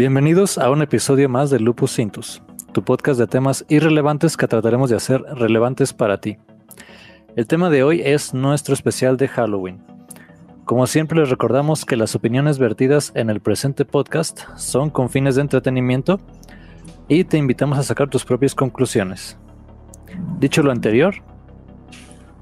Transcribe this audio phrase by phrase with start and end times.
[0.00, 2.40] Bienvenidos a un episodio más de Lupus Cintus,
[2.72, 6.38] tu podcast de temas irrelevantes que trataremos de hacer relevantes para ti.
[7.36, 9.82] El tema de hoy es nuestro especial de Halloween.
[10.64, 15.34] Como siempre les recordamos que las opiniones vertidas en el presente podcast son con fines
[15.34, 16.18] de entretenimiento
[17.06, 19.36] y te invitamos a sacar tus propias conclusiones.
[20.38, 21.14] Dicho lo anterior,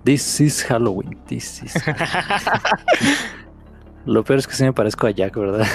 [0.04, 1.18] this is Halloween.
[1.27, 1.74] This is
[4.08, 5.66] Lo peor es que sí me parezco a Jack, ¿verdad?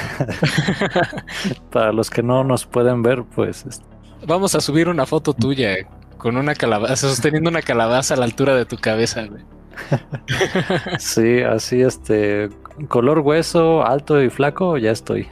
[1.72, 3.64] Para los que no nos pueden ver, pues.
[4.26, 5.76] Vamos a subir una foto tuya
[6.18, 9.44] con una calabaza, sosteniendo una calabaza a la altura de tu cabeza, güey.
[10.98, 12.50] sí, así, este.
[12.88, 15.28] Color hueso, alto y flaco, ya estoy.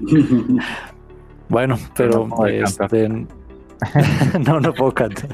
[1.48, 2.28] bueno, pero.
[2.28, 5.30] No, este, no, no puedo cantar.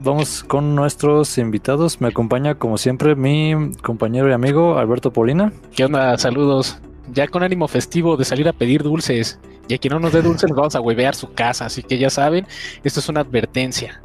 [0.00, 2.00] Vamos con nuestros invitados.
[2.00, 5.52] Me acompaña, como siempre, mi compañero y amigo Alberto Polina.
[5.74, 6.18] ¿Qué onda?
[6.18, 6.78] Saludos.
[7.12, 9.38] Ya con ánimo festivo de salir a pedir dulces.
[9.68, 11.66] Y a quien no nos dé dulces, vamos a huevear su casa.
[11.66, 12.46] Así que ya saben,
[12.84, 14.02] esto es una advertencia.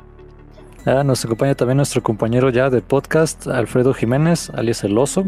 [0.85, 5.25] Ah, nos acompaña también nuestro compañero ya de podcast, Alfredo Jiménez, alias El Oso.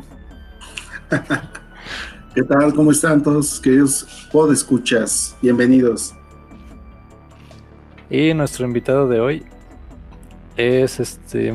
[2.34, 2.74] ¿Qué tal?
[2.74, 4.08] ¿Cómo están todos queridos
[4.52, 6.16] escuchas Bienvenidos.
[8.10, 9.46] Y nuestro invitado de hoy
[10.58, 11.52] es este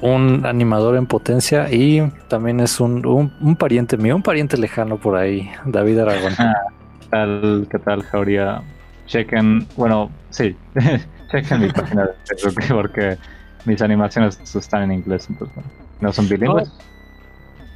[0.00, 5.16] un animador en potencia y también es un, un, pariente mío, un pariente lejano por
[5.16, 6.32] ahí, David Aragón.
[6.38, 6.54] Ah,
[7.00, 8.62] ¿Qué tal, qué tal, Jauría?
[9.06, 10.56] Chequen, bueno, sí,
[11.30, 13.16] chequen mi página de Facebook porque
[13.64, 15.62] mis animaciones están en inglés, entonces
[16.00, 16.72] no son bilingües.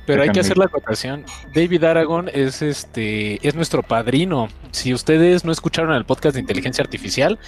[0.06, 1.24] Pero hay que hacer la acotación.
[1.54, 4.48] David Aragon es este es nuestro padrino.
[4.70, 7.38] Si ustedes no escucharon el podcast de inteligencia artificial,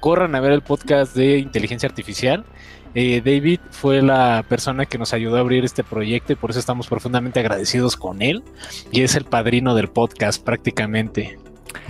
[0.00, 2.44] corran a ver el podcast de inteligencia artificial.
[2.94, 6.58] Eh, David fue la persona que nos ayudó a abrir este proyecto y por eso
[6.58, 8.42] estamos profundamente agradecidos con él.
[8.90, 11.38] Y es el padrino del podcast prácticamente.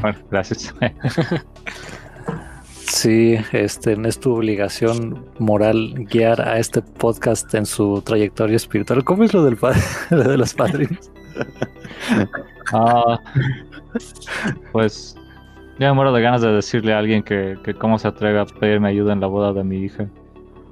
[0.01, 0.75] Bueno, gracias.
[2.89, 9.05] Sí, este, es tu obligación moral guiar a este podcast en su trayectoria espiritual.
[9.05, 9.57] ¿Cómo es lo, del
[10.11, 11.11] de los padrinos?
[12.71, 13.19] Ah,
[14.73, 15.17] pues
[15.79, 18.45] ya me muero de ganas de decirle a alguien que, que cómo se atreve a
[18.45, 20.07] pedirme ayuda en la boda de mi hija.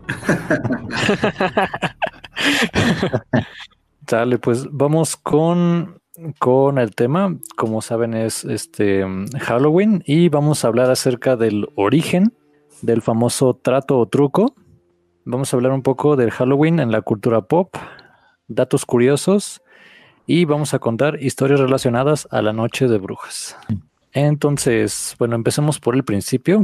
[4.02, 5.98] Dale, pues vamos con
[6.38, 7.36] con el tema.
[7.56, 9.04] Como saben, es este
[9.40, 12.32] Halloween y vamos a hablar acerca del origen
[12.82, 14.54] del famoso trato o truco.
[15.24, 17.74] Vamos a hablar un poco del Halloween en la cultura pop,
[18.48, 19.62] datos curiosos
[20.26, 23.56] y vamos a contar historias relacionadas a la noche de brujas.
[24.12, 26.62] Entonces, bueno, empecemos por el principio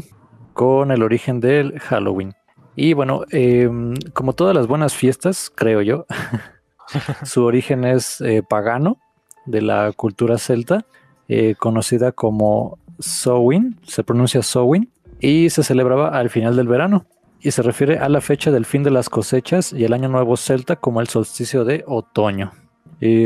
[0.53, 2.35] con el origen del Halloween.
[2.77, 6.07] Y bueno, em, como todas las buenas fiestas, creo yo,
[7.25, 8.99] su origen es eh, pagano
[9.47, 10.85] de la cultura celta,
[11.29, 17.07] eh, conocida como Samhain, se pronuncia Samhain, y se celebraba al final del verano.
[17.41, 20.37] Y se refiere a la fecha del fin de las cosechas y el año nuevo
[20.37, 22.53] celta como el solsticio de otoño.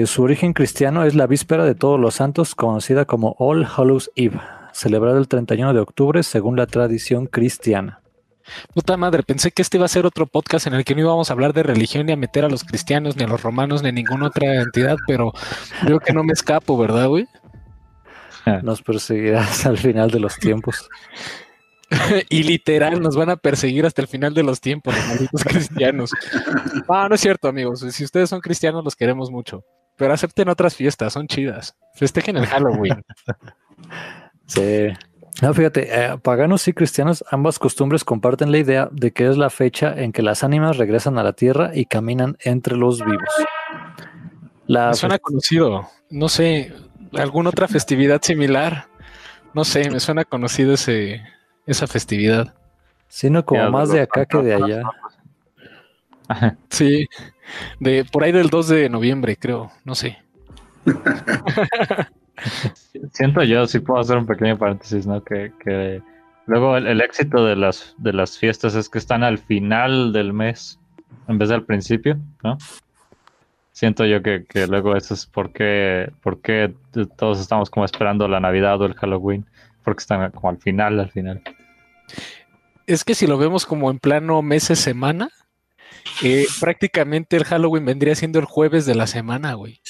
[0.06, 4.40] su origen cristiano es la víspera de todos los santos, conocida como All Hallows Eve,
[4.72, 8.00] celebrada el 31 de octubre según la tradición cristiana.
[8.74, 11.30] Puta madre, pensé que este iba a ser otro podcast en el que no íbamos
[11.30, 13.88] a hablar de religión ni a meter a los cristianos, ni a los romanos, ni
[13.88, 15.32] a ninguna otra entidad, pero
[15.82, 17.26] creo que no me escapo, ¿verdad, güey?
[18.62, 20.88] Nos perseguirás al final de los tiempos.
[22.28, 26.10] y literal, nos van a perseguir hasta el final de los tiempos, los malditos cristianos.
[26.88, 27.80] Ah, no es cierto, amigos.
[27.80, 29.64] Si ustedes son cristianos, los queremos mucho.
[29.96, 31.74] Pero acepten otras fiestas, son chidas.
[31.94, 33.02] Festejen el Halloween.
[34.46, 34.88] Sí.
[35.42, 39.50] No, fíjate, eh, paganos y cristianos, ambas costumbres comparten la idea de que es la
[39.50, 43.28] fecha en que las ánimas regresan a la tierra y caminan entre los vivos.
[44.66, 46.72] me suena conocido, no sé,
[47.12, 48.86] alguna otra festividad similar.
[49.52, 51.22] No sé, me suena conocido ese,
[51.66, 52.54] esa festividad.
[53.08, 54.82] Sino como más de acá que de allá.
[56.70, 57.06] Sí,
[57.78, 60.18] de por ahí del 2 de noviembre, creo, no sé.
[63.12, 65.22] Siento yo, si puedo hacer un pequeño paréntesis, ¿no?
[65.22, 66.02] Que,
[66.46, 70.78] luego el, éxito de las, de las fiestas es que están al final del mes
[71.28, 72.58] en vez del principio, ¿no?
[73.72, 76.74] Siento yo que, luego eso es porque, porque
[77.18, 79.44] todos estamos como esperando la Navidad o el Halloween,
[79.84, 81.42] porque están como al final, al final.
[82.86, 85.28] Es que si lo vemos como en plano meses, semana,
[86.22, 89.80] eh, prácticamente el Halloween vendría siendo el jueves de la semana, güey.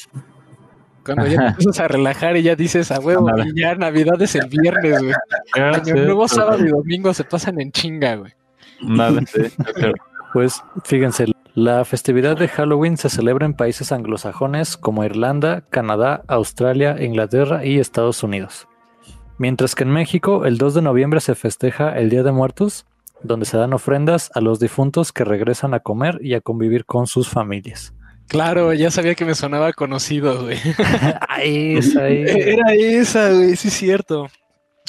[1.07, 4.35] Cuando ya te empiezas a relajar y ya dices a huevo, y ya Navidad es
[4.35, 5.15] el viernes, güey.
[5.55, 8.33] Año Nuevo, sábado y domingo se pasan en chinga, güey.
[8.83, 9.23] Nada,
[10.33, 17.03] Pues fíjense, La festividad de Halloween se celebra en países anglosajones como Irlanda, Canadá, Australia,
[17.03, 18.69] Inglaterra y Estados Unidos.
[19.39, 22.85] Mientras que en México el 2 de noviembre se festeja el Día de Muertos,
[23.23, 27.07] donde se dan ofrendas a los difuntos que regresan a comer y a convivir con
[27.07, 27.95] sus familias.
[28.29, 30.59] Claro, ya sabía que me sonaba conocido, güey.
[31.29, 32.25] ahí, esa, ahí.
[32.27, 34.29] Era esa, güey, sí es cierto.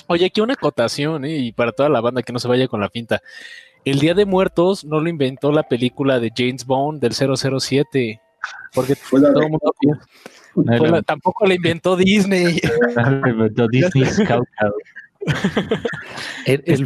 [0.07, 1.37] Oye, aquí una acotación, ¿eh?
[1.37, 3.21] y para toda la banda que no se vaya con la finta.
[3.85, 8.19] El Día de Muertos no lo inventó la película de James Bond del 007,
[8.73, 9.73] porque Fue la todo de- el mundo
[10.87, 12.59] la- tampoco la inventó Disney.
[13.71, 14.73] Disney Scout Out.
[16.45, 16.85] El- el-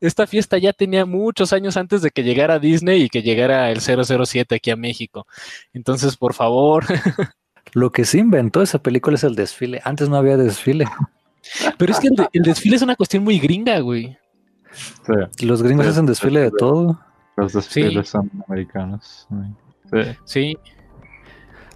[0.00, 3.70] Esta, esta fiesta ya tenía muchos años antes de que llegara Disney y que llegara
[3.70, 5.26] el 007 aquí a México.
[5.72, 6.84] Entonces, por favor.
[7.72, 9.80] lo que sí inventó esa película es el desfile.
[9.84, 10.86] Antes no había desfile.
[11.78, 14.16] Pero es que el, de- el desfile es una cuestión muy gringa, güey.
[14.72, 17.00] Sí, Los gringos Sí, hacen desfile de todo.
[17.36, 18.12] los desfiles Sí.
[18.12, 19.26] son americanos.
[20.24, 20.56] Sí.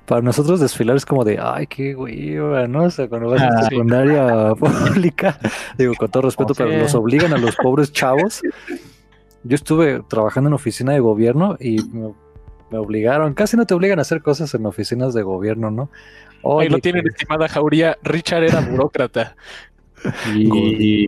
[0.07, 2.85] Para nosotros desfilar es como de, ay, qué hueva, ¿no?
[2.85, 3.69] O sea, cuando vas a Ah, sí.
[3.71, 5.39] secundaria pública,
[5.79, 8.43] digo, con todo respeto, pero los obligan a los pobres chavos.
[9.45, 12.13] Yo estuve trabajando en oficina de gobierno y me,
[12.71, 15.91] me obligaron, casi no te obligan a hacer cosas en oficinas de gobierno, ¿no?
[16.37, 17.97] Ahí Oye, lo tienen, que- estimada Jauría.
[18.03, 19.35] Richard era burócrata.
[20.35, 21.07] Y,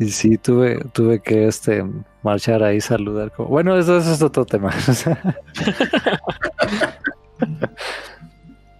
[0.00, 1.84] Y sí, tuve, tuve que este
[2.24, 3.30] marchar ahí, saludar.
[3.30, 4.72] como- Bueno, eso, eso es otro tema.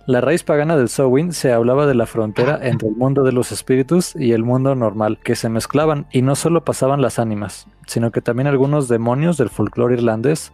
[0.06, 3.50] La raíz pagana del Samhain se hablaba de la frontera entre el mundo de los
[3.50, 8.12] espíritus y el mundo normal, que se mezclaban y no solo pasaban las ánimas, sino
[8.12, 10.52] que también algunos demonios del folclore irlandés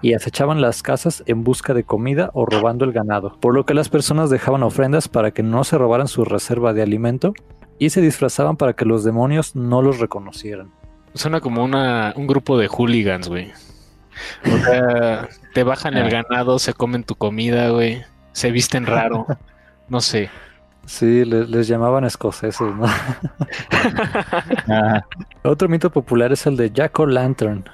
[0.00, 3.74] y acechaban las casas en busca de comida o robando el ganado, por lo que
[3.74, 7.34] las personas dejaban ofrendas para que no se robaran su reserva de alimento
[7.78, 10.70] y se disfrazaban para que los demonios no los reconocieran.
[11.12, 13.52] Suena como una, un grupo de hooligans, güey.
[14.50, 18.02] O sea, te bajan el ganado, se comen tu comida, güey.
[18.38, 19.26] Se visten raro.
[19.88, 20.30] No sé.
[20.86, 22.84] Sí, le- les, llamaban escoceses, ¿no?
[24.68, 25.02] ah,
[25.42, 27.64] Otro mito popular es el de Jack O'Lantern,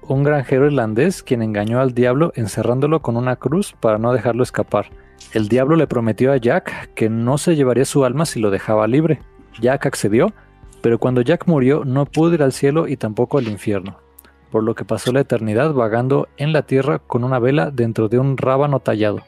[0.00, 4.86] un granjero irlandés quien engañó al diablo encerrándolo con una cruz para no dejarlo escapar.
[5.34, 8.86] El diablo le prometió a Jack que no se llevaría su alma si lo dejaba
[8.86, 9.20] libre.
[9.60, 10.32] Jack accedió,
[10.80, 13.98] pero cuando Jack murió no pudo ir al cielo y tampoco al infierno,
[14.50, 18.18] por lo que pasó la eternidad vagando en la tierra con una vela dentro de
[18.18, 19.18] un rábano tallado.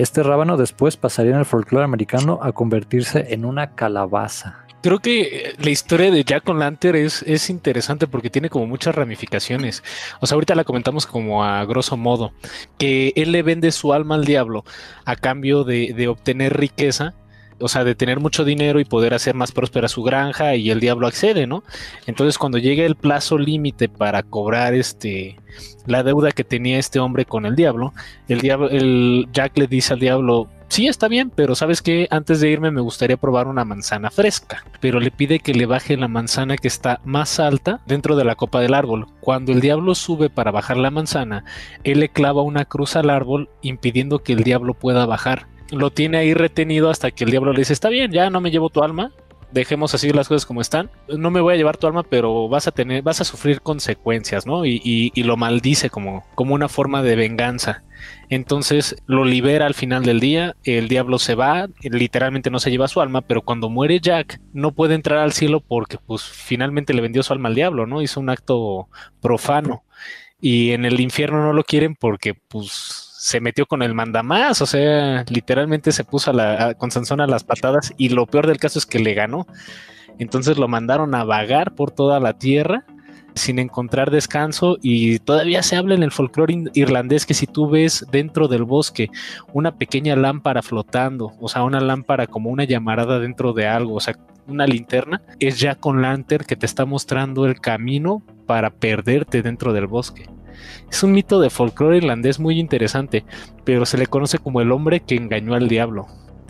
[0.00, 4.64] Este rábano después pasaría en el folclore americano a convertirse en una calabaza.
[4.82, 8.94] Creo que eh, la historia de Jack O'Lantern es, es interesante porque tiene como muchas
[8.94, 9.84] ramificaciones.
[10.20, 12.32] O sea, ahorita la comentamos como a grosso modo,
[12.78, 14.64] que él le vende su alma al diablo
[15.04, 17.12] a cambio de, de obtener riqueza,
[17.60, 20.80] o sea, de tener mucho dinero y poder hacer más próspera su granja y el
[20.80, 21.62] diablo accede, ¿no?
[22.06, 25.36] Entonces, cuando llega el plazo límite para cobrar este
[25.86, 27.92] la deuda que tenía este hombre con el diablo,
[28.28, 32.40] el diablo, el Jack le dice al diablo, sí, está bien, pero sabes que antes
[32.40, 36.08] de irme me gustaría probar una manzana fresca, pero le pide que le baje la
[36.08, 39.06] manzana que está más alta dentro de la copa del árbol.
[39.20, 41.44] Cuando el diablo sube para bajar la manzana,
[41.84, 45.46] él le clava una cruz al árbol impidiendo que el diablo pueda bajar.
[45.70, 48.50] Lo tiene ahí retenido hasta que el diablo le dice, está bien, ya no me
[48.50, 49.12] llevo tu alma,
[49.52, 50.90] dejemos así las cosas como están.
[51.08, 54.46] No me voy a llevar tu alma, pero vas a tener, vas a sufrir consecuencias,
[54.46, 54.64] ¿no?
[54.64, 57.84] Y, y- y lo maldice como, como una forma de venganza.
[58.30, 62.88] Entonces lo libera al final del día, el diablo se va, literalmente no se lleva
[62.88, 67.02] su alma, pero cuando muere Jack no puede entrar al cielo porque pues finalmente le
[67.02, 68.02] vendió su alma al diablo, ¿no?
[68.02, 68.88] Hizo un acto
[69.20, 69.82] profano.
[70.40, 74.66] Y en el infierno no lo quieren porque pues se metió con el mandamás, o
[74.66, 78.46] sea, literalmente se puso a la, a- con Sansón a las patadas y lo peor
[78.46, 79.46] del caso es que le ganó.
[80.18, 82.84] Entonces lo mandaron a vagar por toda la tierra
[83.34, 88.06] sin encontrar descanso y todavía se habla en el folclore irlandés que si tú ves
[88.10, 89.10] dentro del bosque
[89.52, 94.00] una pequeña lámpara flotando, o sea, una lámpara como una llamarada dentro de algo, o
[94.00, 94.14] sea,
[94.46, 99.74] una linterna, es ya con Lantern que te está mostrando el camino para perderte dentro
[99.74, 100.26] del bosque.
[100.90, 103.24] Es un mito de folclore irlandés muy interesante,
[103.64, 106.06] pero se le conoce como el hombre que engañó al diablo.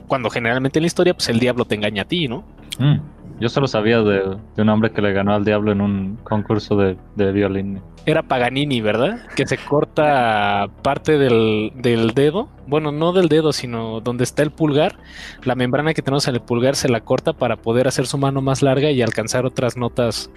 [0.09, 2.45] Cuando generalmente en la historia, pues el diablo te engaña a ti, ¿no?
[2.79, 2.99] mm,
[3.41, 6.77] yo solo sabía de, de un hombre que le ganó al diablo en un concurso
[6.77, 7.81] de, de violín.
[8.07, 9.27] Era Paganini, ¿verdad?
[9.37, 12.49] Que se corta parte del, del dedo.
[12.67, 14.97] Bueno, no del dedo, sino donde está el pulgar.
[15.45, 18.41] La membrana que tenemos en el pulgar se la corta para poder hacer su mano
[18.41, 20.31] más larga y alcanzar otras notas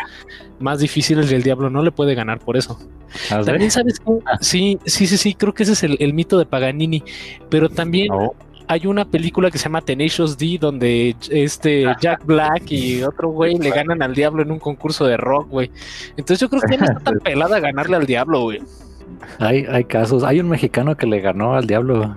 [0.60, 2.78] más difíciles y el diablo no le puede ganar por eso.
[3.32, 3.42] ¿Ah?
[3.46, 6.46] También sabes que sí, sí, sí, sí, creo que ese es el, el mito de
[6.46, 7.04] Paganini.
[7.50, 8.34] Pero también No.
[8.68, 13.58] Hay una película que se llama Tenacious D donde este Jack Black y otro güey
[13.58, 15.72] le ganan al diablo en un concurso de rock, güey.
[16.18, 18.62] Entonces yo creo que ya no está tan pelada ganarle al diablo, güey.
[19.40, 20.24] Hay, hay casos.
[20.24, 22.16] Hay un mexicano que le ganó al diablo.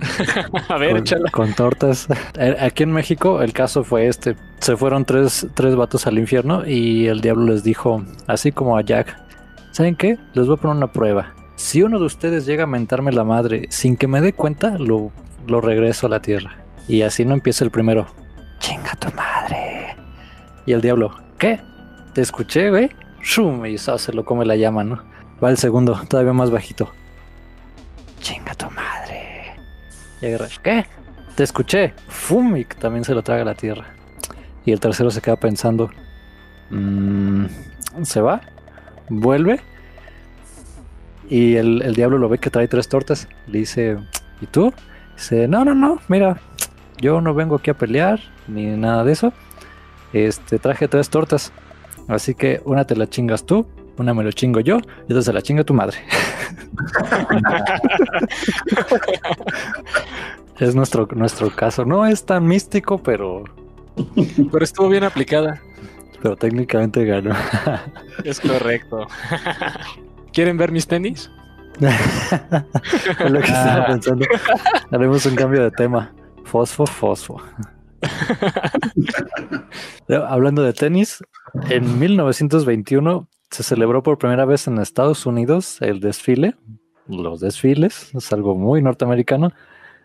[0.68, 1.30] A ver, con, échala.
[1.30, 2.08] con tortas.
[2.38, 4.36] Eh, Aquí en México el caso fue este.
[4.58, 8.82] Se fueron tres, tres vatos al infierno y el diablo les dijo, así como a
[8.82, 9.16] Jack,
[9.72, 10.18] ¿saben qué?
[10.34, 11.34] Les voy a poner una prueba.
[11.56, 15.12] Si uno de ustedes llega a mentarme la madre sin que me dé cuenta, lo,
[15.46, 16.56] lo regreso a la tierra.
[16.88, 18.06] Y así no empieza el primero.
[18.58, 19.96] Chinga tu madre.
[20.66, 21.60] Y el diablo, ¿qué?
[22.14, 22.90] Te escuché, güey.
[23.22, 25.02] Shum, y eso se lo come la llama, ¿no?
[25.42, 26.90] Va el segundo, todavía más bajito.
[28.20, 29.54] Chinga tu madre.
[30.20, 30.86] Y agarra, ¿qué?
[31.36, 31.94] Te escuché.
[32.08, 33.86] Fum, y también se lo traga la tierra.
[34.64, 35.90] Y el tercero se queda pensando.
[36.70, 37.46] "Mm,
[38.02, 38.40] ¿Se va?
[39.08, 39.60] ¿Vuelve?
[41.28, 43.28] Y el, el diablo lo ve que trae tres tortas.
[43.46, 43.96] Le dice,
[44.40, 44.72] ¿y tú?
[45.20, 46.40] Dice, no, no, no, mira,
[46.98, 49.34] yo no vengo aquí a pelear ni nada de eso.
[50.14, 51.52] Este, traje tres tortas.
[52.08, 53.66] Así que una te la chingas tú,
[53.98, 55.98] una me lo chingo yo, y otra se la chinga tu madre.
[60.58, 61.84] es nuestro, nuestro caso.
[61.84, 63.44] No es tan místico, pero,
[64.50, 65.60] Pero estuvo bien aplicada.
[66.22, 67.34] pero técnicamente ganó.
[68.24, 69.06] Es correcto.
[70.32, 71.30] ¿Quieren ver mis tenis?
[71.80, 74.26] es lo que estaba pensando.
[74.90, 76.12] Haremos un cambio de tema.
[76.44, 77.40] Fosfo, fosfo.
[80.28, 81.22] Hablando de tenis,
[81.68, 86.54] en 1921 se celebró por primera vez en Estados Unidos el desfile,
[87.08, 89.52] los desfiles, es algo muy norteamericano,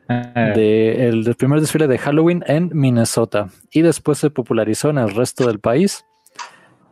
[0.07, 5.47] de, el primer desfile de Halloween en Minnesota y después se popularizó en el resto
[5.47, 6.05] del país.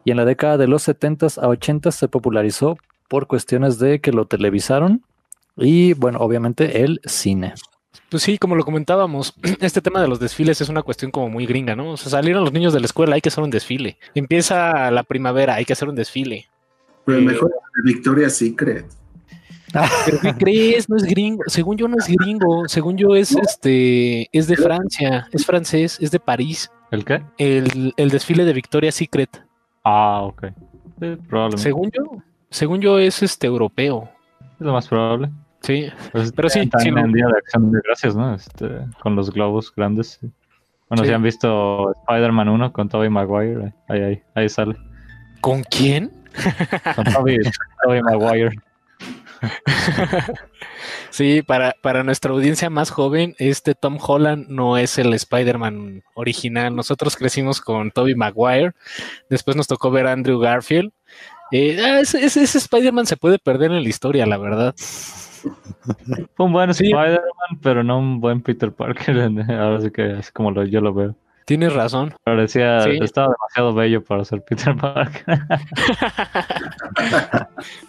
[0.06, 2.78] Y en la década de los 70s a 80s se popularizó
[3.14, 5.04] por cuestiones de que lo televisaron
[5.56, 7.54] y, bueno, obviamente el cine.
[8.10, 11.46] Pues sí, como lo comentábamos, este tema de los desfiles es una cuestión como muy
[11.46, 11.92] gringa, ¿no?
[11.92, 14.00] O sea, salieron los niños de la escuela, hay que hacer un desfile.
[14.16, 16.48] Empieza la primavera, hay que hacer un desfile.
[17.06, 18.88] Pero Eh, mejor de Victoria's Secret.
[20.06, 20.90] ¿Pero qué crees?
[20.90, 21.44] No es gringo.
[21.46, 22.68] Según yo no es gringo.
[22.68, 26.72] Según yo es este, es de Francia, es francés, es de París.
[26.90, 27.22] ¿El qué?
[27.38, 29.46] El, el desfile de Victoria's Secret.
[29.84, 30.46] Ah, ok.
[31.00, 31.62] Sí, probablemente.
[31.62, 34.10] Según yo, según yo es este europeo.
[34.60, 35.30] Es lo más probable.
[35.62, 35.90] Sí.
[36.12, 38.34] Pues, Pero sí, también sí, en lo- Día de Acción de Gracias, ¿no?
[38.36, 38.68] Este,
[39.02, 40.20] con los globos grandes.
[40.22, 40.30] sí.
[40.90, 41.10] Bueno, Sí.
[41.10, 44.76] si han visto Spider-Man 1 con Tobey Maguire, ahí, ahí, ahí sale.
[45.42, 46.12] ¿Con quién?
[46.96, 47.38] Con Tobey,
[47.84, 48.52] Tobey Maguire.
[51.10, 56.76] Sí, para, para nuestra audiencia más joven, este Tom Holland no es el Spider-Man original.
[56.76, 58.72] Nosotros crecimos con Tobey Maguire,
[59.30, 60.92] después nos tocó ver a Andrew Garfield.
[61.52, 64.74] Eh, ah, ese, ese- ese Spider-Man se puede perder en la historia, la verdad.
[64.78, 64.78] Fue
[66.46, 66.86] un buen Sí.
[66.86, 69.20] Spider-Man, pero no un buen Peter Parker.
[69.50, 71.16] Ahora sí que es como lo, yo lo veo.
[71.46, 72.14] Tienes razón.
[72.24, 73.00] Parecía, Sí.
[73.02, 75.26] estaba demasiado bello para ser Peter Parker.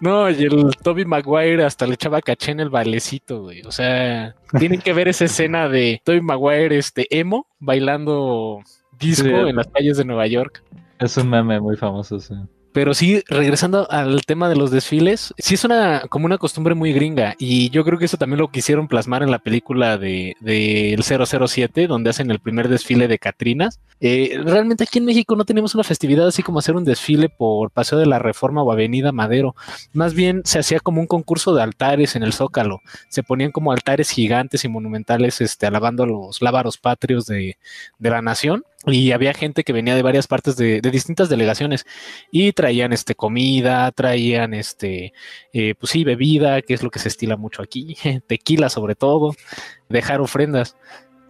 [0.01, 3.63] No, y el Tobey Maguire hasta le echaba caché en el bailecito, güey.
[3.63, 8.61] O sea, tienen que ver esa escena de Tobey Maguire, este emo, bailando
[8.99, 9.35] disco Sí.
[9.35, 10.63] en las calles de Nueva York.
[10.99, 12.35] es un meme muy famoso, sí.
[12.75, 16.93] Pero sí, regresando al tema de los desfiles, sí es una como una costumbre muy
[16.93, 20.93] gringa y yo creo que eso también lo quisieron plasmar en la película de, de
[20.93, 23.79] el 007, donde hacen el primer desfile de Catrinas.
[24.01, 27.71] Eh, realmente aquí en México no tenemos una festividad así como hacer un desfile por
[27.71, 29.55] Paseo de la Reforma o Avenida Madero.
[29.93, 32.81] Más bien se hacía como un concurso de altares en el Zócalo.
[33.09, 37.57] Se ponían como altares gigantes y monumentales este, alabando los lábaros patrios de,
[38.01, 38.65] de la nación.
[38.87, 41.87] Y había gente que venía de varias partes de, distintas delegaciones
[42.31, 45.15] y traían este comida, traían este,
[45.53, 49.35] eh, pues sí, bebida, que es lo que se estila mucho aquí, tequila sobre todo,
[49.89, 50.77] dejar ofrendas.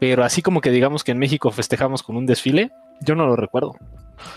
[0.00, 3.36] Pero así como que digamos que en México festejamos con un desfile, yo no lo
[3.36, 3.76] recuerdo.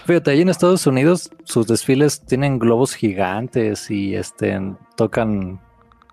[0.05, 4.59] Fíjate, ahí en Estados Unidos sus desfiles tienen globos gigantes y este
[4.95, 5.59] tocan,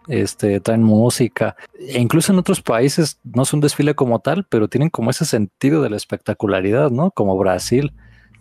[0.09, 1.57] este, traen música.
[1.79, 5.25] E incluso en otros países no es un desfile como tal, pero tienen como ese
[5.25, 7.11] sentido de la espectacularidad, ¿no?
[7.11, 7.93] Como Brasil.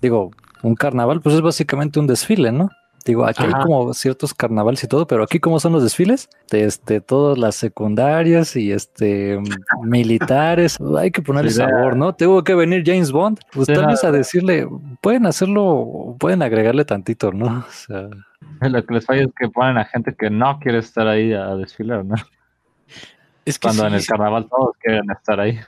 [0.02, 2.70] Digo, un carnaval, pues es básicamente un desfile, ¿no?
[3.06, 3.58] Digo, aquí Ajá.
[3.58, 7.38] hay como ciertos carnavales y todo, pero aquí como son los desfiles, de este, todas
[7.38, 9.40] las secundarias y este
[9.84, 12.16] militares, hay que ponerle Sí, sabor, ¿no?
[12.16, 14.68] Tuvo que venir James Bond, pues Sí, tal la- vez a decirle,
[15.02, 17.46] pueden hacerlo, pueden agregarle tantito, ¿no?
[17.68, 18.08] O sea,
[18.70, 21.56] Lo que les falla es que ponen a gente que no quiere estar ahí a
[21.56, 22.16] desfilar, ¿no?
[23.46, 25.60] Es que Cuando sí, en el carnaval todos quieren estar ahí.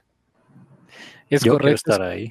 [1.30, 1.92] es yo quiero correcto.
[1.92, 2.30] estar ahí.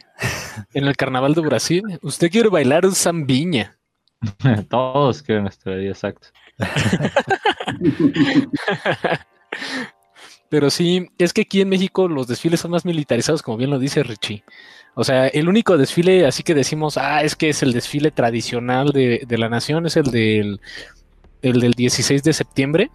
[0.73, 3.77] En el carnaval de Brasil, usted quiere bailar un zambiña.
[4.71, 6.29] todos quieren estar ahí, exacto.
[10.49, 13.79] Pero sí, es que aquí en México los desfiles son más militarizados, como bien lo
[13.79, 14.45] dice Richie.
[14.95, 18.91] O sea, el único desfile, así que decimos, ah, es que es el desfile tradicional
[18.91, 20.61] de, de la nación, es el del,
[21.43, 22.91] el del 16 de septiembre,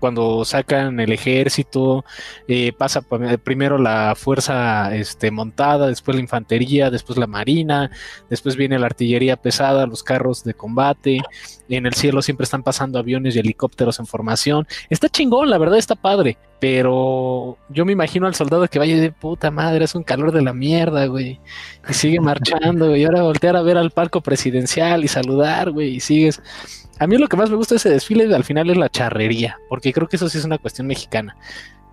[0.00, 2.04] cuando sacan el ejército,
[2.48, 3.02] eh, pasa
[3.44, 7.90] primero la fuerza este, montada, después la infantería, después la marina,
[8.30, 11.20] después viene la artillería pesada, los carros de combate,
[11.68, 14.66] en el cielo siempre están pasando aviones y helicópteros en formación.
[14.88, 19.12] Está chingón, la verdad está padre, pero yo me imagino al soldado que vaya de
[19.12, 21.38] puta madre, es un calor de la mierda, güey,
[21.88, 26.00] y sigue marchando, y ahora voltear a ver al palco presidencial y saludar, güey, y
[26.00, 26.42] sigues
[27.00, 29.58] a mí lo que más me gusta de ese desfile al final es la charrería,
[29.70, 31.34] porque creo que eso sí es una cuestión mexicana.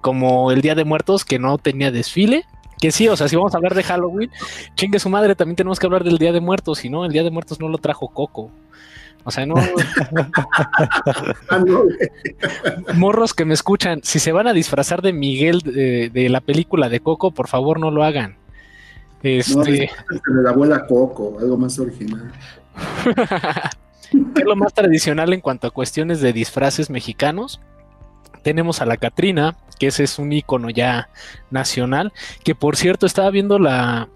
[0.01, 2.43] Como el Día de Muertos que no tenía desfile,
[2.77, 4.29] que sí, o sea, si vamos a hablar de Halloween,
[4.75, 7.23] chingue su madre, también tenemos que hablar del Día de Muertos, si no, el Día
[7.23, 8.51] de Muertos no lo trajo Coco.
[9.23, 9.55] O sea, no.
[12.95, 16.99] Morros que me escuchan, si se van a disfrazar de Miguel de, la película de
[16.99, 18.35] Coco, por favor no lo hagan.
[19.23, 19.55] Este.
[19.55, 19.63] No,
[20.35, 22.29] de la abuela Coco, algo más original.
[24.11, 27.59] es lo más tradicional en cuanto a cuestiones de disfraces mexicanos.
[28.43, 31.09] Tenemos a la Catrina, que ese es un icono ya
[31.49, 34.09] nacional, que por cierto estaba viendo la,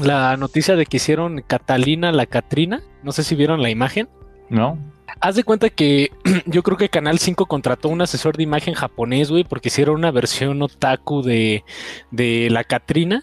[0.00, 4.08] la noticia de que hicieron Catalina la Catrina, no sé si vieron la imagen.
[4.48, 4.78] No.
[5.20, 6.10] Haz de cuenta que
[6.46, 10.10] yo creo que Canal 5 contrató un asesor de imagen japonés, güey, porque hicieron una
[10.10, 11.64] versión otaku de,
[12.10, 13.22] de la Catrina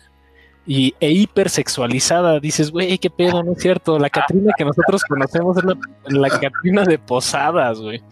[0.69, 2.39] y, e hipersexualizada.
[2.39, 3.97] Dices, güey, qué pedo, no es cierto.
[3.97, 8.03] La Catrina que nosotros conocemos es la, la Catrina de Posadas, güey.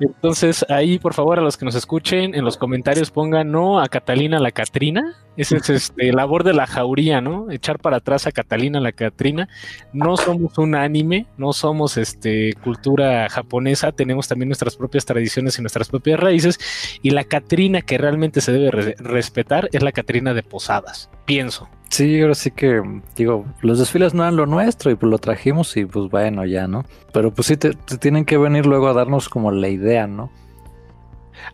[0.00, 3.88] Entonces, ahí, por favor, a los que nos escuchen, en los comentarios pongan no a
[3.88, 5.16] Catalina la Catrina.
[5.36, 7.50] Ese es este labor de la jauría, ¿no?
[7.50, 9.48] Echar para atrás a Catalina la Catrina.
[9.92, 15.62] No somos un anime, no somos este cultura japonesa, tenemos también nuestras propias tradiciones y
[15.62, 16.58] nuestras propias raíces.
[17.02, 21.68] Y la Catrina que realmente se debe respetar es la Catrina de Posadas, pienso.
[21.88, 22.82] Sí, ahora sí que,
[23.14, 26.66] digo, los desfiles no eran lo nuestro y pues lo trajimos y pues bueno, ya,
[26.66, 26.84] ¿no?
[27.12, 30.30] Pero pues sí, te, tienen que venir luego a darnos como la idea, ¿no?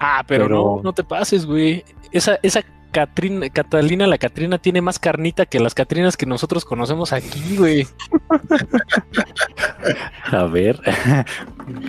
[0.01, 1.85] Ah, pero, no, no te pases, güey.
[2.13, 7.13] Esa, esa Catrina, Catalina, la Catrina tiene más carnita que las Catrinas que nosotros conocemos
[7.13, 7.87] aquí, güey.
[10.31, 10.79] A ver.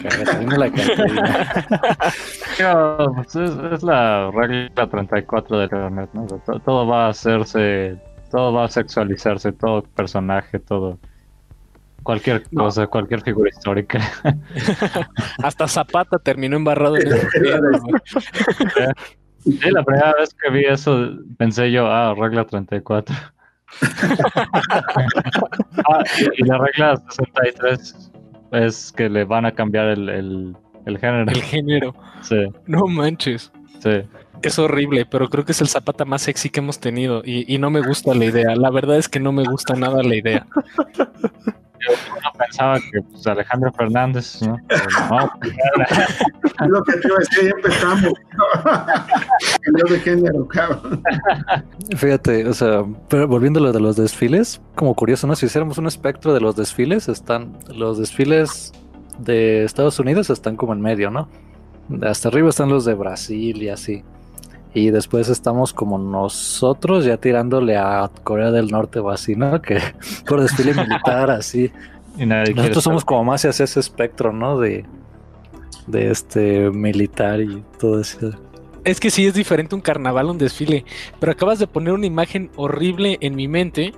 [0.01, 1.65] Catalina, la Catrina.
[3.15, 6.25] Pues, es, la regla 34 del internet, ¿no?
[6.59, 7.97] todo va a hacerse
[8.33, 10.97] todo va a sexualizarse, todo personaje, todo.
[12.01, 13.99] Cualquier cosa, cualquier figura histórica.
[15.43, 17.27] Hasta Zapata terminó embarrado en ese
[19.37, 23.15] Sí, la primera vez que vi eso pensé yo, ah, regla 34.
[25.87, 26.03] ah,
[26.35, 28.11] y, la regla 63
[28.53, 31.31] es que le van a cambiar el, el, el género.
[31.31, 31.93] El género.
[32.21, 32.47] Sí.
[32.65, 33.51] No manches.
[33.79, 34.01] Sí
[34.49, 37.69] es horrible, pero creo que es el Zapata más sexy que hemos tenido y, no
[37.69, 38.55] me gusta la idea.
[38.55, 40.45] La verdad es que no me gusta nada la idea.
[41.85, 44.57] Yo pensaba que pues, Alejandro Fernández, ¿no?
[46.67, 48.13] Lo que te iba a decir, ya empezamos.
[49.63, 51.03] El de género, cabrón.
[51.97, 55.35] Fíjate, o sea, pero volviendo a lo de los desfiles, como curioso, ¿no?
[55.35, 58.71] Si hiciéramos un espectro de los desfiles, están los desfiles
[59.19, 61.29] de Estados Unidos están como en medio, ¿no?
[62.01, 64.03] Hasta arriba están los de Brasil y así.
[64.73, 69.61] Y después estamos como nosotros ya tirándole a Corea del Norte o así, ¿no?
[69.61, 69.79] Que
[70.27, 71.71] por desfile militar, así.
[72.17, 74.59] nosotros somos como más hacia ese espectro, ¿no?
[74.59, 74.85] De,
[75.87, 78.31] de este militar y todo eso.
[78.83, 80.85] Es que sí es diferente un carnaval, un desfile.
[81.19, 83.93] Pero acabas de poner una imagen horrible en mi mente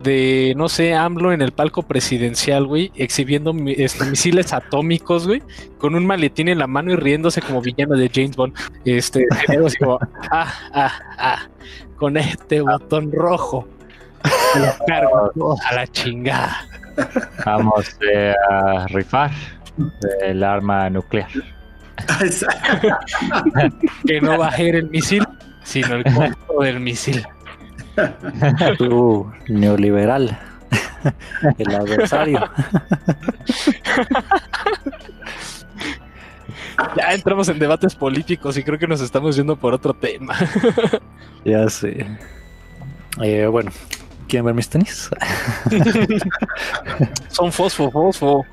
[0.00, 5.42] de, no sé, AMLO en el palco presidencial, güey, exhibiendo este, misiles atómicos, güey,
[5.78, 8.54] con un maletín en la mano y riéndose como villano de James Bond.
[8.84, 9.26] Este,
[9.78, 9.98] como,
[10.30, 11.48] ah, ah, ah,
[11.96, 13.68] con este botón rojo.
[14.56, 16.66] Lo cargo a la chingada.
[17.46, 19.30] Vamos eh, a rifar
[20.22, 21.28] el arma nuclear.
[24.06, 25.26] que no va a ser el misil,
[25.62, 27.24] sino el costo del misil.
[28.78, 30.38] Tú, neoliberal.
[31.58, 32.40] El adversario.
[36.96, 40.34] Ya entramos en debates políticos y creo que nos estamos yendo por otro tema.
[41.44, 42.06] Ya sé.
[43.22, 43.70] Eh, bueno,
[44.28, 45.08] ¿quieren ver mis tenis?
[47.28, 48.44] Son fosfo, fosfo.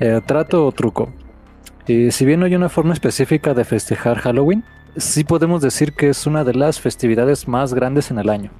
[0.00, 1.12] Eh, trato o truco.
[1.86, 4.64] Y si bien no hay una forma específica de festejar Halloween,
[4.96, 8.50] sí podemos decir que es una de las festividades más grandes en el año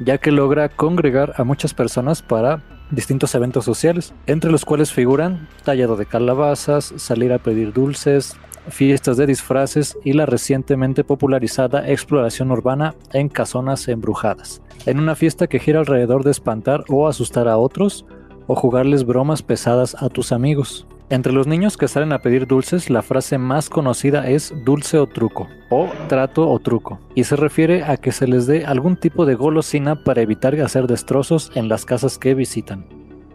[0.00, 5.48] ya que logra congregar a muchas personas para distintos eventos sociales, entre los cuales figuran
[5.64, 8.36] tallado de calabazas, salir a pedir dulces,
[8.68, 15.46] fiestas de disfraces y la recientemente popularizada exploración urbana en casonas embrujadas, en una fiesta
[15.46, 18.04] que gira alrededor de espantar o asustar a otros
[18.46, 20.86] o jugarles bromas pesadas a tus amigos.
[21.10, 25.08] Entre los niños que salen a pedir dulces, la frase más conocida es dulce o
[25.08, 29.26] truco, o trato o truco, y se refiere a que se les dé algún tipo
[29.26, 32.86] de golosina para evitar hacer destrozos en las casas que visitan.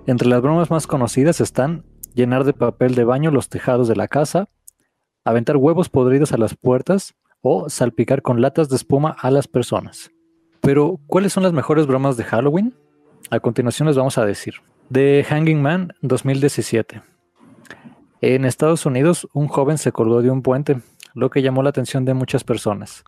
[0.07, 1.83] Entre las bromas más conocidas están
[2.13, 4.47] llenar de papel de baño los tejados de la casa,
[5.25, 10.11] aventar huevos podridos a las puertas o salpicar con latas de espuma a las personas.
[10.61, 12.73] Pero, ¿cuáles son las mejores bromas de Halloween?
[13.31, 14.53] A continuación les vamos a decir.
[14.89, 17.14] The Hanging Man 2017.
[18.21, 20.77] En Estados Unidos, un joven se colgó de un puente,
[21.13, 23.03] lo que llamó la atención de muchas personas.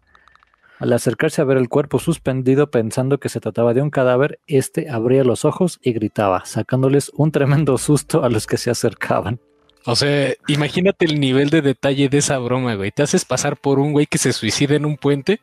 [0.80, 4.89] Al acercarse a ver el cuerpo suspendido pensando que se trataba de un cadáver, este
[4.89, 9.39] abría los ojos y gritaba, sacándoles un tremendo susto a los que se acercaban.
[9.86, 12.91] O sea, imagínate el nivel de detalle de esa broma, güey.
[12.91, 15.39] Te haces pasar por un güey que se suicida en un puente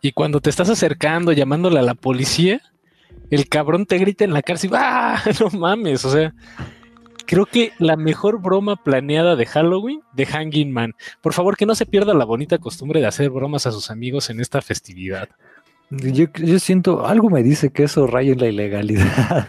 [0.00, 2.62] y cuando te estás acercando, llamándole a la policía,
[3.30, 5.22] el cabrón te grita en la cárcel, ¡ah!
[5.38, 6.34] No mames, o sea,
[7.26, 10.94] creo que la mejor broma planeada de Halloween de Hanging Man.
[11.20, 14.30] Por favor, que no se pierda la bonita costumbre de hacer bromas a sus amigos
[14.30, 15.28] en esta festividad.
[15.90, 19.46] Yo, yo siento, algo me dice que eso raya en la ilegalidad.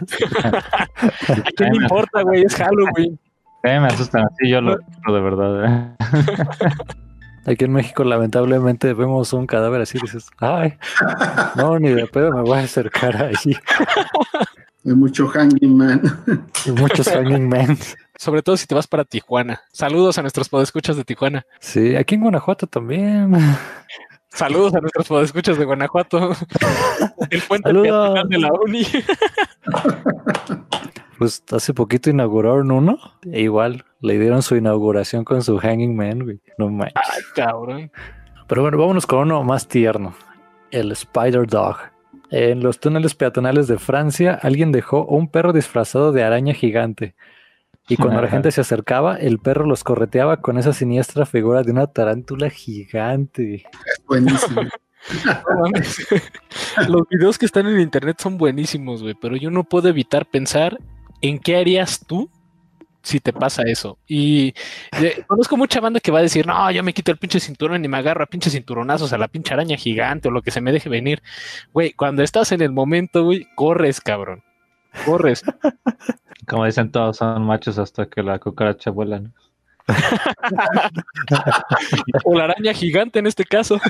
[1.28, 2.42] ¿A quién le importa, güey?
[2.42, 3.18] Es Halloween.
[3.62, 5.64] Eh, me asustan así, yo lo de verdad.
[5.64, 5.96] ¿eh?
[7.46, 10.74] Aquí en México, lamentablemente, vemos un cadáver así y dices, ay,
[11.54, 13.34] no, ni de pedo me voy a acercar ahí.
[14.86, 16.00] Hay mucho hanging man.
[16.64, 17.76] Y muchos hanging men.
[18.16, 19.60] Sobre todo si te vas para Tijuana.
[19.72, 21.44] Saludos a nuestros podescuchas de Tijuana.
[21.58, 23.36] Sí, aquí en Guanajuato también.
[24.28, 26.30] Saludos a nuestros podescuchas de Guanajuato.
[27.30, 28.86] El puente peatonal de la uni.
[31.18, 32.98] Pues hace poquito inauguraron uno.
[33.32, 36.40] E igual le dieron su inauguración con su hanging man, güey.
[36.58, 36.92] No manches.
[36.94, 37.90] Ay, cabrón.
[38.46, 40.14] Pero bueno, vámonos con uno más tierno.
[40.70, 41.78] El Spider Dog.
[42.30, 47.14] En los túneles peatonales de Francia, alguien dejó un perro disfrazado de araña gigante.
[47.88, 51.72] Y cuando la gente se acercaba, el perro los correteaba con esa siniestra figura de
[51.72, 53.64] una tarántula gigante.
[54.06, 54.62] Buenísimo.
[56.88, 60.78] Los videos que están en internet son buenísimos, güey, pero yo no puedo evitar pensar
[61.20, 62.28] en qué harías tú
[63.06, 63.98] si te pasa eso.
[64.08, 64.52] Y
[65.00, 67.84] eh, conozco mucha banda que va a decir, no, yo me quito el pinche cinturón
[67.84, 70.60] y me agarro a pinches cinturonazos a la pinche araña gigante o lo que se
[70.60, 71.22] me deje venir.
[71.72, 74.42] Güey, cuando estás en el momento, güey, corres, cabrón.
[75.04, 75.44] Corres.
[76.48, 79.20] Como dicen todos, son machos hasta que la cucaracha vuela.
[79.20, 79.32] ¿no?
[82.24, 83.80] O la araña gigante en este caso.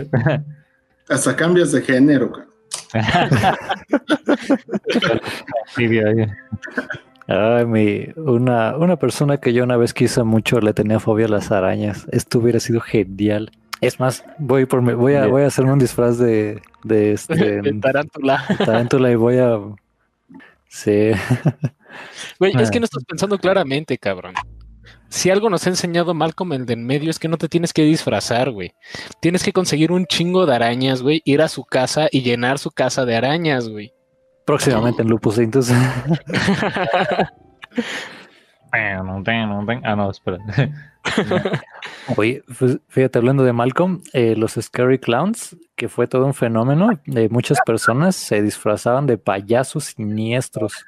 [1.08, 2.32] Hasta cambias de género.
[2.32, 2.50] cabrón.
[5.76, 5.86] Sí.
[7.34, 11.28] Ay, mi, una, una persona que yo una vez quise mucho le tenía fobia a
[11.30, 12.06] las arañas.
[12.12, 13.50] Esto hubiera sido genial.
[13.80, 17.34] Es más, voy por mi- voy a, voy a hacerme un disfraz de, de este
[17.62, 18.44] De tarántula.
[18.58, 19.58] tarántula y voy a
[20.68, 21.10] sí.
[22.38, 22.70] Güey, es Ah.
[22.70, 24.34] que no estás pensando claramente, cabrón.
[25.08, 27.72] Si algo nos ha enseñado Malcolm el de en medio es que no te tienes
[27.74, 28.72] que disfrazar, güey.
[29.20, 32.70] Tienes que conseguir un chingo de arañas, güey, ir a su casa y llenar su
[32.70, 33.92] casa de arañas, güey.
[34.52, 35.76] Próximamente en Lupus entonces.
[38.74, 40.38] Ah, no, espera.
[42.16, 46.98] Oye, pues, fíjate, hablando de Malcolm, eh, los Scary Clowns, que fue todo un fenómeno,
[47.04, 50.86] eh, muchas personas se disfrazaban de payasos siniestros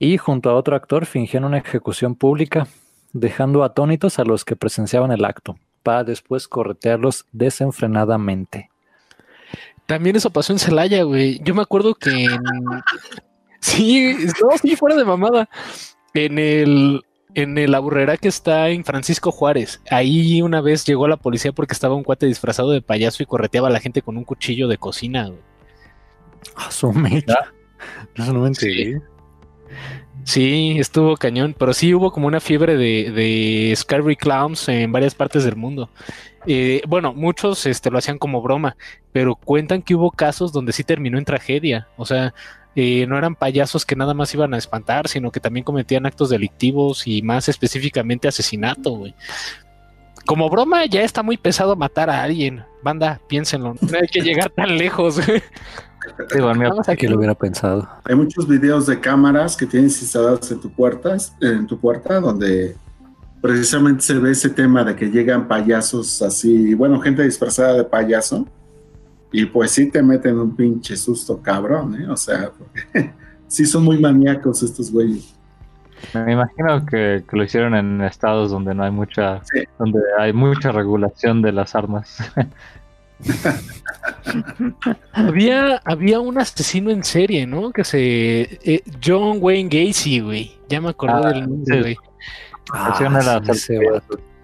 [0.00, 2.66] y junto a otro actor fingían una ejecución pública,
[3.12, 8.71] dejando atónitos a los que presenciaban el acto, para después corretearlos desenfrenadamente.
[9.86, 11.40] También eso pasó en Celaya, güey.
[11.42, 12.40] Yo me acuerdo que en...
[13.60, 15.48] Sí, no, sí, fuera de mamada.
[16.14, 17.02] En el...
[17.34, 19.80] En el aburrera que está en Francisco Juárez.
[19.90, 23.68] Ahí una vez llegó la policía porque estaba un cuate disfrazado de payaso y correteaba
[23.68, 25.40] a la gente con un cuchillo de cocina, güey.
[26.68, 27.38] Su mecha.
[28.14, 28.92] Eso no me enteré.
[28.92, 28.94] Sí,
[30.26, 35.44] estuvo cañón, pero sí hubo como una fiebre de, de Scary Clowns en varias partes
[35.44, 35.90] del mundo.
[36.46, 38.76] Eh, bueno, muchos este, lo hacían como broma,
[39.12, 41.88] pero cuentan que hubo casos donde sí terminó en tragedia.
[41.96, 42.34] O sea,
[42.74, 46.30] eh, no eran payasos que nada más iban a espantar, sino que también cometían actos
[46.30, 49.14] delictivos y más específicamente asesinato, güey.
[50.24, 52.64] Como broma ya está muy pesado matar a alguien.
[52.82, 53.74] Banda, piénsenlo.
[53.80, 55.20] No hay que llegar tan lejos.
[56.34, 57.88] Digo, mi Que lo hubiera pensado.
[58.04, 62.76] Hay muchos videos de cámaras que tienes instaladas en tu puerta, en tu puerta, donde
[63.40, 68.46] precisamente se ve ese tema de que llegan payasos así, bueno, gente disfrazada de payaso,
[69.32, 72.08] y pues sí te meten un pinche susto cabrón, ¿eh?
[72.08, 73.12] O sea, porque
[73.48, 75.34] sí son muy maníacos estos güeyes.
[76.14, 79.62] Me imagino que, que lo hicieron en estados donde no hay mucha, Sí.
[79.78, 82.18] donde hay mucha regulación de las armas.
[85.12, 87.72] había, había un asesino en serie, ¿no?
[87.72, 88.58] Que se.
[88.62, 90.52] eh, John Wayne Gacy, güey.
[90.68, 91.80] Ya me acordé Ah, del nombre, sí.
[91.80, 91.96] güey.
[93.12, 93.74] La sí.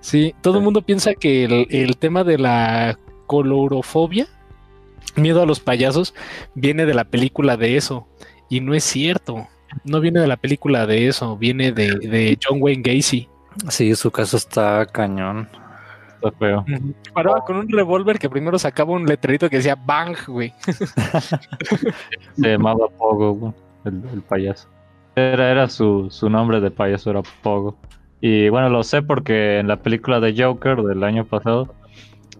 [0.00, 4.26] Sí, todo el mundo piensa que el, el tema de la colorofobia,
[5.16, 6.14] miedo a los payasos,
[6.54, 8.06] viene de la película de eso.
[8.48, 9.46] Y no es cierto.
[9.84, 13.28] No viene de la película de eso, viene de, de John Wayne Gacy.
[13.68, 15.48] Sí, su caso está cañón.
[16.22, 16.64] Está feo.
[17.14, 20.52] Paraba con un revólver que primero sacaba un letrerito que decía Bang, güey.
[22.34, 23.52] Se llamaba Pogo, güey,
[23.84, 24.68] el, el payaso.
[25.14, 27.76] Era, era su, su nombre de payaso, era Pogo.
[28.20, 31.72] Y bueno, lo sé porque en la película de Joker del año pasado,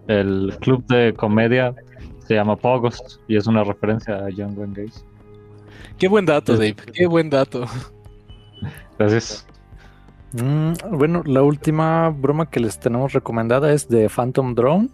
[0.08, 1.74] el club de comedia
[2.26, 5.00] se llama Pogos y es una referencia a John Wayne Gacy.
[5.98, 6.76] Qué buen dato, Dave.
[6.92, 7.64] Qué buen dato.
[8.98, 9.46] Gracias.
[10.32, 14.88] Mm, bueno, la última broma que les tenemos recomendada es de Phantom Drone.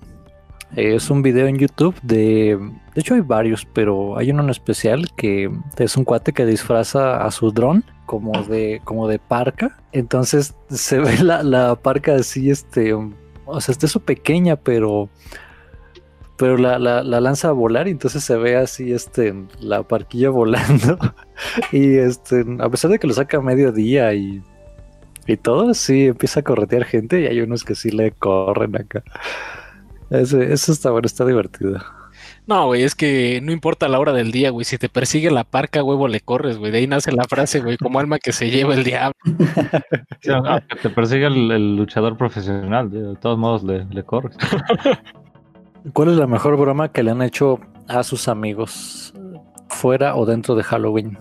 [0.76, 2.58] Eh, es un video en YouTube de...
[2.94, 7.24] De hecho hay varios, pero hay uno en especial que es un cuate que disfraza
[7.24, 9.78] a su dron como de, como de parca.
[9.92, 12.94] Entonces se ve la, parca así, este...
[13.46, 15.08] O sea, está eso pequeña, pero...
[16.36, 20.98] Pero la, la, la lanza a volar entonces se ve así, este, la parquilla volando.
[21.70, 24.42] y este, a pesar de que lo saca a mediodía y
[25.26, 29.02] y todo, sí, empieza a corretear gente y hay unos que sí le corren acá.
[30.10, 31.78] Ese- eso está bueno, está divertido.
[32.46, 34.64] No, güey, es que no importa la hora del día, güey.
[34.66, 36.70] Si te persigue la parca, huevo, le corres, güey.
[36.70, 39.14] De ahí nace la frase, güey, como alma que se lleva el diablo.
[40.20, 44.36] Sí, aunque te persigue el, el luchador profesional, de todos modos le, le corres.
[45.92, 49.12] ¿Cuál es la mejor broma que le han hecho a sus amigos
[49.68, 51.18] fuera o dentro de Halloween?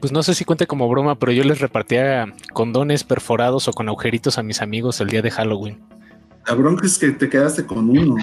[0.00, 3.88] Pues no sé si cuente como broma, pero yo les repartía condones perforados o con
[3.88, 5.78] agujeritos a mis amigos el día de Halloween.
[6.46, 8.16] La bronca es que te quedaste con uno.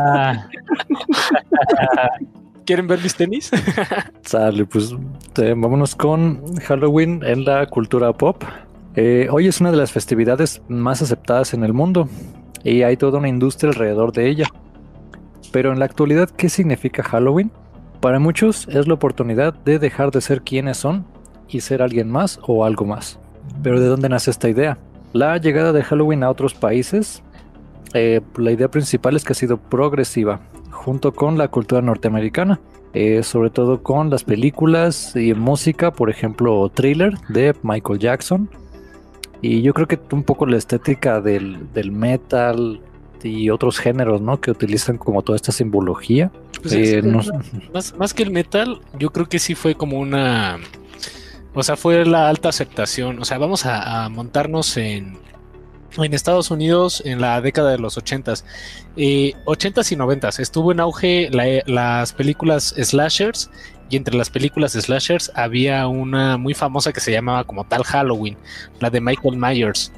[0.00, 0.48] Ah,
[2.64, 3.50] ¿Quieren ver mis tenis?
[4.22, 4.94] Sale, pues
[5.36, 8.42] eh, vámonos con Halloween en la cultura pop.
[8.96, 12.08] Eh, hoy es una de las festividades más aceptadas en el mundo
[12.62, 14.46] y hay toda una industria alrededor de ella.
[15.52, 17.52] Pero en la actualidad, ¿qué significa Halloween?
[18.04, 21.06] Para muchos es la oportunidad de dejar de ser quienes son
[21.48, 23.18] y ser alguien más o algo más.
[23.62, 24.76] Pero ¿de dónde nace esta idea?
[25.14, 27.22] La llegada de Halloween a otros países,
[27.94, 32.60] eh, la idea principal es que ha sido progresiva, junto con la cultura norteamericana
[32.92, 38.50] eh, sobre todo con las películas y música, por ejemplo, Thriller de Michael Jackson.
[39.40, 42.82] Y yo creo que un poco la estética del, del metal
[43.22, 44.42] y otros géneros, ¿no?
[44.42, 46.30] Que utilizan como toda esta simbología.
[46.64, 47.22] Pues Eh, es- no-
[47.72, 50.58] más, más que el metal, yo creo que sí fue como una.
[51.54, 53.20] O sea, fue la alta aceptación.
[53.20, 55.18] O sea, vamos a, a montarnos en,
[55.98, 58.44] en Estados Unidos en la década de los 80s.
[58.96, 60.40] Eh, 80s y 90s.
[60.40, 63.50] Estuvo en auge la- las películas slashers.
[63.90, 68.36] Y entre las películas slashers había una muy famosa que se llamaba como tal Halloween,
[68.80, 69.92] la de Michael Myers.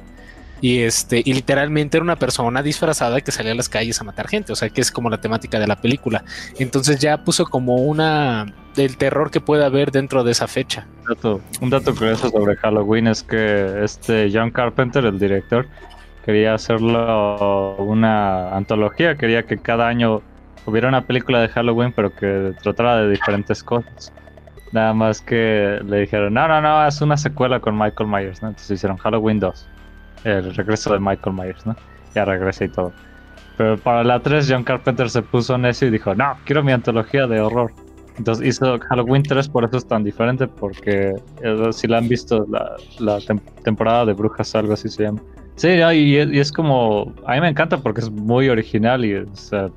[0.61, 4.27] Y este, y literalmente era una persona disfrazada que salía a las calles a matar
[4.27, 4.53] gente.
[4.53, 6.23] O sea, que es como la temática de la película.
[6.59, 10.87] Entonces ya puso como una del terror que puede haber dentro de esa fecha.
[10.99, 15.67] un dato, un dato curioso sobre Halloween es que este John Carpenter, el director,
[16.25, 20.21] quería hacerlo una antología, quería que cada año
[20.65, 24.13] hubiera una película de Halloween, pero que tratara de diferentes cosas.
[24.73, 28.49] Nada más que le dijeron, no, no, no, es una secuela con Michael Myers, ¿no?
[28.49, 29.67] Entonces hicieron Halloween 2,
[30.23, 31.75] el regreso de Michael Myers, ¿no?
[32.13, 32.93] Ya regresa y todo.
[33.57, 37.27] Pero para la 3 John Carpenter se puso necio y dijo, no, quiero mi antología
[37.27, 37.71] de horror.
[38.17, 42.45] Entonces hizo Halloween 3, por eso es tan diferente, porque eh, si la han visto,
[42.49, 45.21] la, la tem- temporada de brujas, algo así se llama.
[45.55, 49.35] Sí, y, y es como, a mí me encanta porque es muy original y o
[49.35, 49.69] sea,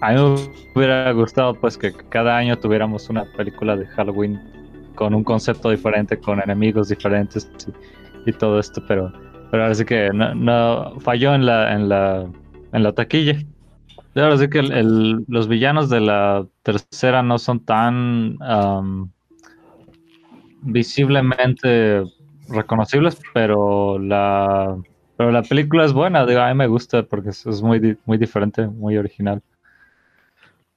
[0.00, 0.34] a mí me
[0.74, 4.40] hubiera gustado pues que cada año tuviéramos una película de Halloween
[4.94, 7.50] con un concepto diferente, con enemigos diferentes
[8.26, 9.12] y, y todo esto, pero,
[9.50, 12.26] pero ahora sí que no, no- falló en la, en la,
[12.72, 13.36] en la taquilla.
[14.16, 18.38] Ahora sí que el- los villanos de la tercera no son tan
[20.62, 22.04] visiblemente
[22.48, 24.76] reconocibles, pero la,
[25.16, 28.18] pero la película es buena, digo, a mí me gusta porque es, es muy, muy
[28.18, 29.42] diferente, muy original.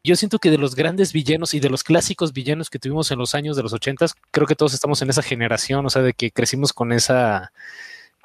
[0.03, 3.19] Yo siento que de los grandes villanos y de los clásicos villanos que tuvimos en
[3.19, 6.13] los años de los 80 creo que todos estamos en esa generación, o sea, de
[6.13, 7.51] que crecimos con esa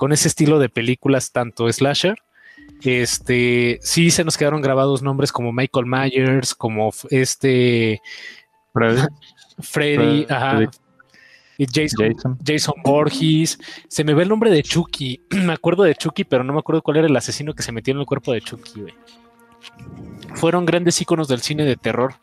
[0.02, 2.16] con ese estilo de películas tanto slasher.
[2.82, 8.02] Este, sí se nos quedaron grabados nombres como Michael Myers, como este
[8.74, 9.00] Freddy,
[9.60, 10.26] Freddy, Freddy.
[10.28, 10.70] ajá,
[11.56, 12.38] y Jason, Jason.
[12.44, 13.60] Jason Voorhees.
[13.86, 15.20] Se me ve el nombre de Chucky.
[15.30, 17.94] me acuerdo de Chucky, pero no me acuerdo cuál era el asesino que se metió
[17.94, 18.94] en el cuerpo de Chucky, güey.
[20.34, 22.16] fueron grandes íconos del cine de terror.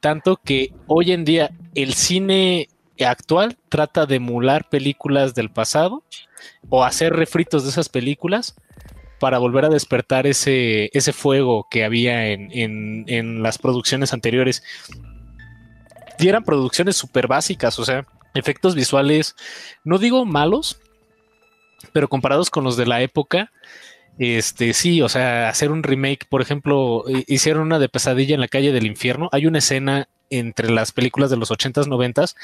[0.00, 2.68] Tanto que hoy en día el cine
[3.00, 6.02] actual trata de emular películas del pasado
[6.68, 8.54] o hacer refritos de esas películas
[9.20, 14.62] para volver a despertar ese, ese fuego que había en, en las producciones anteriores.
[16.18, 19.34] Y eran producciones súper básicas, o sea, efectos visuales,
[19.84, 20.80] no digo malos,
[21.92, 23.50] pero comparados con los de la época,
[24.18, 28.48] este sí, o sea, hacer un remake, por ejemplo, hicieron una de Pesadilla en la
[28.48, 29.28] calle del infierno.
[29.32, 32.36] Hay una escena entre las películas de los 80s, 90s,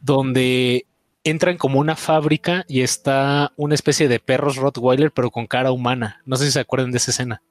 [0.00, 0.86] donde
[1.30, 6.22] entran como una fábrica y está una especie de perros Rottweiler, pero con cara humana.
[6.24, 7.42] No sé si se acuerdan de esa escena.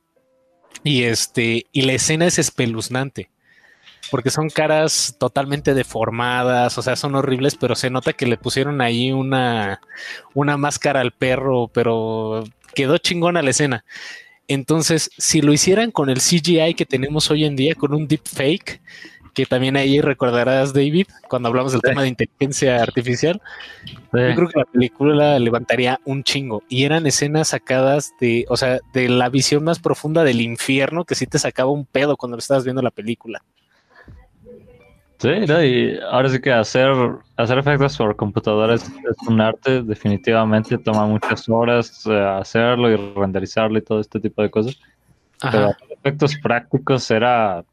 [0.84, 3.30] Y este, y la escena es espeluznante
[4.12, 8.82] porque son caras totalmente deformadas, o sea, son horribles, pero se nota que le pusieron
[8.82, 9.82] ahí una,
[10.34, 13.86] una máscara al perro, pero quedó chingona la escena.
[14.48, 18.80] Entonces, si lo hicieran con el CGI que tenemos hoy en día, con un deepfake,
[19.36, 23.42] que también ahí recordarás, David, cuando hablamos del tema de inteligencia artificial,
[23.86, 26.64] yo creo que la película levantaría un chingo.
[26.70, 31.16] Y eran escenas sacadas de, o sea, de la visión más profunda del infierno, que
[31.16, 33.44] sí te sacaba un pedo cuando estabas viendo la película.
[35.18, 36.94] Sí, y ahora sí que hacer,
[37.36, 43.82] hacer efectos por computadores es un arte, definitivamente toma muchas horas hacerlo y renderizarlo y
[43.82, 44.80] todo este tipo de cosas.
[45.52, 47.64] Pero efectos prácticos era,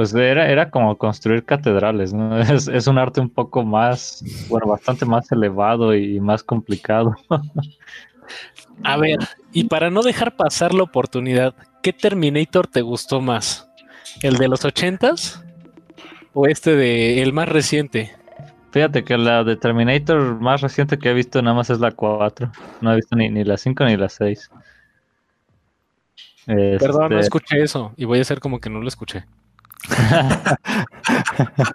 [0.00, 2.40] pues era, era como construir catedrales, ¿no?
[2.40, 7.14] Es, es un arte un poco más, bueno, bastante más elevado y más complicado.
[8.82, 9.18] A ver,
[9.52, 13.68] y para no dejar pasar la oportunidad, ¿qué Terminator te gustó más?
[14.22, 15.44] ¿El de los ochentas?
[16.32, 18.16] o este de el más reciente?
[18.70, 22.50] Fíjate que la de Terminator más reciente que he visto nada más es la 4.
[22.80, 24.50] No he visto ni, ni la 5 ni la 6.
[26.46, 29.26] Perdón, no este escuché eso y voy a hacer como que no lo escuché.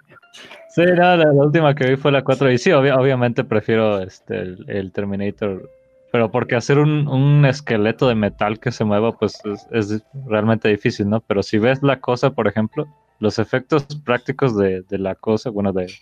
[0.68, 4.92] sí, no, la, última que vi fue la 4 y sí, obviamente prefiero este, el,
[4.92, 5.70] Terminator,
[6.12, 10.68] pero porque hacer un, un, esqueleto de metal que se mueva pues es, es realmente
[10.68, 11.20] difícil, ¿no?
[11.20, 12.86] Pero si ves la cosa, por ejemplo,
[13.18, 15.92] los efectos prácticos de, la cosa, bueno, de,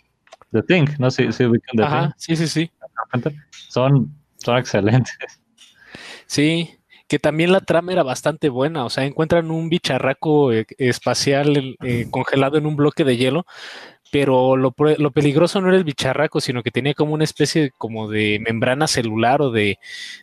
[0.51, 1.11] de Thing, ¿no?
[1.11, 1.45] Sí, sí,
[2.17, 2.71] sí, sí, sí.
[3.69, 5.17] Son, son excelentes.
[6.27, 6.71] Sí,
[7.09, 12.07] que también la trama era bastante buena, o sea, encuentran un bicharraco eh, espacial eh,
[12.11, 13.47] congelado en un bloque de hielo,
[14.11, 18.09] pero lo, lo, peligroso no era el bicharraco, sino que tenía como una especie como
[18.09, 19.79] de membrana celular o de,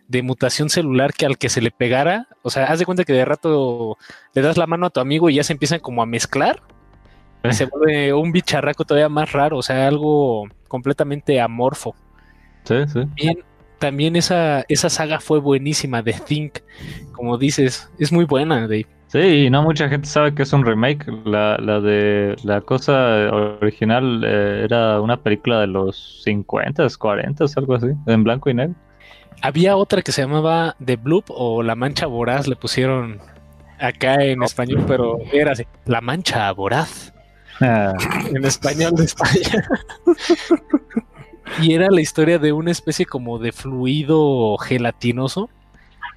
[0.07, 3.13] de, mutación celular que al que se le pegara, o sea, haz de cuenta que
[3.13, 3.97] de rato
[4.33, 6.61] le das la mano a tu amigo y ya se empiezan como a mezclar
[7.49, 11.95] se vuelve un bicharraco todavía más raro, o sea, algo completamente amorfo.
[12.63, 12.99] Sí, sí.
[13.15, 13.43] Bien,
[13.81, 16.59] también esa, esa saga fue buenísima de Think,
[17.13, 18.85] como dices, es muy buena, Dave.
[19.07, 21.05] Sí, y no mucha gente sabe que es un remake.
[21.25, 22.93] La, la de la cosa
[23.59, 28.75] original eh, era una película de los 50, 40, algo así, en blanco y negro.
[29.41, 33.19] Había otra que se llamaba The Bloop o La Mancha Voraz, le pusieron
[33.79, 37.11] acá en español, pero era así, La Mancha Voraz.
[37.59, 37.93] Ah.
[38.29, 39.67] en español de España.
[41.59, 45.49] y era la historia de una especie como de fluido gelatinoso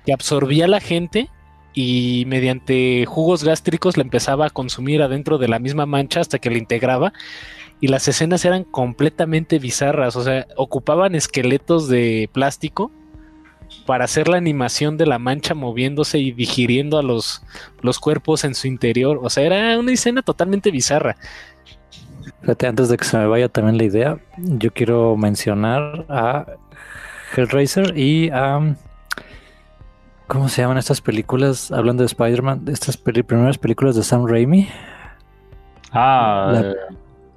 [0.05, 1.31] que absorbía a la gente
[1.73, 6.51] y mediante jugos gástricos la empezaba a consumir adentro de la misma mancha hasta que
[6.51, 7.13] la integraba
[7.81, 12.91] y las escenas eran completamente bizarras, o sea, ocupaban esqueletos de plástico
[13.87, 17.43] para hacer la animación de la mancha moviéndose y digiriendo a los,
[17.83, 19.21] los cuerpos en su interior.
[19.23, 21.17] O sea, era una escena totalmente bizarra.
[22.45, 26.45] Fíjate, antes de que se me vaya también la idea, yo quiero mencionar a
[27.35, 28.77] Hellraiser y a.
[30.27, 31.73] ¿Cómo se llaman estas películas?
[31.73, 34.69] Hablando de Spider-Man, estas primeras películas de Sam Raimi.
[35.91, 36.75] Ah, la, eh,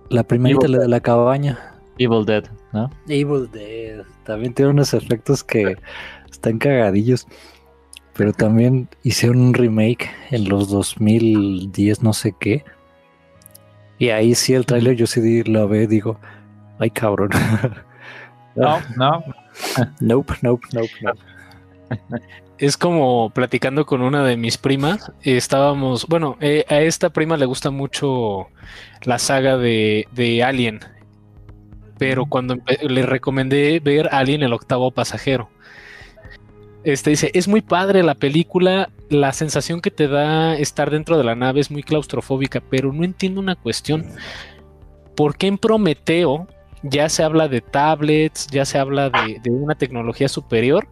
[0.10, 1.58] la primerita de la cabaña.
[1.98, 2.44] Evil Dead,
[2.74, 2.90] ¿no?
[3.08, 4.04] Evil Dead.
[4.26, 5.78] También tiene unos efectos que
[6.30, 7.26] están cagadillos.
[8.14, 12.66] Pero también hicieron un remake en los 2010, no sé qué.
[14.00, 16.20] Y ahí sí el trailer yo sí lo veo y digo,
[16.80, 17.30] ay cabrón.
[18.56, 19.24] No, no.
[20.00, 21.20] nope, nope, nope, nope.
[22.58, 25.12] Es como platicando con una de mis primas.
[25.22, 28.48] Estábamos, bueno, eh, a esta prima le gusta mucho
[29.04, 30.80] la saga de, de Alien.
[31.98, 35.50] Pero cuando le recomendé ver Alien el octavo pasajero
[36.94, 41.24] este dice, es muy padre la película, la sensación que te da estar dentro de
[41.24, 44.06] la nave es muy claustrofóbica, pero no entiendo una cuestión.
[45.16, 46.48] ¿Por qué en Prometeo
[46.84, 50.88] ya se habla de tablets, ya se habla de, de una tecnología superior,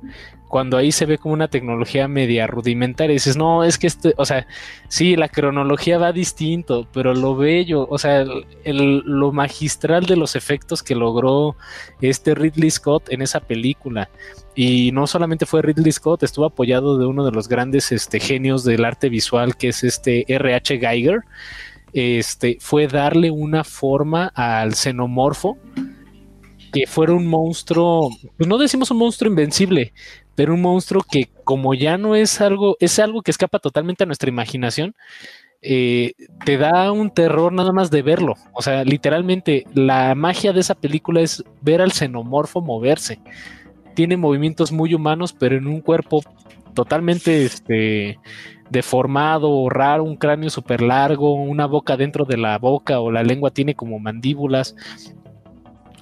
[0.55, 4.23] cuando ahí se ve como una tecnología media rudimentaria, dices, no, es que este, o
[4.23, 4.47] sea,
[4.87, 8.23] sí, la cronología va distinto, pero lo bello, o sea,
[8.63, 11.57] lo magistral de los efectos que logró
[11.99, 14.09] este Ridley Scott en esa película.
[14.55, 18.63] Y no solamente fue Ridley Scott, estuvo apoyado de uno de los grandes este, genios
[18.63, 20.79] del arte visual, que es este R.H.
[20.79, 21.19] Geiger.
[21.91, 25.57] Este, fue darle una forma al xenomorfo
[26.75, 29.93] que fuera un monstruo, pues no decimos un monstruo invencible,
[30.35, 34.07] pero un monstruo que como ya no es algo, es algo que escapa totalmente a
[34.07, 34.95] nuestra imaginación,
[35.61, 36.13] eh,
[36.45, 38.35] te da un terror nada más de verlo.
[38.53, 43.19] O sea, literalmente la magia de esa película es ver al xenomorfo moverse.
[43.95, 46.21] Tiene movimientos muy humanos, pero en un cuerpo
[46.75, 48.19] totalmente este,
[48.69, 53.51] deformado raro, un cráneo súper largo, una boca dentro de la boca o la lengua
[53.51, 54.75] tiene como mandíbulas.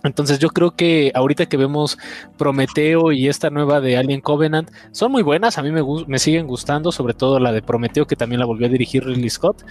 [0.03, 1.97] Entonces yo creo que ahorita que vemos
[2.37, 6.45] Prometeo y esta nueva de Alien Covenant son muy buenas, a mí me, me siguen
[6.47, 9.65] gustando, sobre todo la de Prometeo que también la volvió a dirigir Ridley Scott,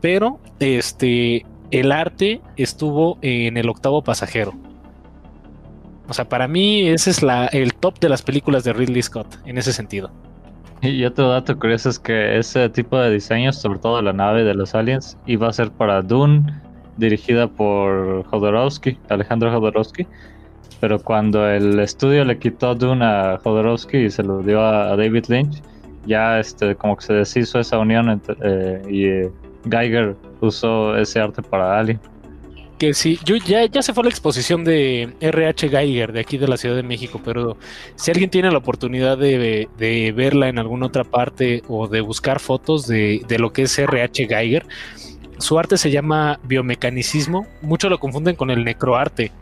[0.00, 4.54] pero este el arte estuvo en el octavo pasajero.
[6.08, 7.20] O sea, para mí ese es
[7.52, 10.10] el top de las películas de Ridley Scott en ese sentido.
[10.82, 14.54] Y otro dato curioso es que ese tipo de diseños, sobre todo la nave de
[14.54, 16.44] los aliens, iba a ser para Dune
[16.96, 20.06] dirigida por Jodorowsky, Alejandro Jodorowsky.
[20.80, 25.24] Pero cuando el estudio le quitó Dune a Jodorowsky y se lo dio a, David
[25.28, 25.62] Lynch,
[26.06, 29.30] ya este como que se deshizo esa unión eh, y eh,
[29.70, 32.00] Geiger usó ese arte para Alien.
[32.78, 36.48] Que sí, yo ya, ya se fue la exposición de RH Geiger de aquí de
[36.48, 37.56] la Ciudad de México, pero
[37.94, 42.40] si alguien tiene la oportunidad de, de verla en alguna otra parte o de buscar
[42.40, 44.66] fotos de, de lo que es RH Geiger,
[45.38, 49.32] su arte se llama biomecanicismo, muchos lo confunden con el necroarte.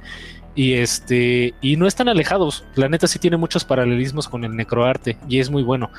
[0.55, 2.64] Y este, y no están alejados.
[2.74, 5.90] La neta sí tiene muchos paralelismos con el necroarte y es muy bueno.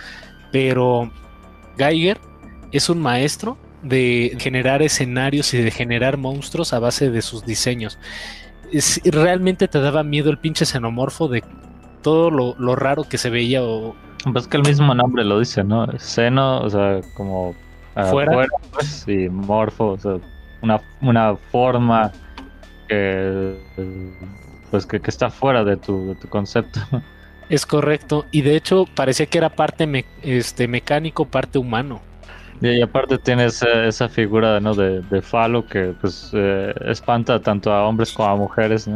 [0.52, 1.12] Pero
[1.78, 2.20] Geiger
[2.72, 7.98] es un maestro de generar escenarios y de generar monstruos a base de sus diseños.
[9.06, 11.44] realmente te daba miedo el pinche xenomorfo de
[12.02, 13.64] todo lo, lo raro que se veía.
[13.64, 13.96] O...
[14.32, 15.88] Pues que el mismo nombre lo dice, ¿no?
[15.98, 17.56] Seno, o sea, como
[17.94, 20.18] fuera, pues, y morfo, o sea,
[20.62, 22.12] una, una forma
[22.88, 23.58] que
[24.72, 26.80] pues que, está fuera de tu, de tu, concepto.
[27.50, 32.02] Es correcto, y de hecho parecía que era parte este, mecánico, parte humano.
[32.64, 34.74] Y, aparte tienes esa, figura ¿no?
[34.74, 38.86] de, de, falo que pues eh, espanta tanto a hombres como a mujeres.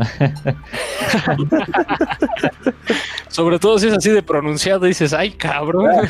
[3.27, 6.07] Sobre todo si es así de pronunciado, dices, ay cabrón.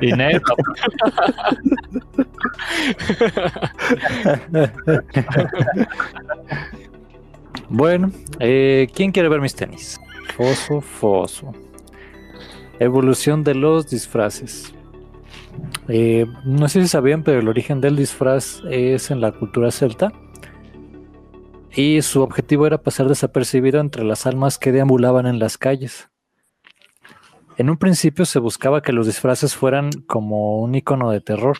[0.00, 0.54] y negro.
[7.68, 10.00] bueno, eh, ¿quién quiere ver mis tenis?
[10.36, 11.52] Foso, foso.
[12.78, 14.72] Evolución de los disfraces.
[15.88, 20.12] Eh, no sé si sabían, pero el origen del disfraz es en la cultura celta.
[21.74, 26.08] Y su objetivo era pasar desapercibido entre las almas que deambulaban en las calles.
[27.56, 31.58] En un principio se buscaba que los disfraces fueran como un icono de terror.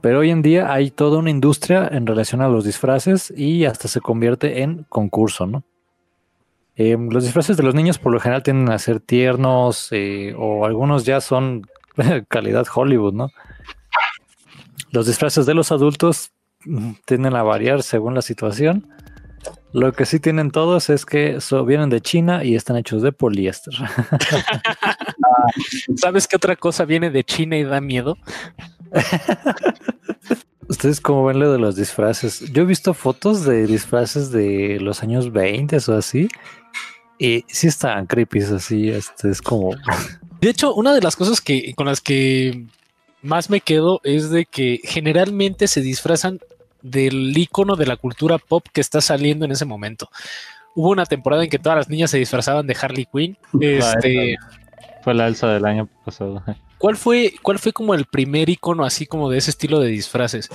[0.00, 3.88] Pero hoy en día hay toda una industria en relación a los disfraces y hasta
[3.88, 5.64] se convierte en concurso, ¿no?
[6.76, 10.66] Eh, los disfraces de los niños por lo general tienden a ser tiernos eh, o
[10.66, 11.62] algunos ya son
[12.28, 13.30] calidad Hollywood, ¿no?
[14.90, 16.30] Los disfraces de los adultos
[16.64, 18.88] mm, tienden a variar según la situación.
[19.72, 23.74] Lo que sí tienen todos es que vienen de China y están hechos de poliéster.
[25.96, 28.16] ¿Sabes qué otra cosa viene de China y da miedo?
[30.68, 32.40] ¿Ustedes cómo ven lo de los disfraces?
[32.52, 36.28] Yo he visto fotos de disfraces de los años 20 o así.
[37.18, 38.88] Y sí están creepy, así.
[38.88, 39.70] Este es como.
[40.40, 42.66] De hecho, una de las cosas que con las que
[43.22, 46.40] más me quedo es de que generalmente se disfrazan
[46.82, 50.08] del icono de la cultura pop que está saliendo en ese momento.
[50.74, 53.36] Hubo una temporada en que todas las niñas se disfrazaban de Harley Quinn.
[53.60, 54.36] Este,
[55.02, 56.42] fue la Elsa del año pasado.
[56.78, 60.50] ¿Cuál fue, ¿Cuál fue como el primer icono así como de ese estilo de disfraces?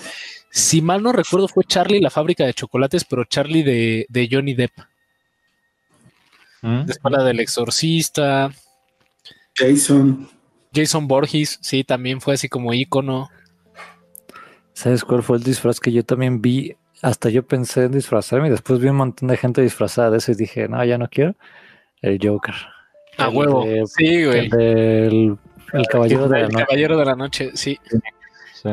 [0.51, 4.73] Si mal no recuerdo, fue Charlie la fábrica de chocolates, pero Charlie de, Johnny Depp.
[6.61, 6.86] ¿Mm?
[6.86, 8.51] Después la del exorcista.
[9.55, 10.27] Jason.
[10.73, 13.29] Jason Borges, sí, también fue así como icono.
[14.73, 16.75] ¿Sabes cuál fue el disfraz que yo también vi?
[17.01, 20.31] Hasta yo pensé en disfrazarme y después vi un montón de gente disfrazada de eso
[20.31, 21.35] y dije, no, ya no quiero.
[22.01, 22.55] El Joker.
[23.17, 23.65] A huevo.
[23.85, 24.49] sí, güey.
[24.51, 25.37] El,
[25.89, 26.65] caballero, de la, noche.
[26.65, 27.79] caballero de la noche, sí.
[28.53, 28.69] sí.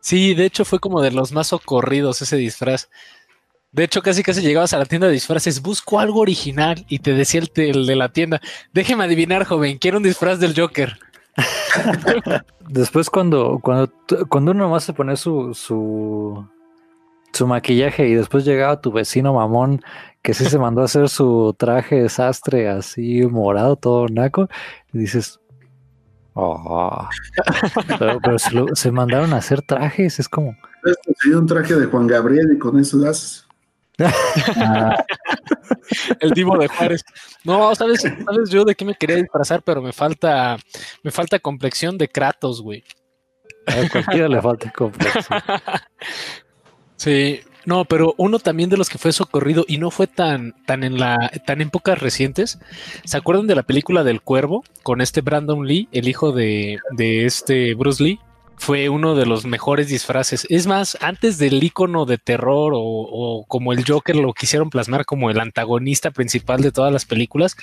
[0.00, 2.90] Sí, de hecho fue como de los más ocurridos ese disfraz.
[3.74, 7.12] De hecho, casi casi llegabas a la tienda de disfraces, busco algo original y te
[7.12, 8.40] decía el, el de la tienda,
[8.72, 10.96] déjeme adivinar, joven, quiero un disfraz del Joker.
[12.68, 13.92] Después cuando, cuando,
[14.28, 16.46] cuando uno más se pone su, su,
[17.32, 19.82] su maquillaje y después llegaba tu vecino mamón
[20.22, 24.48] que sí se mandó a hacer su traje desastre así morado, todo naco,
[24.92, 25.40] y dices,
[26.34, 27.08] oh.
[27.98, 30.56] pero, pero se, lo- se mandaron a hacer trajes, es como,
[31.34, 33.43] un traje de Juan Gabriel y con eso das.
[33.98, 34.96] Ah,
[36.20, 37.04] El Divo de Juárez.
[37.44, 40.56] No, sabes, sabes yo de qué me quería disfrazar, pero me falta,
[41.02, 42.84] me falta complexión de Kratos, güey.
[43.66, 45.40] a cualquiera le falta complexión.
[46.96, 50.84] Sí, no, pero uno también de los que fue socorrido y no fue tan, tan
[50.84, 52.58] en la, tan en épocas recientes.
[53.04, 57.26] ¿Se acuerdan de la película del Cuervo con este Brandon Lee, el hijo de, de
[57.26, 58.20] este Bruce Lee?
[58.56, 60.46] Fue uno de los mejores disfraces.
[60.48, 65.30] Es más, antes del icono de terror o, como el Joker lo quisieron plasmar como
[65.30, 67.56] el antagonista principal de todas las películas,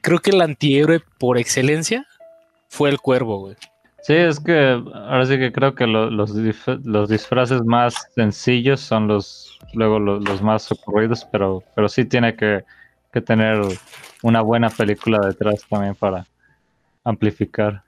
[0.00, 2.06] creo que el antihéroe por excelencia
[2.68, 3.52] fue el Cuervo.
[4.02, 6.32] Sí, es que ahora sí que creo que lo- los,
[6.84, 12.34] los disfraces más sencillos son los luego lo- los, más ocurridos, pero, pero sí tiene
[12.34, 12.64] que,
[13.12, 13.60] que tener
[14.22, 16.26] una buena película detrás también para
[17.04, 17.82] amplificar.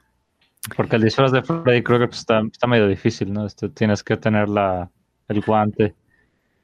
[0.77, 3.47] Porque el disfraz de Freddy creo que pues, está, está medio difícil, ¿no?
[3.47, 4.91] Este, tienes que tener la,
[5.29, 5.95] el guante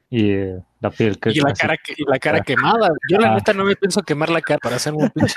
[0.09, 2.89] y eh, la piel que Y la así- cara, que- y la cara quemada.
[3.09, 3.35] Yo la Ah.
[3.35, 5.33] neta no me pienso quemar la cara para hacer un pinche.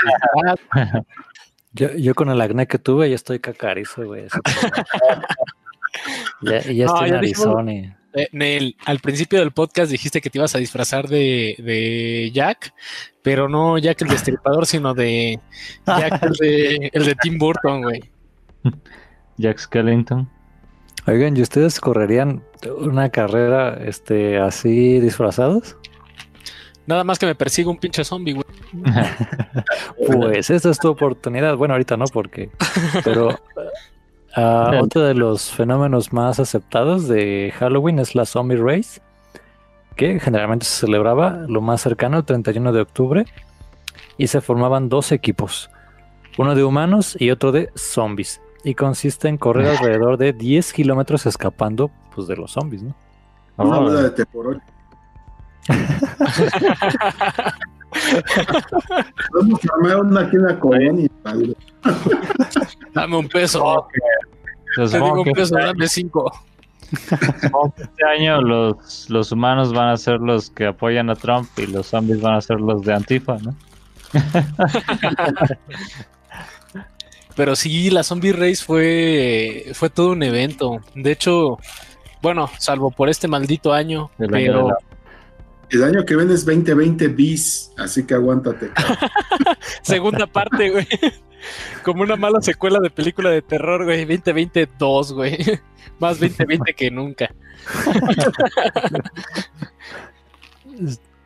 [1.72, 4.26] Yo, yo con el acné que tuve ya estoy cacarizo, güey.
[6.42, 7.94] ya ya No, estoy dijimos- narizón y...
[8.12, 12.74] Eh, Nel, al principio del podcast dijiste que te ibas a disfrazar de, de Jack,
[13.22, 15.38] pero no Jack el destripador, sino de
[15.86, 18.00] Jack el de, el de Tim Burton, güey.
[19.36, 20.28] Jack Skellington.
[21.06, 22.42] Oigan, ¿y ustedes correrían
[22.78, 25.76] una carrera este, así disfrazados?
[26.86, 28.46] Nada más que me persiga un pinche zombie, güey.
[30.06, 31.56] Pues esta es tu oportunidad.
[31.56, 32.50] Bueno, ahorita no, porque.
[33.04, 33.38] Pero
[34.34, 39.00] ah, otro de los fenómenos más aceptados de Halloween es la Zombie Race,
[39.96, 43.24] que generalmente se celebraba lo más cercano el 31 de octubre
[44.18, 45.70] y se formaban dos equipos,
[46.38, 48.40] uno de humanos y otro de zombies.
[48.64, 52.94] Y consiste en correr alrededor de 10 kilómetros escapando pues, de los zombies, ¿no?
[53.56, 54.60] Una Oh, bola de teporocho.
[59.34, 61.08] Vamos a armar una aquí en la colonia.
[61.22, 61.54] padre.
[62.94, 63.86] Dame un peso.
[64.74, 66.32] se Te digo supongo un peso, este- dame cinco.
[66.92, 71.86] este año los, los humanos van a ser los que apoyan a Trump y los
[71.88, 73.54] zombies van a ser los de Antifa, ¿no?
[77.40, 80.78] Pero sí, la Zombie Race fue, fue todo un evento.
[80.94, 81.56] De hecho,
[82.20, 84.76] bueno, salvo por este maldito año, El año pero la-
[85.70, 88.68] El año que viene es 2020 bis, así que aguántate.
[89.80, 90.86] segunda parte, güey.
[91.82, 94.04] Como una mala secuela de película de terror, güey.
[94.04, 95.38] 2022, güey.
[95.98, 97.34] Más 2020 que nunca.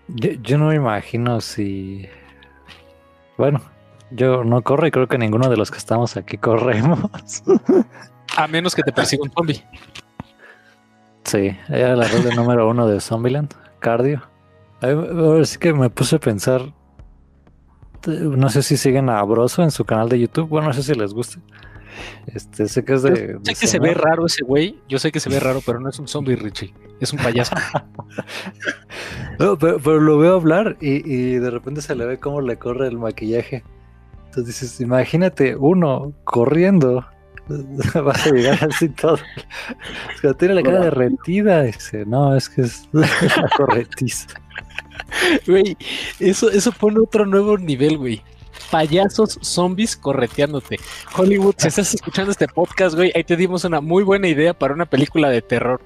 [0.07, 2.07] Yo, yo no me imagino si.
[3.37, 3.61] Bueno,
[4.15, 7.43] yo no corro y creo que ninguno de los que estamos aquí corremos.
[8.37, 9.65] A menos que te persiga un zombie.
[11.25, 14.23] Sí, era la regla número uno de Zombieland, cardio.
[15.45, 16.73] Sí que me puse a pensar.
[18.07, 20.49] No sé si siguen a Broso en su canal de YouTube.
[20.49, 21.39] Bueno, no sé si les gusta.
[22.27, 23.11] Este, sé que es de.
[23.15, 24.79] Sé de que se ve raro ese güey.
[24.89, 26.75] Yo sé que se ve raro, pero no es un zombie, Richie.
[27.01, 27.55] Es un payaso.
[29.37, 32.57] No, pero, pero lo veo hablar y, y de repente se le ve cómo le
[32.57, 33.65] corre el maquillaje.
[34.35, 37.07] Entonces dices, imagínate uno corriendo.
[37.95, 39.19] Vas a llegar así todo.
[40.13, 41.63] Es que tiene la cara derretida.
[41.63, 43.09] Dice, no, es que es la
[43.57, 44.27] corretiza.
[45.47, 45.77] Güey,
[46.19, 48.23] eso, eso pone otro nuevo nivel, güey.
[48.73, 50.81] Payasos zombies correteándote.
[51.17, 54.75] Hollywood, si estás escuchando este podcast, güey, ahí te dimos una muy buena idea para
[54.75, 55.81] una película de terror.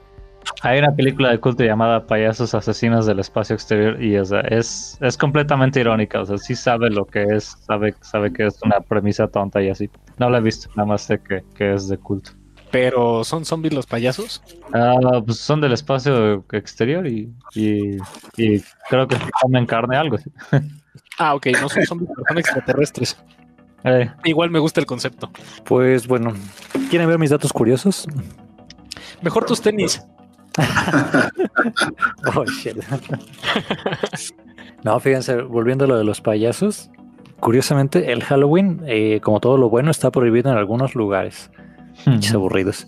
[0.62, 4.99] Hay una película de culto llamada Payasos Asesinos del Espacio Exterior y o sea, es,
[5.01, 8.80] es completamente irónica, o sea, sí sabe lo que es, sabe, sabe que es una
[8.80, 9.88] premisa tonta y así.
[10.18, 12.32] No la he visto, nada más sé que, que es de culto.
[12.70, 14.42] Pero ¿son zombies los payasos?
[14.74, 17.96] Ah, pues son del espacio exterior y, y,
[18.36, 20.18] y creo que comen carne algo.
[21.20, 23.18] Ah, ok, no son zombies, pero son extraterrestres.
[23.82, 25.30] Eh, Igual me gusta el concepto.
[25.64, 26.32] Pues bueno,
[26.90, 28.07] ¿quieren ver mis datos curiosos?
[29.20, 30.01] Mejor tus tenis.
[32.35, 32.77] Oh, shit.
[34.85, 36.91] no, fíjense, volviendo a lo de los payasos.
[37.41, 41.51] Curiosamente, el Halloween, eh, como todo lo bueno, está prohibido en algunos lugares.
[42.33, 42.87] Aburridos.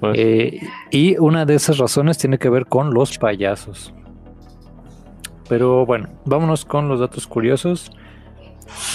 [0.00, 0.18] pues.
[0.18, 3.92] Eh, y una de esas razones tiene que ver con los payasos.
[5.48, 7.90] Pero bueno, vámonos con los datos curiosos.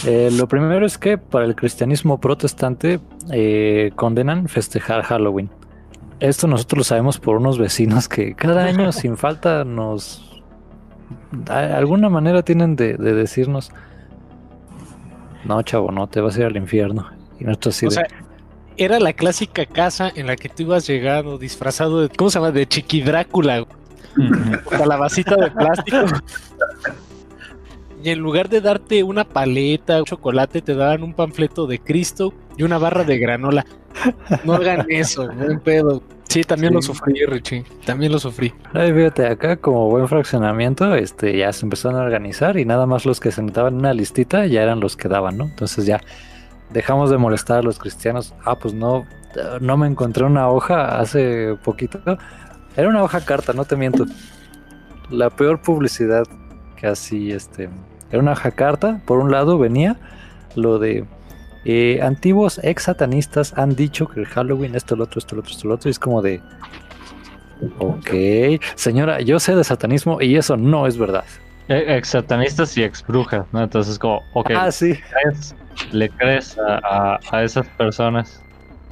[0.05, 2.99] Eh, lo primero es que para el cristianismo protestante
[3.31, 5.49] eh, condenan festejar Halloween.
[6.21, 10.27] Esto nosotros lo sabemos por unos vecinos que cada año sin falta nos...
[11.31, 13.71] De alguna manera tienen de, decirnos,
[15.43, 17.09] no chavo, no, te vas a ir al infierno.
[17.39, 18.05] Y nosotros así o sea,
[18.77, 22.51] era la clásica casa en la que tú ibas llegando disfrazado de, ¿cómo se llama?
[22.51, 23.65] De Chiqui Drácula.
[24.85, 25.97] la vasita de plástico.
[28.03, 32.33] Y en lugar de darte una paleta, un chocolate, te daban un panfleto de Cristo
[32.57, 33.65] y una barra de granola.
[34.43, 36.01] No hagan eso, buen pedo.
[36.27, 37.65] Sí, también lo sufrí, Richie.
[37.85, 38.53] También lo sufrí.
[38.73, 43.05] Ay, fíjate, acá como buen fraccionamiento, este, ya se empezaron a organizar y nada más
[43.05, 45.43] los que se notaban en una listita ya eran los que daban, ¿no?
[45.43, 45.99] Entonces ya
[46.71, 48.33] dejamos de molestar a los cristianos.
[48.45, 49.05] Ah, pues no,
[49.59, 51.99] no me encontré una hoja hace poquito.
[52.77, 54.05] Era una hoja carta, no te miento.
[55.09, 56.23] La peor publicidad
[56.77, 57.69] que así, este,
[58.11, 59.01] era una hoja carta.
[59.05, 59.95] Por un lado venía
[60.55, 61.05] lo de
[61.63, 65.51] eh, antiguos ex satanistas han dicho que el Halloween esto, lo otro, esto, lo otro,
[65.51, 65.89] esto, lo otro.
[65.89, 66.41] Y es como de,
[67.79, 71.25] ok, señora, yo sé de satanismo y eso no es verdad.
[71.67, 73.61] E, ex satanistas y ex brujas, ¿no?
[73.61, 74.99] Entonces, como, ok, ah, sí.
[75.91, 78.43] ¿le crees a, esas personas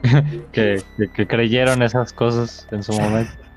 [0.51, 0.81] que,
[1.13, 3.48] que creyeron esas cosas en su momento?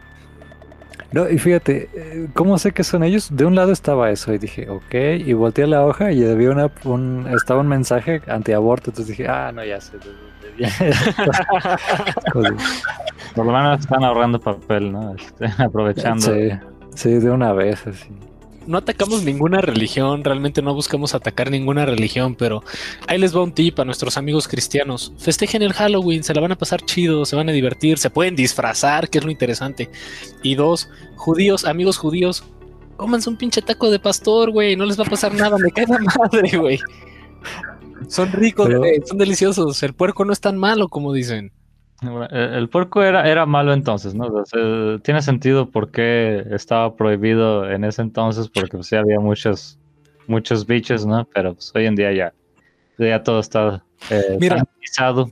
[1.12, 3.28] No, y fíjate, eh, ¿cómo sé que son ellos?
[3.34, 4.94] De un lado estaba eso y dije, ok,
[5.24, 9.52] y volteé la hoja y había una, un, estaba un mensaje antiaborto, entonces dije, ah,
[9.52, 9.98] no, ya sé.
[13.34, 15.14] Por lo menos están ahorrando papel, ¿no?
[15.14, 16.26] Este, aprovechando.
[16.26, 16.50] Sí,
[16.94, 18.10] sí, de una vez, así
[18.66, 22.62] no atacamos ninguna religión, realmente no buscamos atacar ninguna religión, pero
[23.06, 25.12] ahí les va un tip a nuestros amigos cristianos.
[25.18, 28.36] Festejen el Halloween, se la van a pasar chido, se van a divertir, se pueden
[28.36, 29.90] disfrazar, que es lo interesante.
[30.42, 32.44] Y dos, judíos, amigos judíos,
[32.96, 35.86] cómanse un pinche taco de pastor, güey, no les va a pasar nada, me cae
[35.86, 36.78] la madre, güey.
[38.08, 38.68] Son ricos,
[39.06, 41.52] son deliciosos, el puerco no es tan malo como dicen.
[42.30, 44.44] El puerco era, era malo entonces, ¿no?
[45.00, 49.78] tiene sentido por qué estaba prohibido en ese entonces, porque pues, sí había muchos,
[50.26, 51.26] muchos bichos, ¿no?
[51.32, 52.32] Pero pues, hoy en día ya,
[52.98, 55.30] ya todo está eh, sanitizado,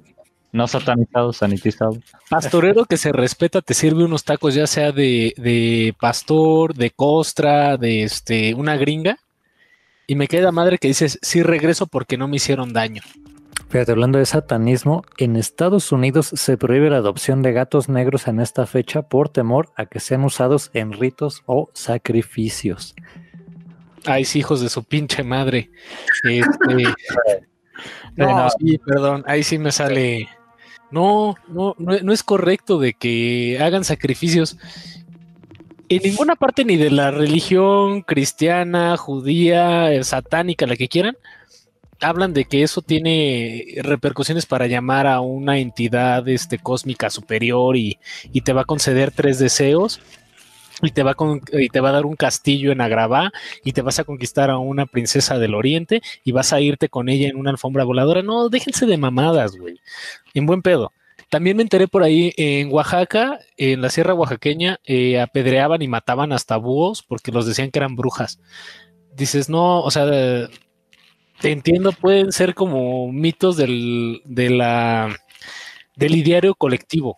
[0.53, 1.99] no satanizado, sanitizado.
[2.29, 7.77] Pastorero que se respeta te sirve unos tacos, ya sea de, de pastor, de costra,
[7.77, 9.18] de este, una gringa.
[10.07, 13.03] Y me queda madre que dices, sí regreso porque no me hicieron daño.
[13.71, 18.41] Fíjate, hablando de satanismo, en Estados Unidos se prohíbe la adopción de gatos negros en
[18.41, 22.97] esta fecha por temor a que sean usados en ritos o sacrificios.
[24.05, 25.71] Ay, sí, hijos de su pinche madre.
[26.25, 26.83] Este,
[28.16, 30.29] no, sí, perdón, ahí sí me sale.
[30.91, 34.59] No, no, no, es correcto de que hagan sacrificios.
[35.89, 41.16] En ninguna parte, ni de la religión cristiana, judía, satánica, la que quieran,
[42.01, 47.98] hablan de que eso tiene repercusiones para llamar a una entidad este, cósmica superior y,
[48.44, 50.01] te va a conceder tres deseos
[50.82, 51.14] y te, va
[51.53, 53.32] y te va a dar un castillo en Agrabá
[53.64, 57.09] y te vas a conquistar a una princesa del oriente y vas a irte con
[57.09, 58.22] ella en una alfombra voladora.
[58.22, 59.78] No, déjense de mamadas, güey.
[60.32, 60.92] En buen pedo.
[61.28, 66.32] También me enteré por ahí en Oaxaca, en la sierra oaxaqueña, eh, apedreaban y mataban
[66.32, 68.40] hasta búhos porque los decían que eran brujas.
[69.14, 70.07] Dices, no, o sea,
[71.41, 75.16] te entiendo, pueden ser como mitos del, de la,
[75.97, 77.16] del ideario colectivo.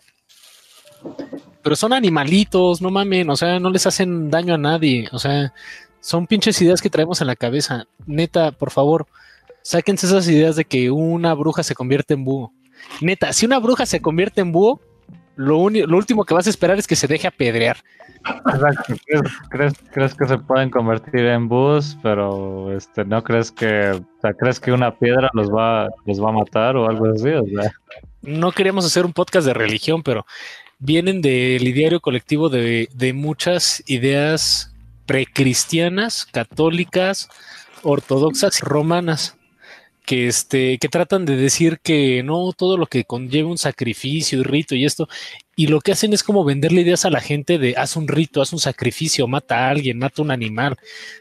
[1.63, 5.53] Pero son animalitos, no mamen, o sea, no les hacen daño a nadie, o sea,
[6.01, 7.87] son pinches ideas que traemos en la cabeza.
[8.07, 9.07] Neta, por favor,
[9.63, 12.53] sáquense esas ideas de que una bruja se convierte en búho.
[13.01, 14.81] Neta, si una bruja se convierte en búho,
[15.37, 17.79] lo, lo último que vas a esperar es que se deje apedrear.
[19.51, 24.35] ¿Crees, crees, que se pueden convertir en bus, pero este, no crees que, o sea,
[24.35, 27.31] crees que una piedra los va, los va a matar o algo así?
[28.23, 30.25] No queríamos hacer un podcast de religión, pero
[30.79, 34.75] vienen del ideario colectivo de, de muchas ideas
[35.07, 37.29] precristianas, católicas,
[37.83, 39.37] ortodoxas y romanas
[40.05, 44.43] que este que tratan de decir que no todo lo que conlleva un sacrificio y
[44.43, 45.09] rito y esto
[45.55, 48.41] y lo que hacen es como venderle ideas a la gente de haz un rito,
[48.41, 50.77] haz un sacrificio, mata a alguien, mata a un animal.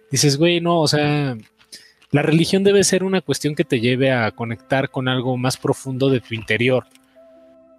[0.09, 1.35] Dices, güey, no, o sea,
[2.11, 6.09] la religión debe ser una cuestión que te lleve a conectar con algo más profundo
[6.09, 6.85] de tu interior,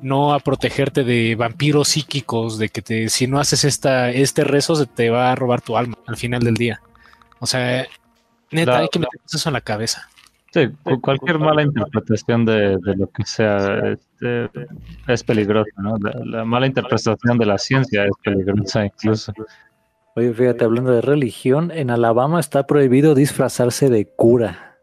[0.01, 4.77] no a protegerte de vampiros psíquicos, de que te, si no haces esta, este rezo
[4.77, 6.83] se te va a robar tu alma al final del día.
[7.41, 7.87] O sea,
[8.51, 10.09] neta, hay que meter eso en la cabeza.
[10.53, 10.69] Sí,
[11.01, 14.51] cualquier mala interpretación de, lo que sea este,
[15.09, 15.97] es peligrosa, ¿no?
[16.25, 19.33] La, mala interpretación de la ciencia es peligrosa incluso.
[20.15, 24.77] Oye, fíjate, hablando de religión, en Alabama está prohibido disfrazarse de cura.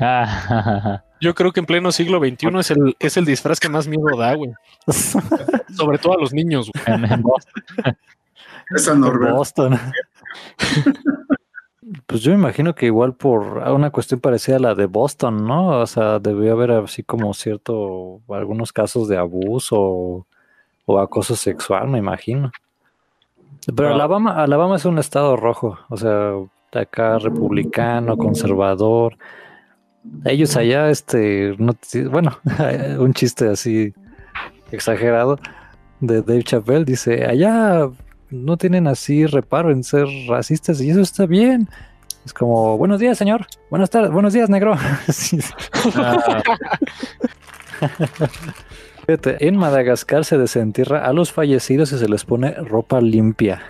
[0.00, 3.86] Ah, Yo creo que en pleno siglo XXI es el, es el disfraz que más
[3.86, 4.50] miedo da, güey.
[5.76, 6.96] Sobre todo a los niños, güey.
[6.96, 7.94] en- en Boston.
[8.72, 9.78] En.
[12.10, 15.68] Pues yo me imagino que igual por una cuestión parecida a la de Boston, ¿no?
[15.80, 20.26] O sea, debió haber así como cierto, algunos casos de abuso o,
[20.86, 22.50] o acoso sexual, me imagino.
[23.76, 23.94] Pero No.
[23.94, 26.32] Alabama, Alabama es un estado rojo, o sea,
[26.72, 29.16] de acá republicano, conservador.
[30.24, 32.38] Ellos allá, este, no, te- bueno,
[32.98, 33.94] un chiste así
[34.72, 35.38] exagerado
[36.00, 37.88] de Dave Chappelle dice, allá
[38.30, 41.68] no tienen así reparo en ser racistas y eso está bien.
[42.24, 43.46] Es como, buenos días, señor.
[43.70, 44.76] Buenas tardes, buenos días, negro.
[45.96, 46.42] Ah,
[49.06, 53.62] Fíjate, en Madagascar se desentierra a los fallecidos y se les pone ropa limpia.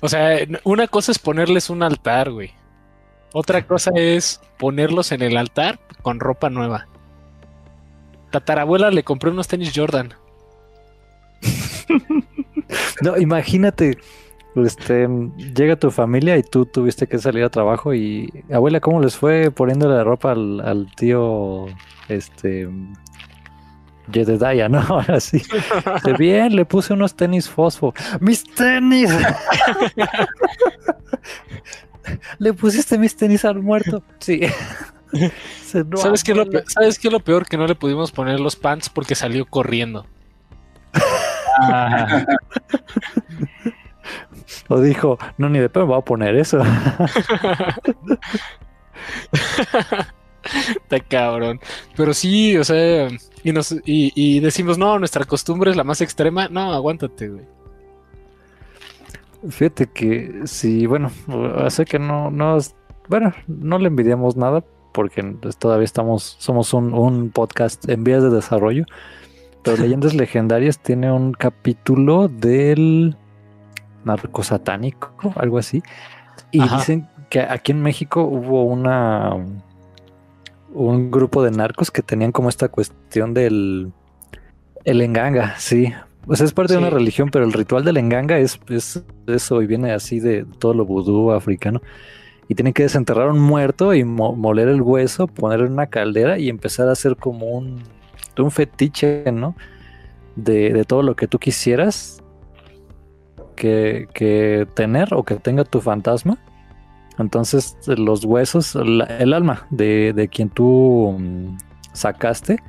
[0.00, 2.52] O sea, una cosa es ponerles un altar, güey.
[3.32, 6.86] Otra cosa es ponerlos en el altar con ropa nueva.
[8.30, 10.14] Tatarabuela le compré unos tenis Jordan.
[13.00, 13.96] No, imagínate,
[14.66, 15.08] este,
[15.54, 19.50] llega tu familia y tú tuviste que salir a trabajo y, abuela, ¿cómo les fue
[19.50, 21.66] poniéndole la ropa al, al tío,
[22.08, 22.68] este,
[24.12, 24.80] Jedediah, no?
[24.80, 25.42] Ahora sí.
[26.18, 27.92] Bien, le puse unos tenis fosfo.
[28.20, 29.10] ¡Mis tenis!
[32.38, 34.02] ¿Le pusiste mis tenis al muerto?
[34.18, 34.40] Sí.
[35.12, 36.60] Dice, "No, ¿Sabes qué, es lo abuela".
[36.64, 37.46] pe- ¿Sabes qué es lo peor?
[37.46, 40.06] Que no le pudimos poner los pants porque salió corriendo.
[41.60, 42.24] ah,
[44.68, 46.58] O dijo, no, ni de pedo me voy a poner eso.
[50.42, 51.60] Está cabrón.
[51.96, 53.08] Pero sí, o sea,
[53.42, 56.48] y, nos, y, y decimos, no, nuestra costumbre es la más extrema.
[56.48, 57.44] No, aguántate, güey.
[59.48, 61.12] Fíjate que sí, bueno,
[61.68, 62.58] sé que no, no,
[63.08, 68.22] bueno, no le envidiamos nada porque pues, todavía estamos, somos un, un podcast en vías
[68.22, 68.84] de desarrollo.
[69.62, 73.16] Pero Leyendas Legendarias tiene un capítulo del
[74.04, 75.82] narco satánico, algo así.
[76.50, 76.76] Y Ajá.
[76.78, 79.36] dicen que aquí en México hubo una
[80.74, 83.92] un grupo de narcos que tenían como esta cuestión del
[84.84, 85.92] el enganga, sí.
[86.26, 89.62] O sea, es parte de una religión, pero el ritual del enganga es, es eso
[89.62, 91.80] y viene así de todo lo vudú africano.
[92.48, 96.38] Y tienen que desenterrar un muerto y mo- moler el hueso, ponerlo en una caldera
[96.38, 97.82] y empezar a hacer como un,
[98.38, 99.54] un fetiche, ¿no?
[100.36, 102.22] De, de todo lo que tú quisieras
[103.58, 106.38] que, tener o que tenga tu fantasma.
[107.18, 111.58] Entonces, los huesos, el alma de, de quien tú mm,
[111.92, 112.62] sacaste,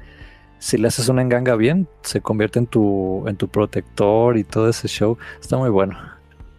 [0.60, 4.70] si le haces una enganga bien, se convierte en tu, en tu protector y todo
[4.70, 5.18] ese show.
[5.40, 5.98] Está muy bueno.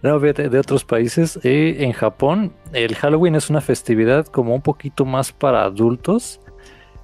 [0.03, 5.31] De otros países, eh, en Japón, el Halloween es una festividad como un poquito más
[5.31, 6.41] para adultos.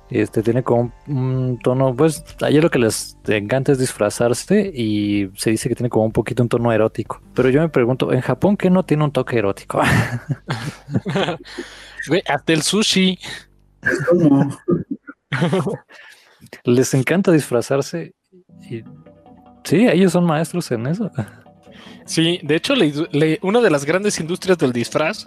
[0.08, 4.70] Este tiene como un, un tono, pues, a ellos lo que les encanta es disfrazarse
[4.72, 7.20] y se dice que tiene como un poquito un tono erótico.
[7.34, 9.80] Pero yo me pregunto, ¿en Japón qué no tiene un toque erótico?
[12.08, 13.18] Güey, hasta el sushi.
[14.08, 14.56] ¿Cómo?
[16.64, 18.14] les encanta disfrazarse
[18.70, 18.82] y
[19.64, 21.10] sí, ellos son maestros en eso.
[22.04, 25.26] Sí, de hecho, le- le- una de las grandes industrias del disfraz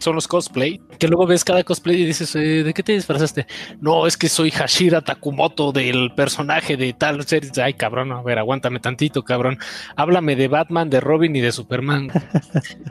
[0.00, 0.80] son los cosplay.
[0.98, 3.46] Que luego ves cada cosplay y dices, eh, ¿de qué te disfrazaste?
[3.80, 7.50] No, es que soy Hashira Takumoto del personaje de tal serie.
[7.62, 9.58] Ay, cabrón, a ver, aguántame tantito, cabrón.
[9.96, 12.08] Háblame de Batman, de Robin y de Superman.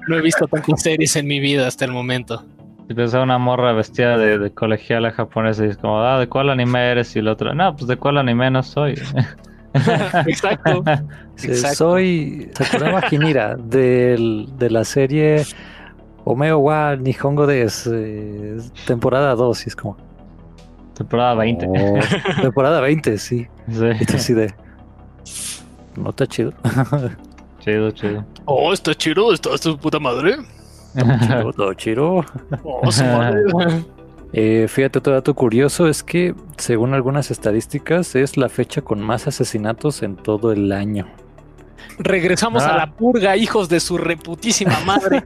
[0.08, 2.44] No he visto tantas series en mi vida hasta el momento.
[2.88, 6.50] Si te una morra vestida de, de colegiala japonesa y es como, ah, ¿de cuál
[6.50, 7.16] anime eres?
[7.16, 8.96] Y el otro, no, pues de cuál anime no soy.
[10.26, 10.84] Exacto.
[11.36, 11.78] Sí, Exacto.
[11.78, 15.46] Soy Sakurama Hinira del, de la serie
[16.26, 19.98] Omeo wa Nihongo de temporada 2 y es como
[20.96, 21.68] Temporada 20.
[21.68, 22.00] oh,
[22.42, 23.48] temporada 20, sí.
[24.18, 24.34] Sí.
[24.34, 24.54] De
[25.96, 26.54] no está chido.
[27.60, 28.24] Chido, chido.
[28.46, 30.38] Oh, está chido, está su puta madre.
[31.28, 32.26] chido, todo chido.
[32.64, 33.42] Oh, su madre.
[34.32, 39.28] Eh, fíjate, otro dato curioso es que, según algunas estadísticas, es la fecha con más
[39.28, 41.08] asesinatos en todo el año.
[41.98, 42.78] Regresamos a Ah.
[42.78, 45.24] la purga, hijos de su reputísima madre.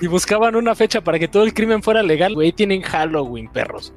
[0.00, 2.34] Y buscaban una fecha para que todo el crimen fuera legal.
[2.34, 3.92] Güey, tienen Halloween, perros.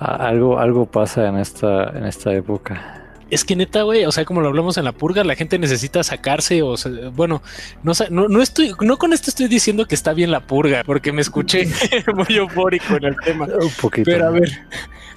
[0.00, 3.02] A- Algo, algo pasa en esta, en esta época.
[3.28, 6.04] Es que neta, güey, o sea, como lo hablamos en la purga, la gente necesita
[6.04, 7.42] sacarse o se- bueno,
[7.82, 11.10] no, no, no estoy, no con esto estoy diciendo que está bien la purga, porque
[11.12, 11.66] me escuché
[12.14, 13.46] muy eufórico en el tema.
[13.46, 14.08] Un poquito.
[14.10, 14.48] Pero a ver,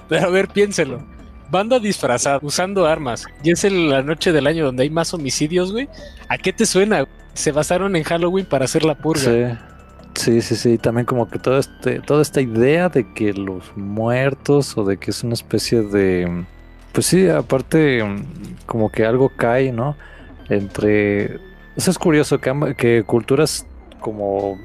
[0.08, 1.06] pero a ver, piénselo.
[1.52, 5.70] Banda disfrazada, usando armas, y es el- la noche del año donde hay más homicidios,
[5.72, 5.88] güey.
[6.28, 7.06] ¿A qué te suena?
[7.32, 9.22] se basaron en Halloween para hacer la purga.
[9.22, 9.58] Sí.
[10.14, 10.78] Sí, sí, sí.
[10.78, 15.10] También como que todo este, toda esta idea de que los muertos o de que
[15.10, 16.44] es una especie de.
[16.92, 18.04] Pues sí, aparte,
[18.66, 19.96] como que algo cae, ¿no?
[20.48, 21.38] Entre.
[21.76, 23.66] Eso es curioso, que, que culturas
[24.00, 24.58] como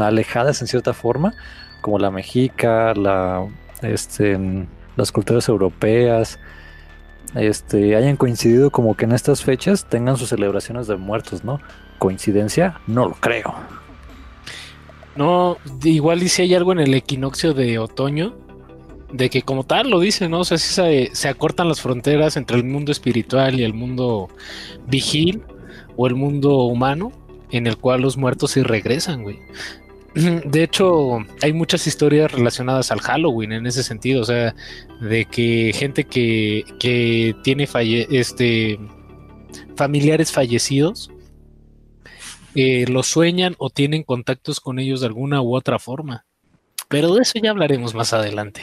[0.00, 1.34] alejadas en cierta forma,
[1.80, 3.46] como la mexica, la,
[3.82, 4.38] este,
[4.96, 6.38] las culturas europeas,
[7.34, 11.60] este, hayan coincidido como que en estas fechas tengan sus celebraciones de muertos, ¿no?
[11.98, 12.80] ¿Coincidencia?
[12.86, 13.54] No lo creo.
[15.20, 18.34] No, igual dice hay algo en el equinoccio de otoño,
[19.12, 20.40] de que como tal lo dice, ¿no?
[20.40, 24.30] O sea, si se, se, acortan las fronteras entre el mundo espiritual y el mundo
[24.86, 25.42] vigil
[25.98, 27.12] o el mundo humano,
[27.50, 29.40] en el cual los muertos sí regresan, güey.
[30.14, 34.54] De hecho, hay muchas historias relacionadas al Halloween en ese sentido, o sea,
[35.02, 38.80] de que gente que, que tiene falle este,
[39.76, 41.10] familiares fallecidos
[42.54, 46.24] eh, lo sueñan o tienen contactos con ellos de alguna u otra forma.
[46.88, 48.62] Pero de eso ya hablaremos más adelante.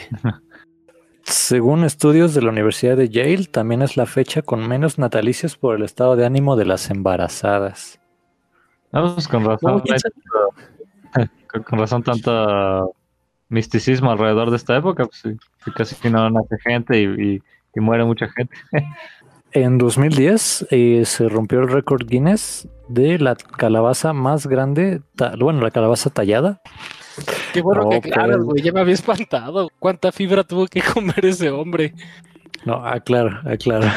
[1.22, 5.76] Según estudios de la Universidad de Yale, también es la fecha con menos natalicios por
[5.76, 8.00] el estado de ánimo de las embarazadas.
[8.92, 9.82] Vamos con razón.
[11.52, 12.94] con, con razón tanto
[13.48, 17.42] misticismo alrededor de esta época, pues sí, casi no nace gente y, y,
[17.80, 18.56] muere mucha gente.
[19.52, 25.00] En 2010 eh, se rompió el récord Guinness de la calabaza más grande,
[25.38, 26.60] bueno, la calabaza tallada.
[27.52, 29.70] Qué bueno que claro, güey, ya me había espantado.
[29.78, 31.94] ¿Cuánta fibra tuvo que comer ese hombre?
[32.64, 33.88] No, aclaro, aclaro.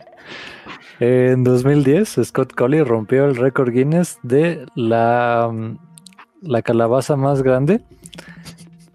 [1.00, 5.50] en 2010, Scott Colley rompió el récord Guinness de la
[6.42, 7.80] la calabaza más grande.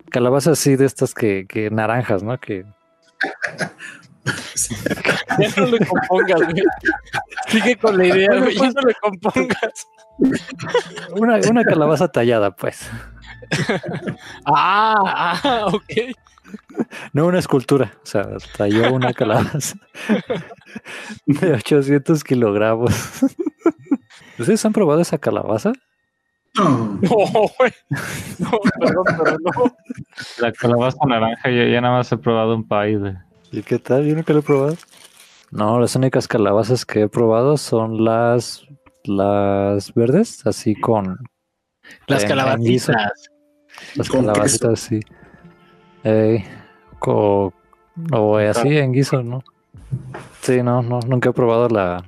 [0.09, 2.37] Calabaza así de estas que, que naranjas, ¿no?
[2.37, 2.65] Que.
[5.39, 6.63] ya no le compongas, güey.
[7.47, 8.55] Sigue con la idea, güey.
[8.55, 9.87] Ya no le compongas.
[11.11, 12.89] Una, una calabaza tallada, pues.
[14.45, 16.15] ah, ah, ok.
[17.13, 19.77] No una escultura, o sea, talló una calabaza
[21.25, 22.93] de 800 kilogramos.
[24.39, 25.73] ¿Ustedes han probado esa calabaza?
[26.55, 26.99] No,
[27.57, 27.71] güey.
[28.39, 29.75] No, perdón, pero no.
[30.39, 32.97] La calabaza naranja, yo ya nada más he probado un pie.
[32.97, 33.17] De...
[33.51, 34.05] ¿Y qué tal?
[34.05, 34.75] Yo nunca lo he probado.
[35.51, 38.65] No, las únicas calabazas que he probado son las
[39.05, 41.17] las verdes, así con
[42.07, 43.29] las calabacitas.
[43.95, 44.99] Las calabacitas, sí.
[46.03, 46.43] Eh,
[46.99, 47.53] o,
[48.11, 49.43] o así en guiso, ¿no?
[50.41, 52.03] Sí, no, no, nunca he probado la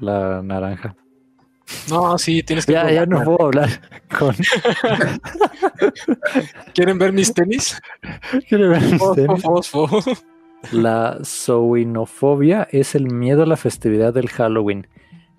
[0.00, 0.96] la naranja.
[1.88, 2.72] No, sí, tienes que.
[2.72, 3.68] Ya, ya no puedo hablar
[4.18, 4.34] con.
[6.74, 7.80] ¿Quieren ver mis tenis?
[8.48, 9.42] ¿Quieren ver mis tenis?
[10.70, 14.86] La zoinofobia es el miedo a la festividad del Halloween.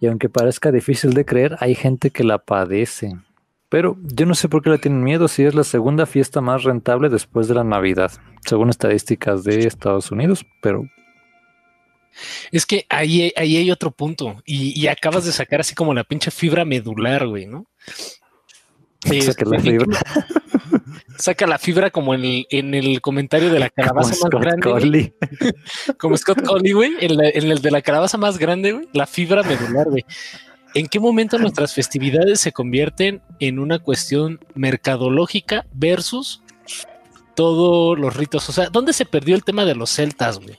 [0.02, 3.14] Y aunque parezca difícil de creer, hay gente que la padece.
[3.70, 6.64] Pero yo no sé por qué le tienen miedo si es la segunda fiesta más
[6.64, 8.12] rentable después de la Navidad,
[8.46, 10.86] según estadísticas de Estados Unidos, pero
[12.52, 16.32] es que ahí, ahí hay otro punto y, acabas de sacar así como la pinche
[16.32, 17.68] fibra medular, güey, ¿no?
[19.22, 20.00] Saca la fibra.
[21.18, 25.14] Saca la fibra como en el, en el comentario de la calabaza más grande.
[26.00, 26.94] como Scott Colley, güey.
[27.02, 28.88] En, en, el de la calabaza más grande, güey.
[28.94, 30.06] La fibra medular, güey.
[30.74, 36.42] ¿En qué momento nuestras festividades se convierten en una cuestión mercadológica versus
[37.36, 38.50] todos los ritos?
[38.50, 40.58] O sea, ¿dónde se perdió el tema de los celtas, güey?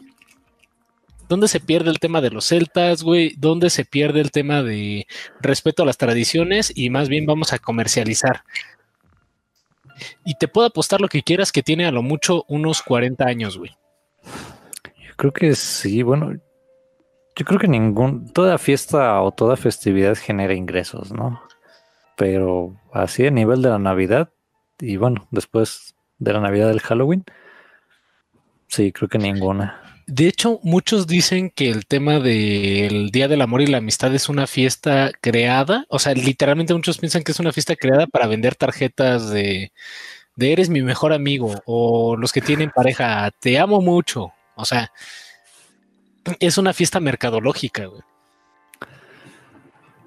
[1.28, 3.34] ¿Dónde se pierde el tema de los celtas, güey?
[3.38, 5.06] ¿Dónde se pierde el tema de
[5.40, 8.44] respeto a las tradiciones y más bien vamos a comercializar?
[10.24, 13.58] Y te puedo apostar lo que quieras que tiene a lo mucho unos 40 años,
[13.58, 13.76] güey.
[14.84, 16.32] Yo creo que sí, bueno,
[17.36, 21.42] yo creo que ningún, toda fiesta o toda festividad genera ingresos, ¿no?
[22.16, 24.30] Pero así a nivel de la Navidad
[24.78, 27.24] y bueno, después de la Navidad del Halloween,
[28.68, 29.83] sí, creo que ninguna.
[30.06, 34.28] De hecho, muchos dicen que el tema del Día del Amor y la Amistad es
[34.28, 35.86] una fiesta creada.
[35.88, 39.72] O sea, literalmente muchos piensan que es una fiesta creada para vender tarjetas de,
[40.36, 44.32] de eres mi mejor amigo o los que tienen pareja, te amo mucho.
[44.56, 44.92] O sea,
[46.40, 48.02] es una fiesta mercadológica, güey.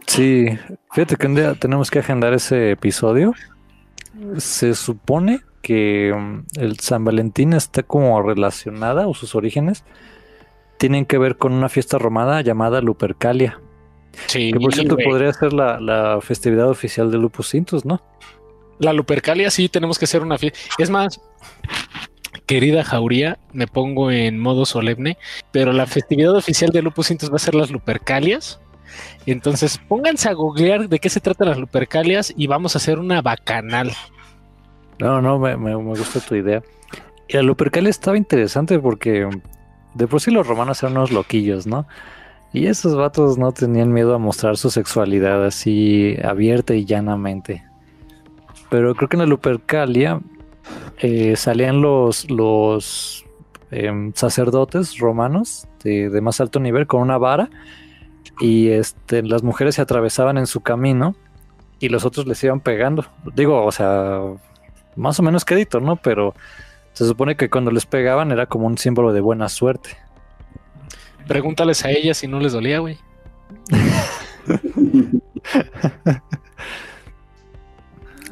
[0.06, 0.48] Sí,
[0.94, 3.34] fíjate que un día tenemos que agendar ese episodio.
[4.38, 9.84] Se supone que mm, el San Valentín está como relacionada o sus orígenes
[10.78, 13.60] tienen que ver con una fiesta romana llamada Lupercalia.
[14.28, 18.02] Sí, que por cierto podría ser la, festividad oficial de Lupus Cintus, ¿no?
[18.80, 20.58] La Lupercalia sí tenemos que hacer una fiesta.
[20.78, 21.20] Es más,
[22.46, 25.18] querida Jauría, me pongo en modo solemne,
[25.52, 28.62] pero la festividad oficial de Lupus Cintus va a ser las Lupercalias
[29.26, 33.22] Entonces, pónganse a googlear de qué se tratan las Lupercalias y vamos a hacer una
[33.22, 33.92] bacanal.
[35.00, 36.64] No, no, me, me, me gusta tu idea.
[37.28, 39.30] Y la Lupercalia estaba interesante porque
[39.94, 41.88] de por sí los romanos eran unos loquillos, ¿no?
[42.54, 47.64] Y esos vatos no tenían miedo a mostrar su sexualidad así abierta y llanamente.
[48.70, 50.22] Pero creo que en la Lupercalia
[51.00, 53.26] eh, salían los, los
[53.72, 57.50] em, sacerdotes romanos de, de, más alto nivel con una vara
[58.40, 61.16] y este, las mujeres se atravesaban en su camino
[61.80, 63.06] y los otros les iban pegando.
[63.36, 64.22] Digo, o sea,
[64.98, 65.96] más o menos crédito, ¿no?
[65.96, 66.34] Pero
[66.94, 69.98] se supone que cuando les pegaban era como un símbolo de buena suerte.
[71.28, 72.98] Pregúntales a ellas si no les dolía, güey.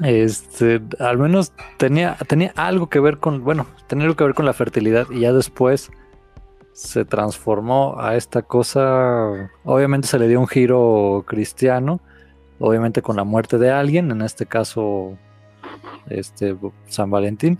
[0.03, 4.45] este, al menos tenía, tenía algo que ver con, bueno, tenía algo que ver con
[4.45, 5.91] la fertilidad y ya después
[6.73, 9.51] se transformó a esta cosa.
[9.63, 12.01] Obviamente se le dio un giro cristiano,
[12.59, 15.17] obviamente con la muerte de alguien, en este caso,
[16.09, 16.55] este
[16.87, 17.59] San Valentín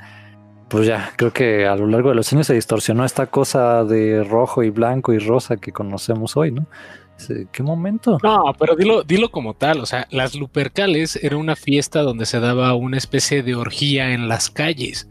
[0.67, 4.23] pues ya, creo que a lo largo de los años se distorsionó esta cosa de
[4.23, 6.65] rojo y blanco y rosa que conocemos hoy, ¿no?
[7.51, 8.17] ¿Qué momento?
[8.21, 12.41] No, pero dilo, dilo como tal, o sea, las Lupercales era una fiesta donde se
[12.41, 15.07] daba una especie de orgía en las calles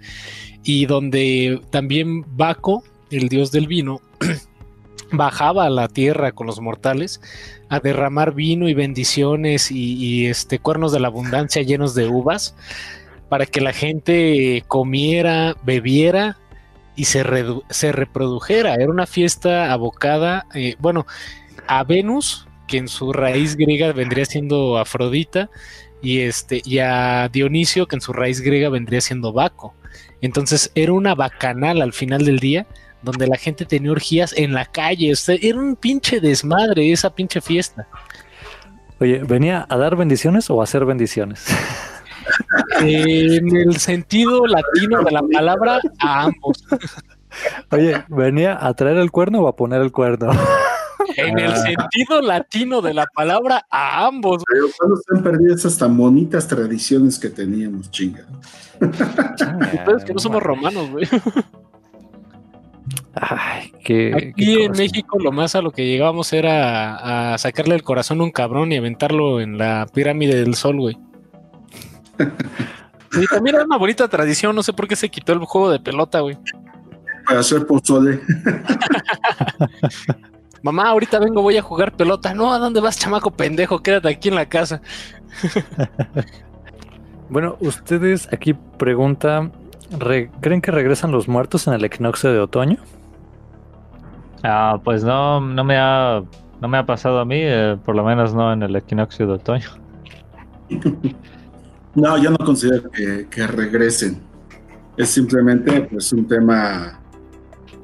[0.63, 4.03] y donde también Baco, el dios del vino,
[5.13, 7.23] bajaba a la tierra con los mortales
[7.71, 12.55] a derramar vino y bendiciones y, y este cuernos de la abundancia llenos de uvas
[13.35, 16.37] para que la gente comiera, bebiera
[16.95, 18.77] y se, reprodujera.
[18.77, 21.05] Era una fiesta abocada, eh, bueno,
[21.67, 25.51] a Venus, que en su raíz griega vendría siendo Afrodita,
[26.01, 29.75] y, este, y a Dionisio, que en su raíz griega vendría siendo Baco.
[30.21, 32.69] Entonces era una bacanal al final del día,
[33.03, 35.13] donde la gente tenía orgías en la calle.
[35.43, 37.89] era un pinche desmadre esa pinche fiesta.
[39.01, 41.45] Oye, ¿venía a dar bendiciones o a hacer bendiciones?
[42.81, 46.65] en el sentido latino de la palabra, a ambos.
[47.71, 50.31] Oye, ¿venía a traer el cuerno o a poner el cuerno?
[51.17, 54.43] En el sentido latino de la palabra, a ambos.
[54.47, 58.25] Pero cuando se han perdido esas tan bonitas tradiciones que teníamos, chinga.
[59.97, 61.07] Es que no somos romanos, güey.
[63.15, 67.83] Ay, qué, Aquí en México lo más a lo que llegábamos era a sacarle el
[67.83, 70.99] corazón a un cabrón y aventarlo en la pirámide del sol, güey.
[72.19, 75.81] Y también era una bonita tradición, no sé por qué se quitó el juego de
[75.81, 76.39] pelota, güey.
[77.27, 78.21] Para hacer pozole.
[80.63, 82.35] Mamá, ahorita vengo, voy a jugar pelota.
[82.35, 83.83] No, ¿a dónde vas, chamaco pendejo?
[83.83, 84.81] Quédate aquí en la casa.
[87.29, 89.53] bueno, ustedes aquí preguntan,
[90.41, 92.79] ¿creen que regresan los muertos en el equinoccio de otoño?
[94.43, 96.23] Ah, pues no, no me ha,
[96.61, 99.33] no me ha pasado a mí, eh, por lo menos no en el equinoccio de
[99.35, 99.69] otoño.
[101.95, 104.21] No, yo no considero que, regresen.
[104.97, 107.01] Es simplemente pues un tema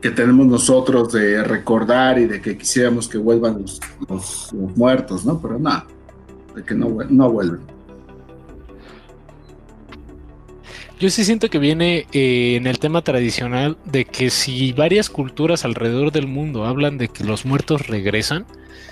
[0.01, 3.65] que tenemos nosotros de recordar y de que quisiéramos que vuelvan
[4.09, 5.41] los, muertos, ¿no?
[5.41, 5.85] Pero no,
[6.55, 7.61] de que no, no vuelven.
[10.99, 15.65] Yo sí siento que viene eh, en el tema tradicional de que si varias culturas
[15.65, 18.45] alrededor del mundo hablan de que los muertos regresan,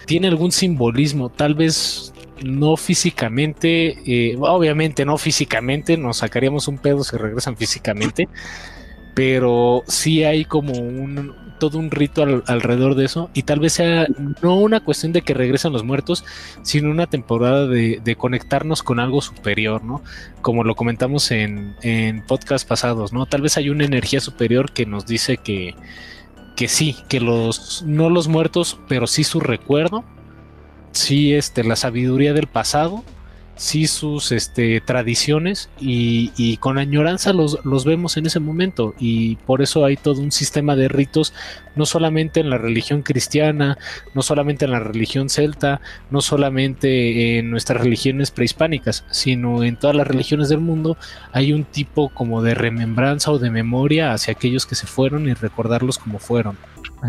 [0.07, 7.05] tiene algún simbolismo, tal vez no físicamente, eh, obviamente no físicamente, nos sacaríamos un pedo
[7.05, 8.29] si regresan físicamente,
[9.15, 14.07] pero sí hay como un todo un rito alrededor de eso y tal vez sea
[14.43, 16.25] no una cuestión de que regresan los muertos,
[16.63, 20.03] sino una temporada de, conectarnos con algo superior, ¿no?
[20.41, 23.27] Como lo comentamos en, en podcasts pasados, ¿no?
[23.27, 25.75] Tal vez hay una energía superior que nos dice que,
[26.57, 30.05] que sí, que los, no los muertos, pero sí su recuerdo
[30.93, 33.05] sí este, la sabiduría del pasado,
[33.59, 39.63] sí sus este, tradiciones y, con añoranza los, los, vemos en ese momento y por
[39.63, 41.35] eso hay todo un sistema de ritos,
[41.75, 43.77] no solamente en la religión cristiana,
[44.15, 45.81] no solamente en la religión celta,
[46.11, 50.97] no solamente en nuestras religiones prehispánicas, sino en todas las religiones del mundo
[51.33, 55.35] hay un tipo como de remembranza o de memoria hacia aquellos que se fueron y
[55.35, 56.57] recordarlos como fueron.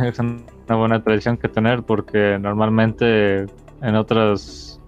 [0.03, 3.45] Es una buena tradición que tener porque normalmente
[3.81, 4.79] en otros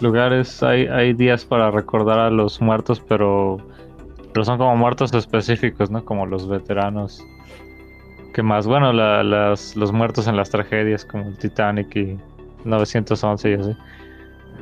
[0.00, 3.58] lugares hay, hay días para recordar a los muertos, pero,
[4.32, 6.04] pero son como muertos específicos, ¿no?
[6.04, 7.24] Como los veteranos.
[8.34, 12.18] Que más, bueno, los muertos en las tragedias como el Titanic y
[12.64, 13.76] 911 y así.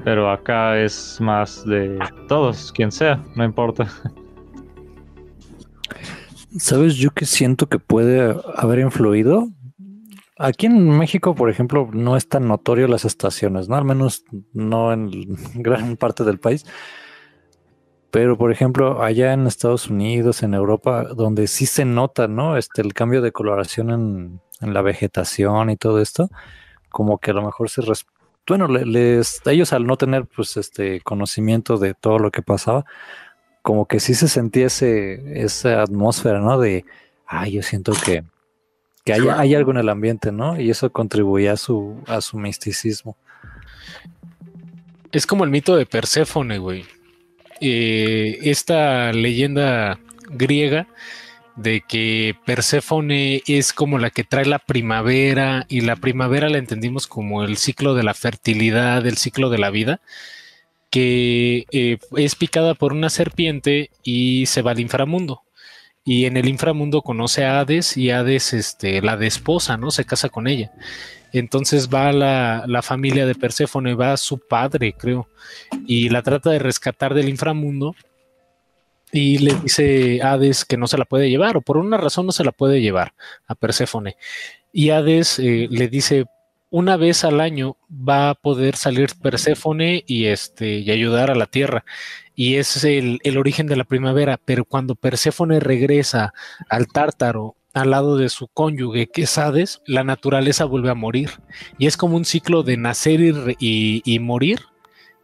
[0.04, 3.88] Pero acá es más de todos, quien sea, no importa.
[6.56, 9.48] ¿Sabes yo que siento que puede haber influido?
[10.38, 13.76] Aquí en México, por ejemplo, no es tan notorio las estaciones, ¿no?
[13.76, 15.10] Al menos no en
[15.54, 16.64] gran parte del país.
[18.10, 22.56] Pero, por ejemplo, allá en Estados Unidos, en Europa, donde sí se nota, ¿no?
[22.56, 26.30] Este, el cambio de coloración en, la vegetación y todo esto,
[26.88, 27.82] como que a lo mejor se...
[28.46, 32.86] Bueno, les, ellos al no tener, pues, este conocimiento de todo lo que pasaba,
[33.62, 36.58] como que sí se sentía esa atmósfera, ¿no?
[36.58, 36.86] De,
[37.26, 38.24] ay, yo siento que,
[39.08, 40.60] que hay, hay, algo en el ambiente, ¿no?
[40.60, 43.16] Y eso contribuía a su, a su misticismo.
[45.12, 46.84] Es como el mito de Perséfone, güey.
[47.62, 49.98] Eh, esta leyenda
[50.28, 50.88] griega
[51.56, 57.06] de que Perséfone es como la que trae la primavera y la primavera la entendimos
[57.06, 60.02] como el ciclo de la fertilidad, el ciclo de la vida,
[60.90, 65.44] que eh, es picada por una serpiente y se va al inframundo.
[66.08, 69.90] Y en el inframundo conoce a Hades y Hades este, la desposa, ¿no?
[69.90, 70.72] Se casa con ella.
[71.34, 75.28] Entonces va la, la familia de Perséfone, va su padre, creo,
[75.86, 77.94] y la trata de rescatar del inframundo
[79.12, 82.32] y le dice Hades que no se la puede llevar, o por una razón no
[82.32, 83.12] se la puede llevar
[83.46, 84.16] a Perséfone.
[84.72, 86.24] Y Hades eh, le dice,
[86.70, 91.46] una vez al año va a poder salir Perséfone y, este, y ayudar a la
[91.46, 91.84] Tierra.
[92.34, 96.32] Y es el, el origen de la primavera, pero cuando Perséfone regresa
[96.68, 101.30] al Tártaro al lado de su cónyuge, que es Hades, la naturaleza vuelve a morir.
[101.78, 103.20] Y es como un ciclo de nacer
[103.58, 104.60] y, morir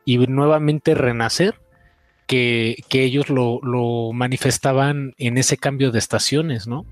[0.05, 1.61] y nuevamente renacer,
[2.27, 6.87] que, ellos lo, manifestaban en ese cambio de estaciones, ¿no?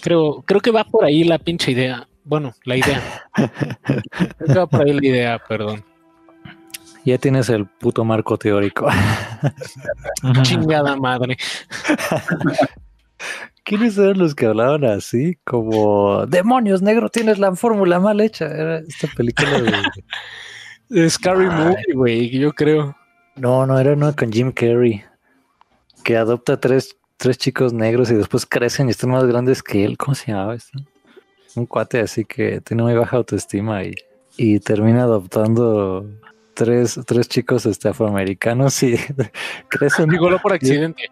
[0.00, 2.08] Creo, creo que va por ahí la pinche idea.
[2.26, 3.00] Bueno, la idea.
[4.56, 5.84] va por ahí la idea, perdón.
[7.04, 8.88] Ya tienes el puto marco teórico.
[10.42, 11.36] Chingada madre.
[13.64, 15.38] ¿Quiénes eran los que hablaban así?
[15.44, 18.46] Como, demonios, negro, tienes la fórmula mal hecha.
[18.46, 19.60] Era esta película
[20.90, 21.08] de...
[21.08, 22.96] Scary Movie, güey, yo creo.
[23.36, 25.04] No, no, era con Jim Carrey.
[26.02, 29.96] Que adopta tres, tres chicos negros y después crecen y están más grandes que él.
[29.96, 30.76] ¿Cómo se llamaba esto?
[31.56, 33.94] Un cuate así que tiene muy baja autoestima y,
[34.36, 36.06] y termina adoptando
[36.54, 38.96] tres, tres chicos este, afroamericanos y
[39.68, 40.08] crecen.
[40.08, 41.10] Digo, por accidente.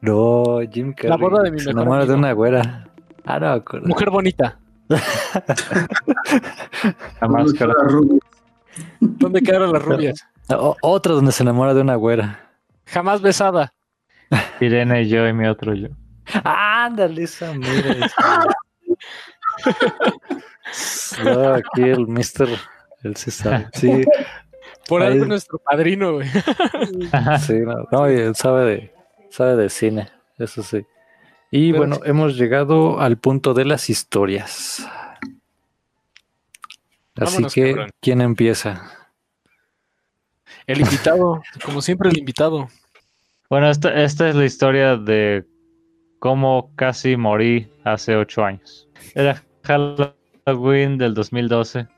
[0.00, 1.10] No, Jim Carrey.
[1.10, 2.88] La boda de mi se enamora de una güera.
[3.24, 4.58] Ah, no, Mujer bonita.
[7.20, 7.72] La máscara.
[9.00, 10.26] ¿Dónde quedaron las rubias?
[10.48, 12.50] otra donde se enamora de una güera.
[12.86, 13.72] Jamás besada.
[14.60, 15.88] Irene y yo y mi otro yo.
[16.44, 18.10] Ándale, esa mira.
[21.24, 22.48] no, aquí el mister,
[23.02, 23.68] él se sabe.
[23.74, 24.04] Sí.
[24.88, 26.28] Por algo nuestro padrino, güey.
[27.46, 28.92] sí, no, no, él sabe de
[29.30, 30.08] sabe de cine,
[30.38, 30.84] eso sí.
[31.50, 34.86] Y bueno, hemos llegado al punto de las historias.
[37.16, 38.90] Así que, ¿quién empieza?
[40.66, 42.68] El invitado, como siempre el invitado.
[43.50, 45.44] Bueno, esta, esta es la historia de
[46.22, 48.88] cómo casi morí hace ocho años.
[49.16, 51.88] Era Halloween del 2012.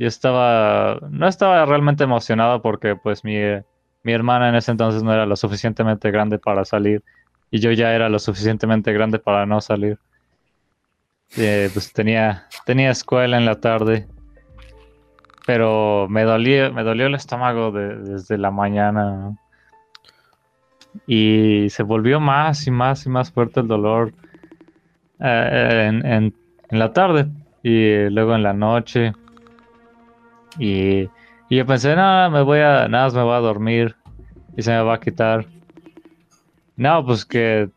[0.00, 3.36] Yo estaba, no estaba realmente emocionado porque pues mi,
[4.02, 7.04] mi hermana en ese entonces no era lo suficientemente grande para salir
[7.52, 9.96] y yo ya era lo suficientemente grande para no salir.
[11.36, 14.08] Eh, pues tenía, tenía escuela en la tarde,
[15.46, 19.38] pero me dolía, me dolió el estómago desde la mañana
[21.06, 24.12] y se volvió más y más y más fuerte el dolor
[25.20, 26.34] eh, en,
[26.70, 27.28] la tarde
[27.62, 29.12] y luego en la noche
[30.58, 31.08] y
[31.48, 33.96] y yo pensé, no, me voy a, nada me voy a dormir
[34.56, 35.46] y se me va a quitar.
[36.76, 37.70] No, pues que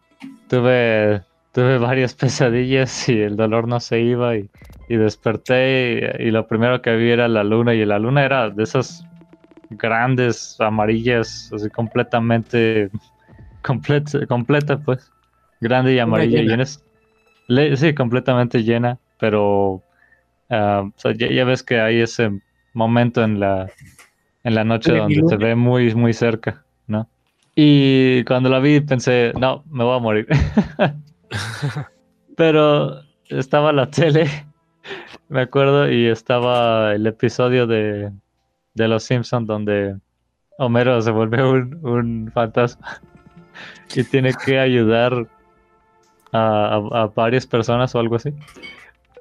[0.49, 1.21] tuve,
[1.53, 4.49] tuve varias pesadillas y el dolor no se iba y,
[4.89, 9.07] desperté y, lo primero que vi era la luna y la luna era de esas
[9.71, 12.89] grandes amarillas, así completamente
[13.61, 15.11] completa, completa pues,
[15.59, 16.41] grande y amarilla.
[17.47, 19.81] Y sí, completamente llena, pero
[20.49, 22.31] ah, ya ves que hay ese
[22.73, 23.69] momento en la,
[24.43, 27.09] en la noche donde se ve muy, muy cerca, ¿no?
[27.55, 30.27] Y cuando la vi pensé, no, me voy a morir.
[32.37, 34.27] Pero estaba la tele,
[35.29, 38.11] me acuerdo, y estaba el episodio de,
[38.73, 39.97] de Los Simpsons donde
[40.57, 43.01] Homero se vuelve un, un fantasma
[43.95, 45.27] y tiene que ayudar
[46.31, 48.33] a, a, a varias personas o algo así.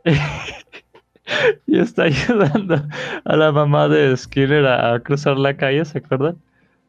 [1.66, 2.82] y está ayudando
[3.24, 6.36] a la mamá de Skinner a, cruzar la calle, ¿se acuerdan?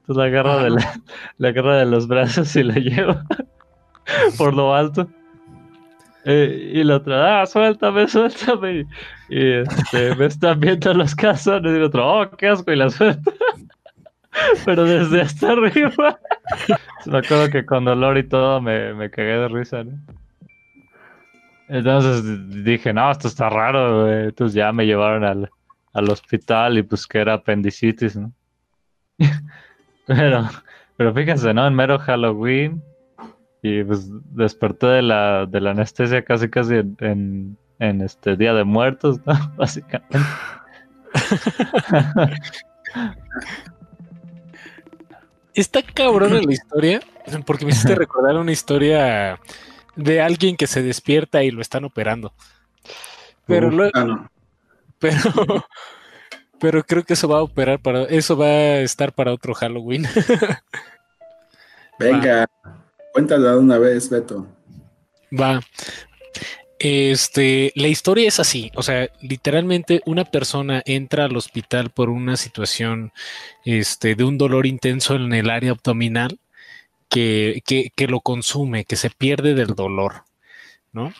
[0.01, 0.69] Entonces la agarra, de
[1.37, 3.25] la, agarra de los brazos y la lleva
[4.37, 5.07] por lo alto.
[6.25, 8.85] Eh, y la otra, ah, suéltame, suéltame.
[9.29, 11.71] Y este, me están viendo los cazones.
[11.71, 13.31] Y el otro, oh, qué asco, y la suelta.
[14.65, 16.19] Pero desde hasta arriba.
[17.05, 19.93] me acuerdo que con dolor y todo me, me cagué de risa, ¿no?
[21.67, 25.49] Entonces dije, no, esto está raro, Entonces ya me llevaron al,
[25.93, 28.33] al hospital y pues que era apendicitis, ¿no?
[30.05, 30.49] pero,
[30.97, 31.65] pero fíjense, ¿no?
[31.65, 32.83] En mero Halloween
[33.61, 38.63] y pues desperté de la, de la anestesia casi casi en, en, este Día de
[38.63, 39.33] Muertos, ¿no?
[39.57, 40.19] Básicamente.
[45.53, 47.01] Está cabrón en la historia,
[47.45, 49.39] porque me hiciste recordar una historia
[49.95, 52.33] de alguien que se despierta y lo están operando.
[53.45, 54.29] Pero luego, ah,
[54.97, 55.19] pero,
[56.59, 60.07] pero creo que eso va a operar para, eso va a estar para otro Halloween.
[61.99, 62.47] Venga,
[63.13, 64.47] cuéntala de una vez, Beto.
[65.31, 65.61] Va.
[66.79, 72.37] Este, la historia es así, o sea, literalmente una persona entra al hospital por una
[72.37, 73.11] situación
[73.65, 76.39] este, de un dolor intenso en el área abdominal
[77.07, 80.23] que, que, que lo consume, que se pierde del dolor,
[80.91, 81.13] ¿no?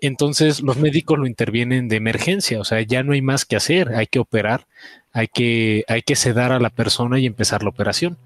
[0.00, 3.94] Entonces los médicos lo intervienen de emergencia, o sea, ya no hay más que hacer,
[3.94, 4.66] hay que operar,
[5.18, 8.18] hay que, hay que sedar a la persona y empezar la operación.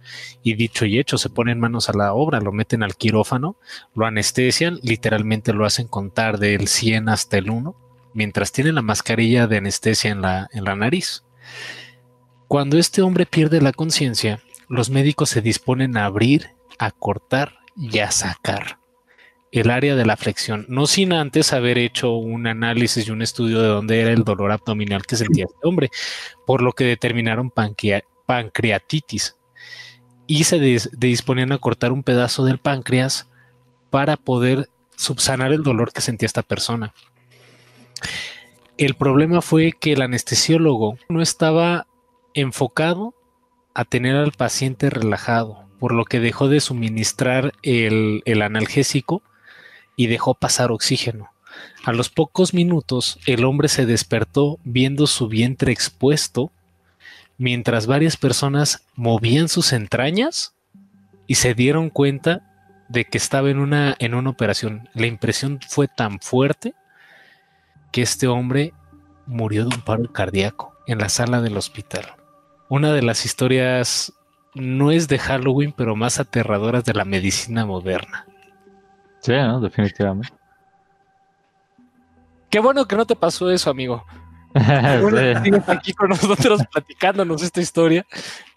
[0.42, 3.56] Y dicho y hecho, se ponen manos a la obra, lo meten al quirófano,
[3.94, 7.74] lo anestesian, literalmente lo hacen contar del 100 hasta el 1,
[8.12, 11.24] mientras tiene la mascarilla de anestesia en la, en la nariz.
[12.46, 18.00] Cuando este hombre pierde la conciencia, los médicos se disponen a abrir, a cortar y
[18.00, 18.81] a sacar
[19.52, 23.60] el área de la flexión, no sin antes haber hecho un análisis y un estudio
[23.60, 25.90] de dónde era el dolor abdominal que sentía este hombre,
[26.46, 27.52] por lo que determinaron
[28.26, 29.36] pancreatitis
[30.26, 30.58] y se
[30.96, 33.28] disponían a cortar un pedazo del páncreas
[33.90, 36.94] para poder subsanar el dolor que sentía esta persona.
[38.78, 41.86] El problema fue que el anestesiólogo no estaba
[42.32, 43.14] enfocado
[43.74, 49.22] a tener al paciente relajado, por lo que dejó de suministrar el, analgésico
[49.96, 51.30] y dejó pasar oxígeno.
[51.84, 56.50] A los pocos minutos, el hombre se despertó viendo su vientre expuesto,
[57.38, 60.54] mientras varias personas movían sus entrañas
[61.26, 62.48] y se dieron cuenta
[62.88, 64.88] de que estaba en una, en una operación.
[64.94, 66.74] La impresión fue tan fuerte
[67.90, 68.72] que este hombre
[69.26, 72.14] murió de un paro cardíaco en la sala del hospital.
[72.68, 74.12] Una de las historias
[74.54, 78.26] no es de Halloween, pero más aterradoras de la medicina moderna.
[79.22, 79.60] Sí, ¿no?
[79.60, 80.34] definitivamente.
[82.50, 84.04] Qué bueno que no te pasó eso, amigo.
[85.42, 88.04] Sigues aquí con nosotros platicándonos esta historia,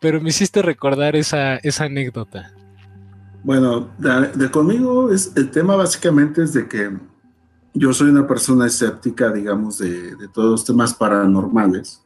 [0.01, 2.51] pero me hiciste recordar esa, esa anécdota.
[3.43, 6.91] Bueno, de, conmigo es el tema básicamente es de que
[7.75, 12.01] yo soy una persona escéptica, digamos, de, de todos los temas paranormales.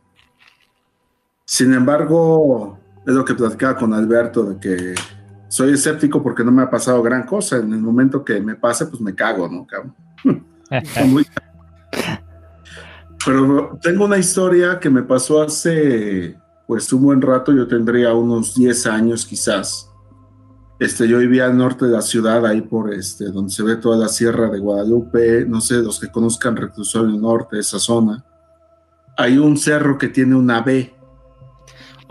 [1.46, 2.78] Sin embargo,
[3.08, 4.96] es lo que platicaba con Alberto, de que
[5.50, 7.58] soy escéptico porque no me ha pasado gran cosa.
[7.58, 9.68] En el momento que me pase, pues me cago, ¿no?
[13.26, 17.52] Pero tengo una historia que me pasó hace, pues, un buen rato.
[17.52, 19.90] Yo tendría unos 10 años quizás.
[20.80, 23.98] Este, yo vivía al norte de la ciudad, ahí por este, donde se ve toda
[23.98, 25.46] la sierra de Guadalupe.
[25.46, 28.24] No sé, los que conozcan Reclusorio Norte, esa zona.
[29.18, 30.94] Hay un cerro que tiene una B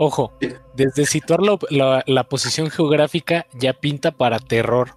[0.01, 0.31] Ojo,
[0.77, 4.91] desde situar la, posición geográfica ya pinta para terror.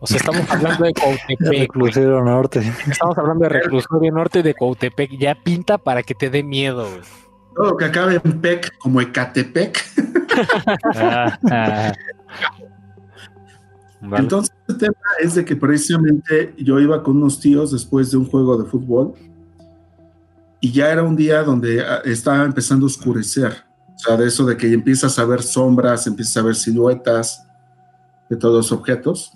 [0.00, 1.40] O sea, estamos hablando de Cautepec.
[1.40, 2.60] Reclusorio Norte.
[2.90, 5.10] Estamos hablando de Reclusorio Norte de Cautepec.
[5.18, 6.88] Ya pinta para que te dé miedo.
[7.54, 9.78] Todo que acabe en PEC como Ecatepec.
[14.00, 18.24] Entonces, el tema es de que precisamente yo iba con unos tíos después de un
[18.24, 19.12] juego de fútbol
[20.62, 23.65] y ya era un día donde ah, estaba empezando a oscurecer.
[23.96, 27.46] O sea, de eso de que empiezas a ver sombras, empiezas a ver siluetas
[28.28, 29.32] de todos los objetos.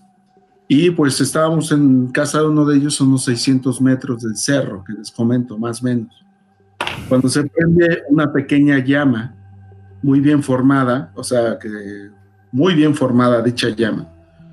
[0.68, 4.92] Y pues estábamos en casa de uno de ellos, unos 600 metros del cerro, que
[4.92, 6.14] les comento, más o menos.
[7.08, 9.34] Cuando se prende una pequeña llama,
[10.02, 12.10] muy bien formada, o sea, que
[12.52, 14.08] muy bien formada dicha llama,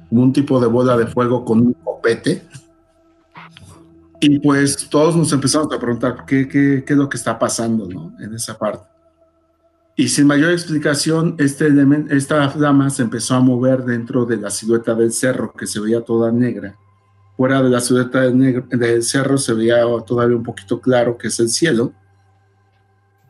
[0.10, 2.44] como un tipo de bola de fuego con un copete.
[4.20, 7.88] Y pues todos nos empezamos a preguntar qué, qué, qué es lo que está pasando
[7.88, 8.14] ¿no?
[8.20, 8.97] en esa parte.
[10.00, 11.74] Y sin mayor explicación, este
[12.12, 16.02] esta dama se empezó a mover dentro de la silueta del cerro, que se veía
[16.02, 16.78] toda negra.
[17.36, 21.50] Fuera de la silueta del, cerro se veía todavía un poquito claro que es el
[21.50, 21.94] cielo.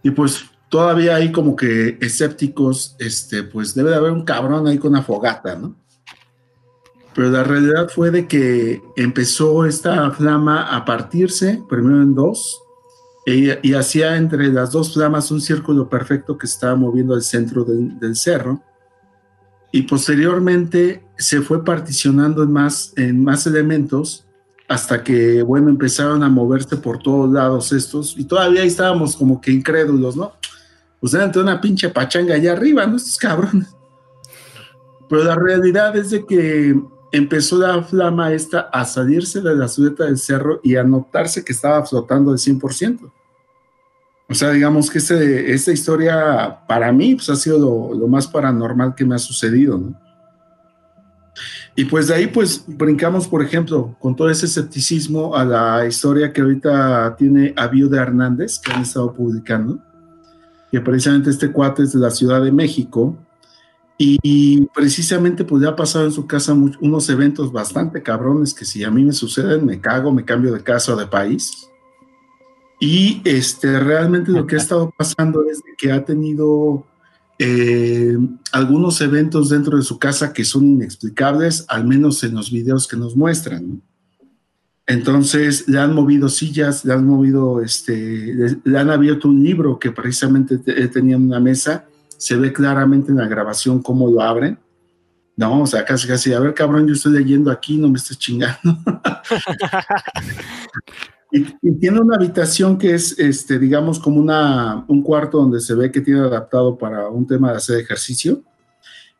[0.03, 4.77] Y pues todavía hay como que escépticos, este, pues debe de haber un cabrón ahí
[4.77, 5.73] con una fogata, ¿no?
[7.15, 12.61] Pero la realidad fue de que empezó esta flama a partirse, primero en dos,
[13.33, 17.65] y, y hacía entre las dos flamas un círculo perfecto que estaba moviendo al centro
[17.65, 18.63] del, del cerro.
[19.69, 24.25] Y posteriormente se fue particionando en más, en más elementos
[24.69, 29.51] hasta que, bueno, empezaron a moverse por todos lados estos, y todavía estábamos como que
[29.51, 30.33] incrédulos, ¿no?
[31.01, 32.95] Pues eran de una pinche pachanga allá arriba, ¿no?
[32.95, 33.75] Estos cabrones.
[35.09, 36.79] Pero la realidad es de que
[37.11, 41.51] empezó la flama esta a salirse de la silueta del cerro y a notarse que
[41.51, 43.11] estaba flotando al 100%.
[44.29, 48.93] O sea, digamos que este, esta historia para mí pues, ha sido lo, más paranormal
[48.93, 49.81] que me ha sucedido.
[51.75, 56.33] Y pues de ahí pues brincamos, por ejemplo, con todo ese escepticismo a la historia
[56.33, 59.79] que ahorita tiene Avio de Hernández, que han estado publicando,
[60.71, 63.15] que precisamente este cuate es de la Ciudad de México,
[63.99, 68.83] y, precisamente pues ya ha pasado en su casa unos eventos bastante cabrones que si
[68.83, 71.67] a mí me suceden, me cago, me cambio de casa o de país.
[72.79, 76.85] Y este, realmente lo que ha estado pasando es que ha tenido
[77.39, 78.17] eh,
[78.51, 82.97] algunos eventos dentro de su casa que son inexplicables, al menos en los videos que
[82.97, 83.81] nos muestran.
[84.85, 89.91] Entonces le han movido sillas, le han movido, este, le, han abierto un libro que
[89.91, 91.85] precisamente te, tenía en una mesa,
[92.17, 94.57] se ve claramente en la grabación cómo lo abren.
[95.35, 98.17] No, o sea, casi casi, a ver cabrón, yo estoy leyendo aquí, no me estés
[98.17, 98.57] chingando.
[101.31, 101.43] Y,
[101.73, 106.01] tiene una habitación que es, este, digamos, como una, un cuarto donde se ve que
[106.01, 108.41] tiene adaptado para un tema de hacer ejercicio.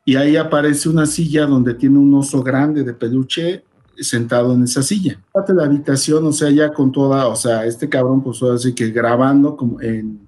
[0.06, 3.64] Y ahí aparece una silla donde tiene un oso grande de peluche
[4.00, 5.20] sentado en esa silla.
[5.34, 8.90] Parte la habitación, o sea, ya con toda, o sea, este cabrón, pues así que
[8.92, 10.20] grabando como en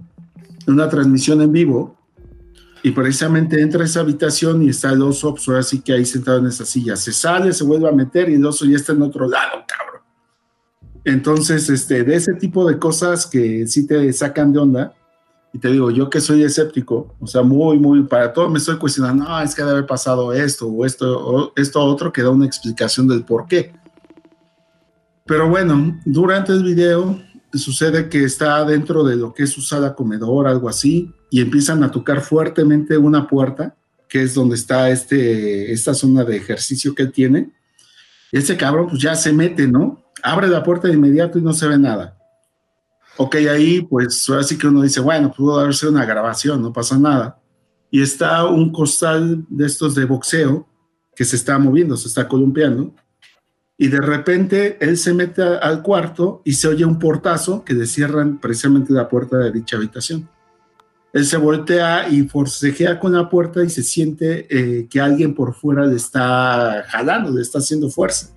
[0.67, 1.95] una transmisión en vivo.
[2.81, 6.39] Y precisamente entra a esa habitación y está el oso, pues ahora que ahí sentado
[6.39, 6.95] en esa silla.
[6.95, 9.98] Se sale, se vuelve a meter y el oso ya está en otro lado, cabrón.
[11.03, 14.93] Entonces, este, de ese tipo de cosas que sí te sacan de onda,
[15.51, 18.77] y te digo, yo que soy escéptico, o sea, muy, muy, para todo me estoy
[18.77, 22.29] cuestionando, no, es que debe haber pasado esto o esto, o esto otro, que da
[22.29, 23.73] una explicación del por qué.
[25.25, 27.19] Pero bueno, durante el video
[27.53, 31.83] sucede que está dentro de lo que es su sala comedor, algo así, y empiezan
[31.83, 33.75] a tocar fuertemente una puerta,
[34.07, 37.51] que es donde está este, esta zona de ejercicio que él tiene.
[38.31, 39.99] Ese cabrón pues ya se mete, ¿no?
[40.23, 42.17] abre la puerta de inmediato y no se ve nada.
[43.17, 46.97] Ok, ahí pues así que uno dice, bueno, pudo haber sido una grabación, no pasa
[46.97, 47.39] nada.
[47.91, 50.67] Y está un costal de estos de boxeo
[51.15, 52.93] que se está moviendo, se está columpiando.
[53.77, 57.87] Y de repente él se mete al cuarto y se oye un portazo que le
[57.87, 60.29] cierran precisamente la puerta de dicha habitación.
[61.11, 65.55] Él se voltea y forcejea con la puerta y se siente eh, que alguien por
[65.55, 68.35] fuera le está jalando, le está haciendo fuerza.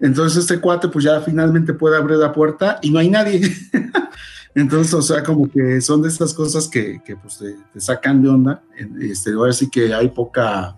[0.00, 3.42] Entonces este cuate pues ya finalmente puede abrir la puerta y no hay nadie.
[4.54, 8.20] Entonces, o sea, como que son de estas cosas que, que pues te, te, sacan
[8.20, 8.62] de onda.
[9.00, 10.76] Este, ahora sí que hay poca,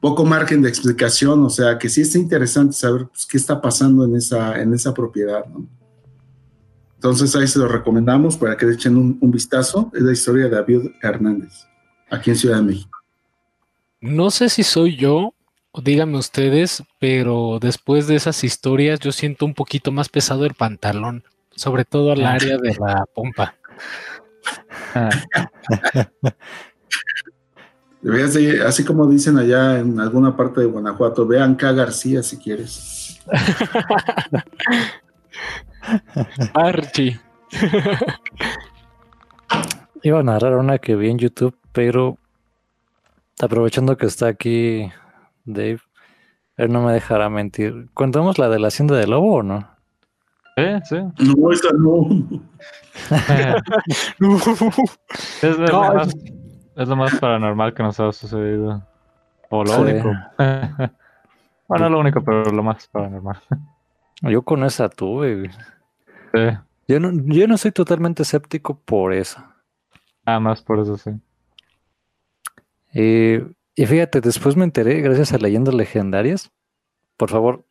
[0.00, 4.04] poco margen de explicación, o sea, que sí es interesante saber pues, qué está pasando
[4.04, 5.66] en esa, en esa propiedad, ¿no?
[7.06, 9.92] Entonces ahí se lo recomendamos para que le echen un, un vistazo.
[9.94, 11.64] Es la historia de David Hernández,
[12.10, 12.98] aquí en Ciudad de México.
[14.00, 15.32] No sé si soy yo,
[15.72, 21.22] díganme ustedes, pero después de esas historias yo siento un poquito más pesado el pantalón,
[21.54, 23.54] sobre todo al área de la pompa.
[28.24, 31.70] así, así como dicen allá en alguna parte de Guanajuato, vean K.
[31.70, 33.20] García si quieres.
[36.54, 37.20] Archie.
[40.02, 42.18] Iba a narrar una que vi en YouTube, pero
[43.40, 44.90] aprovechando que está aquí
[45.44, 45.80] Dave.
[46.56, 47.88] Él no me dejará mentir.
[47.92, 49.68] ¿Contamos la de la hacienda del lobo o no?
[50.56, 50.96] Sí, sí.
[51.36, 52.06] No, esa no.
[55.42, 56.14] es, lo no, más,
[56.76, 58.82] es, lo más, paranormal que nos ha sucedido.
[59.50, 59.80] O lo sí.
[59.80, 60.12] único.
[61.68, 63.38] bueno, no lo único, pero lo más paranormal.
[64.22, 65.50] Yo con esa tuve.
[66.36, 66.58] Sí.
[66.88, 69.42] Yo no, yo no soy totalmente escéptico por eso.
[70.24, 71.10] Nada más por eso, sí.
[72.94, 76.50] Eh, y fíjate, después me enteré, gracias a leyendas legendarias.
[77.16, 77.64] Por favor,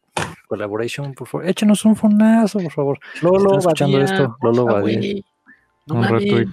[0.47, 1.47] collaboration, por favor.
[1.47, 2.99] Échenos un fonazo, por favor.
[3.21, 4.37] Lolo, escuchando Badía, esto.
[4.41, 5.21] Lolo Badía.
[5.87, 6.49] No un retweet.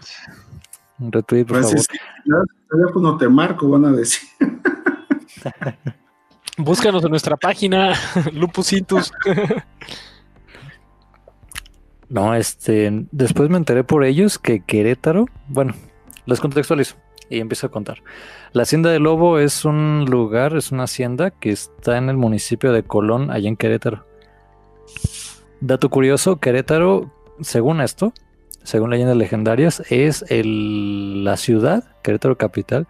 [0.99, 2.47] Un retweet, por pues favor.
[2.71, 4.29] teléfono te marco, van a decir.
[6.59, 7.93] Búscanos en nuestra página,
[8.33, 9.13] Lupusitus.
[12.13, 15.73] no, este, después me enteré por ellos que Querétaro, bueno,
[16.27, 16.97] les contextualizo.
[17.31, 18.03] y empiezo a contar.
[18.53, 22.71] La Hacienda de Lobo es un lugar, es una hacienda que está en el municipio
[22.71, 24.05] de Colón, allá en Querétaro.
[25.63, 27.11] Dato curioso, Querétaro,
[27.41, 28.13] según esto,
[28.63, 32.87] según leyendas legendarias, es el, la ciudad, Querétaro capital,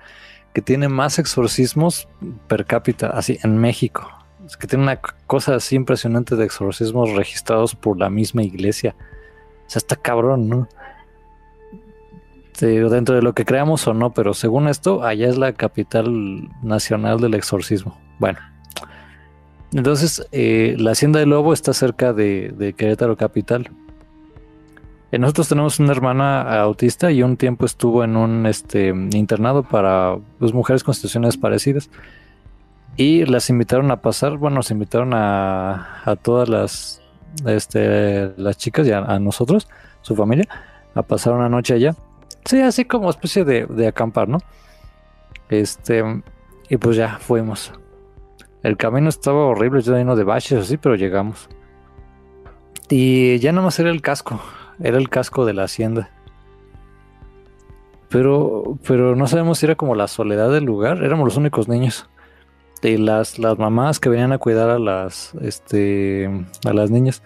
[0.53, 2.09] que tiene más exorcismos
[2.49, 4.09] per cápita, así, en México.
[4.45, 8.97] Es que tiene una cosa así impresionante de exorcismos registrados por la misma iglesia.
[9.73, 10.69] Sea, está cabrón, ¿no?
[12.61, 17.19] dentro de lo que creamos o no, pero según esto, allá es la capital nacional
[17.21, 17.99] del exorcismo.
[18.19, 18.39] Bueno,
[19.73, 23.71] entonces eh, la hacienda de Lobo está cerca de, Querétaro Capital.
[25.11, 30.19] Eh, nosotros tenemos una hermana autista y un tiempo estuvo en un este, internado para
[30.39, 31.89] pues, mujeres con situaciones parecidas.
[32.97, 37.02] Y las invitaron a pasar, bueno, nos invitaron a todas las,
[37.47, 39.69] este, las chicas y a, a nosotros,
[40.01, 40.49] su familia,
[40.95, 41.95] a pasar una noche allá.
[42.45, 44.39] Sí, así como especie de, acampar, ¿no?
[45.49, 46.03] Este,
[46.69, 47.73] y pues ya fuimos.
[48.63, 51.49] El camino estaba horrible, lleno de baches así, pero llegamos.
[52.89, 54.41] Y ya nada más era el casco,
[54.83, 56.11] era el casco de la hacienda.
[58.09, 62.09] Pero, pero no sabemos si era como la soledad del lugar, éramos los únicos niños.
[62.83, 66.29] Y las, las mamás que venían a cuidar a las, este,
[66.65, 67.23] a las niñas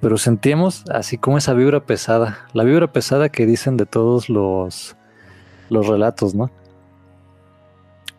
[0.00, 4.96] pero sentíamos así como esa vibra pesada, la vibra pesada que dicen de todos los,
[5.70, 6.50] los relatos, ¿no?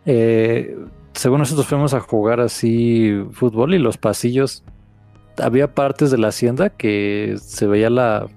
[0.05, 0.77] Eh,
[1.13, 4.63] según nosotros fuimos a jugar así fútbol y los pasillos,
[5.41, 8.27] había partes de la hacienda que se veía la,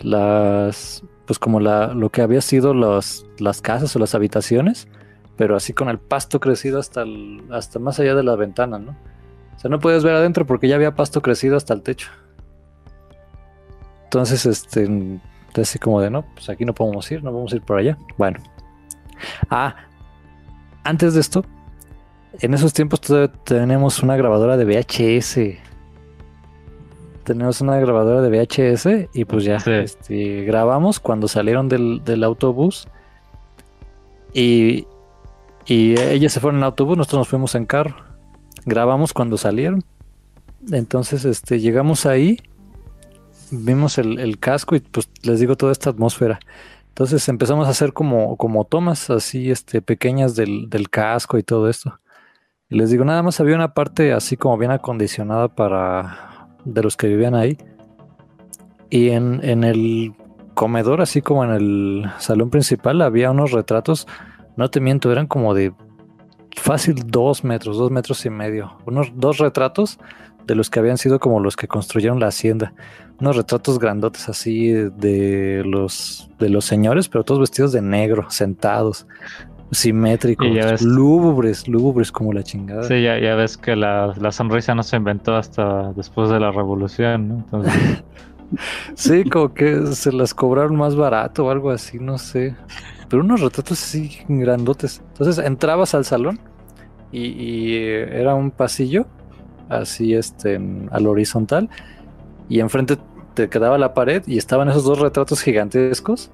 [0.00, 4.88] las, pues como la, lo que había sido las casas o las habitaciones,
[5.36, 7.04] pero así con el pasto crecido hasta,
[7.50, 8.96] hasta más allá de la ventana, ¿no?
[9.56, 12.10] O sea, no puedes ver adentro porque ya había pasto crecido hasta el techo.
[14.04, 15.20] Entonces, este,
[15.60, 17.98] así como de, no, pues aquí no podemos ir, no vamos a ir por allá.
[18.16, 18.38] Bueno.
[19.50, 19.74] Ah,
[20.84, 21.44] antes de esto,
[22.40, 25.58] en esos tiempos todavía tenemos una grabadora de VHS.
[27.24, 32.88] Tenemos una grabadora de VHS y pues ya este, grabamos cuando salieron del, autobús.
[34.32, 34.86] Y,
[35.66, 37.96] y ellas se fueron en autobús, nosotros nos fuimos en carro.
[38.64, 39.84] Grabamos cuando salieron.
[40.70, 42.38] Entonces, este, llegamos ahí
[43.50, 46.38] vimos el, casco y pues les digo toda esta atmósfera.
[46.88, 52.00] Entonces empezamos a hacer como, como tomas así este, pequeñas del, casco y todo esto.
[52.68, 56.96] Y les digo, nada más había una parte así como bien acondicionada para de los
[56.96, 57.58] que vivían ahí.
[58.90, 60.14] Y en, en el
[60.54, 64.08] comedor, así como en el salón principal, había unos retratos,
[64.56, 65.72] no te miento, eran como de
[66.56, 68.76] fácil dos metros, dos metros y medio.
[68.86, 69.98] Unos dos retratos
[70.46, 72.72] de los que habían sido como los que construyeron la hacienda.
[73.20, 79.06] Unos retratos grandotes así de los, de los señores, pero todos vestidos de negro, sentados,
[79.72, 82.84] simétricos, lúgubres, lúgubres como la chingada.
[82.84, 87.28] Sí, ya, ya ves que la, sonrisa no se inventó hasta después de la revolución,
[87.28, 87.34] ¿no?
[87.36, 88.04] Entonces...
[88.94, 92.54] sí, como que se las cobraron más barato o algo así, no sé.
[93.08, 95.02] Pero unos retratos así grandotes.
[95.12, 96.40] Entonces entrabas al salón
[97.12, 99.06] y, y era un pasillo
[99.68, 100.60] así este,
[100.90, 101.68] al horizontal,
[102.48, 102.98] y enfrente
[103.34, 106.30] te quedaba la pared y estaban esos dos retratos gigantescos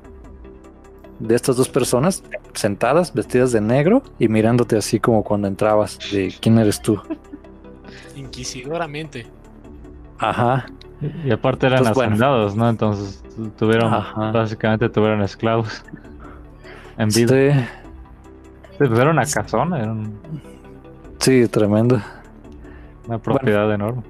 [1.18, 2.22] de estas dos personas
[2.54, 7.00] sentadas, vestidas de negro y mirándote así como cuando entrabas de quién eres tú.
[8.16, 9.26] Inquisidoramente.
[10.18, 10.66] Ajá.
[11.24, 12.68] Y aparte eran hacendados, ¿no?
[12.68, 13.24] Entonces
[13.56, 13.90] tuvieron,
[14.32, 15.82] básicamente tuvieron esclavos
[16.98, 17.68] en vida.
[18.78, 19.78] Pues era una casona.
[19.78, 20.12] Eran...
[21.18, 22.00] Sí, tremendo.
[23.06, 24.02] Una propiedad enorme.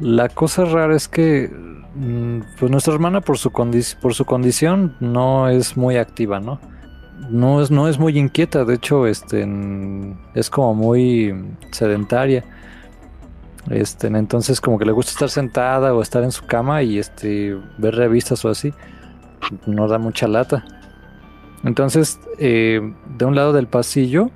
[0.00, 1.50] La cosa rara es que
[1.94, 6.58] mm, pues nuestra hermana por su, por su condición no es muy activa, ¿no?
[7.28, 9.46] No es, no es muy inquieta, de hecho, este,
[10.34, 11.34] es como muy
[11.70, 12.44] sedentaria.
[13.68, 17.56] Este, entonces como que le gusta estar sentada o estar en su cama y este,
[17.76, 18.72] ver revistas o así.
[19.66, 20.64] No da mucha lata.
[21.64, 22.80] Entonces, eh,
[23.16, 24.30] de un lado del pasillo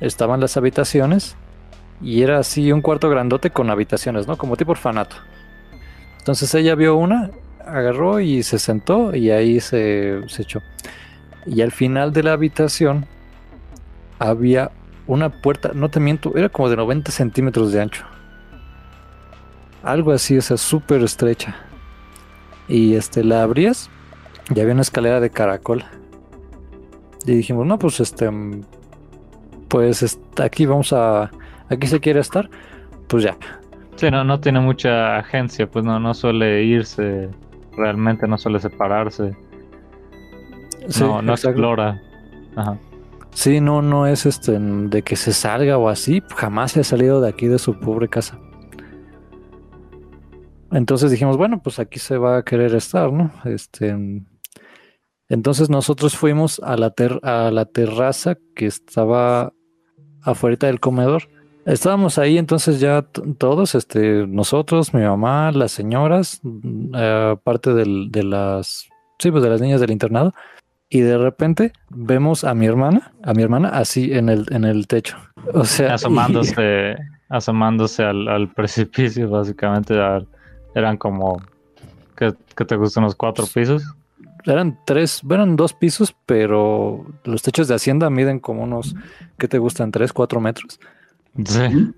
[0.00, 1.36] estaban las habitaciones
[2.00, 4.36] y era así un cuarto grandote con habitaciones, ¿no?
[4.36, 5.16] Como tipo orfanato.
[6.18, 7.30] Entonces ella vio una,
[7.64, 10.60] agarró y se sentó y ahí se, se echó.
[11.46, 13.06] Y al final de la habitación
[14.18, 14.70] había
[15.06, 18.04] una puerta, no te miento, era como de 90 centímetros de ancho.
[19.82, 21.56] Algo así, o sea, súper estrecha.
[22.68, 23.90] Y este, la abrías
[24.54, 25.84] y había una escalera de caracol.
[27.26, 28.30] Y dijimos, no, pues este,
[29.68, 31.30] pues aquí vamos a
[31.70, 32.50] aquí se quiere estar,
[33.06, 33.36] pues ya.
[33.96, 37.28] Sí, no, no tiene mucha agencia, pues no, no suele irse,
[37.76, 39.36] realmente no suele separarse.
[40.88, 41.50] Sí, no, no exacto.
[41.50, 42.00] explora.
[42.56, 42.78] Ajá.
[43.32, 47.20] Sí, no, no es este de que se salga o así, jamás se ha salido
[47.20, 48.38] de aquí de su pobre casa.
[50.72, 53.30] Entonces dijimos, bueno, pues aquí se va a querer estar, ¿no?
[53.44, 53.96] Este,
[55.30, 59.52] entonces nosotros fuimos a la, ter- a la terraza que estaba
[60.22, 61.22] afuera del comedor.
[61.64, 63.02] Estábamos ahí, entonces ya
[63.38, 68.88] todos, este, nosotros, mi mamá, las señoras, mm, eh, parte del- de las,
[69.18, 70.34] sí, pues de las niñas del internado,
[70.88, 74.86] y de repente vemos a mi hermana, a mi hermana así en el, en el
[74.88, 75.16] techo.
[75.54, 76.96] O sea, y- Asomándose,
[77.28, 79.98] asomándose al, al precipicio, básicamente.
[80.00, 80.26] al-
[80.74, 81.40] eran como.
[82.16, 83.82] ¿Qué, qué te gustan los cuatro pisos?
[84.44, 88.94] Eran tres, eran dos pisos, pero los techos de Hacienda miden como unos,
[89.38, 89.90] ¿qué te gustan?
[89.90, 90.80] Tres, cuatro metros.
[91.44, 91.92] Sí.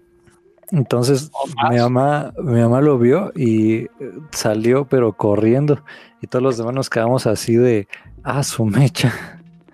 [0.71, 1.31] Entonces
[1.71, 3.89] mi mamá, mi mamá lo vio y eh,
[4.31, 5.85] salió, pero corriendo.
[6.23, 7.89] Y todos los demás nos quedamos así de,
[8.23, 9.13] ah, su mecha.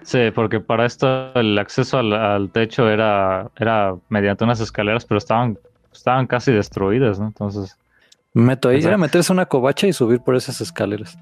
[0.02, 5.18] Sí, porque para esto el acceso al, al techo era, era mediante unas escaleras, pero
[5.18, 5.58] estaban,
[5.92, 7.26] estaban casi destruidas, ¿no?
[7.26, 7.76] Entonces,
[8.34, 11.18] Meto ahí, era meterse una covacha y subir por esas escaleras.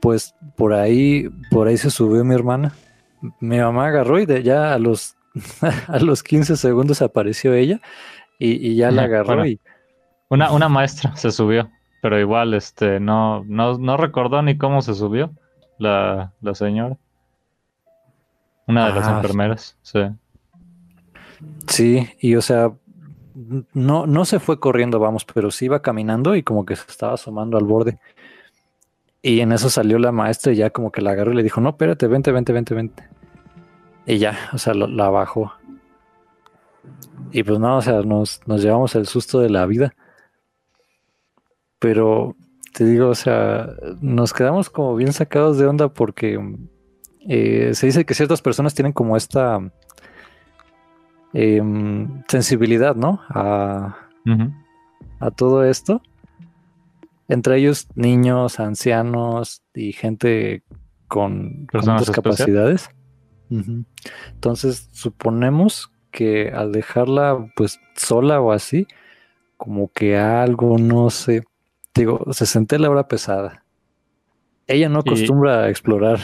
[0.00, 2.72] Pues por ahí, por ahí se subió mi hermana.
[3.40, 5.16] Mi mamá agarró y de ya a los,
[5.88, 7.80] a los 15 segundos apareció ella
[8.38, 9.46] y, y ya la agarró bueno.
[9.46, 9.60] y
[10.28, 11.70] una, una maestra se subió,
[12.02, 15.30] pero igual este, no, no, no recordó ni cómo se subió
[15.78, 16.96] la, la señora.
[18.66, 20.00] Una de las Ah, enfermeras, sí.
[21.68, 22.72] Sí, y o sea,
[23.74, 27.14] no, no se fue corriendo, vamos, pero sí iba caminando y como que se estaba
[27.14, 27.98] asomando al borde.
[29.28, 31.60] Y en eso salió la maestra y ya como que la agarró y le dijo,
[31.60, 33.08] no, espérate, vente, vente, vente, vente.
[34.06, 35.52] Y ya, o sea, lo- la bajó.
[37.32, 39.94] Y pues no, o sea, nos, nos llevamos el susto de la vida.
[41.80, 42.36] Pero
[42.72, 43.70] te digo, o sea,
[44.00, 46.38] nos quedamos como bien sacados de onda porque
[47.28, 49.58] eh, se dice que ciertas personas tienen como esta
[51.32, 53.20] em, sensibilidad, ¿no?
[53.28, 53.96] A,
[55.20, 56.00] a todo esto.
[57.28, 60.62] Entre ellos niños, ancianos y gente
[61.08, 62.82] con, con Personas otras especiales.
[62.88, 62.90] capacidades.
[63.50, 63.84] Ujú.
[64.32, 68.86] Entonces, suponemos que al dejarla pues sola o así,
[69.56, 71.44] como que algo, no sé,
[71.94, 73.64] digo, se senté la hora pesada.
[74.66, 76.18] Ella no Y- acostumbra a explorar.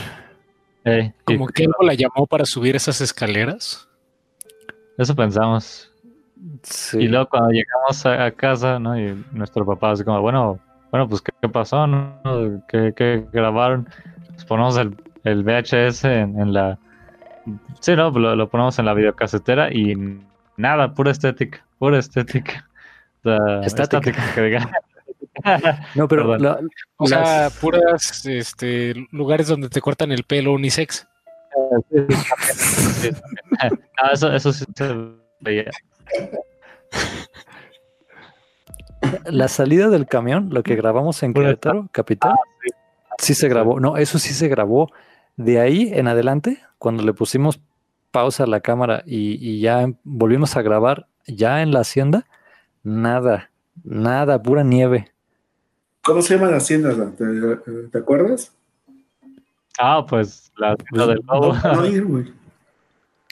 [0.84, 3.88] Y Como que algo la llamó para subir esas escaleras.
[4.98, 5.92] eso pensamos.
[6.62, 6.98] Sí.
[6.98, 8.98] Y luego cuando llegamos a, a casa, ¿no?
[8.98, 10.58] Y nuestro papá así como, bueno,
[10.92, 11.86] bueno, pues ¿qué, qué pasó?
[11.88, 12.20] ¿no?
[12.68, 13.88] ¿Qué, qué grabaron?
[14.28, 16.78] Pues ponemos el, el VHS en, en la...
[17.80, 19.96] Sí, no, lo, lo ponemos en la videocasetera y
[20.56, 22.68] nada, pura estética, pura estética.
[23.24, 24.10] Sea, Estática.
[24.10, 24.70] estática, que diga.
[25.96, 26.58] no, pero la-
[26.98, 31.08] O sea, las- puras este, lugares donde te cortan el pelo unisex.
[33.58, 34.94] Ah, eso, eso sí se
[35.40, 35.70] veía.
[39.26, 42.34] La salida del camión, lo que grabamos en Querétaro, capital,
[43.18, 43.80] sí se grabó.
[43.80, 44.90] No, eso sí se grabó.
[45.36, 47.60] De ahí en adelante, cuando le pusimos
[48.10, 52.26] pausa a la cámara y, y ya volvimos a grabar, ya en la hacienda,
[52.82, 53.50] nada,
[53.84, 55.10] nada, pura nieve.
[56.04, 56.94] ¿Cómo se llama la hacienda?
[57.16, 57.24] ¿Te,
[57.90, 58.52] te acuerdas?
[59.78, 61.54] Ah, pues la tienda del lobo.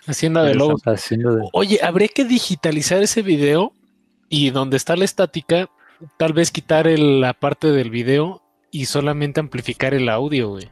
[0.06, 0.54] Hacienda de
[1.36, 3.72] de- Oye, habría que digitalizar ese video
[4.30, 5.68] y donde está la estática,
[6.16, 10.70] tal vez quitar el- la parte del video y solamente amplificar el audio, güey.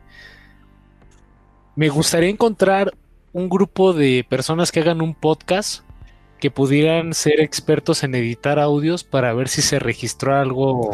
[1.77, 2.93] Me gustaría encontrar
[3.33, 5.85] un grupo de personas que hagan un podcast
[6.41, 10.93] que pudieran ser expertos en editar audios para ver si se registró algo,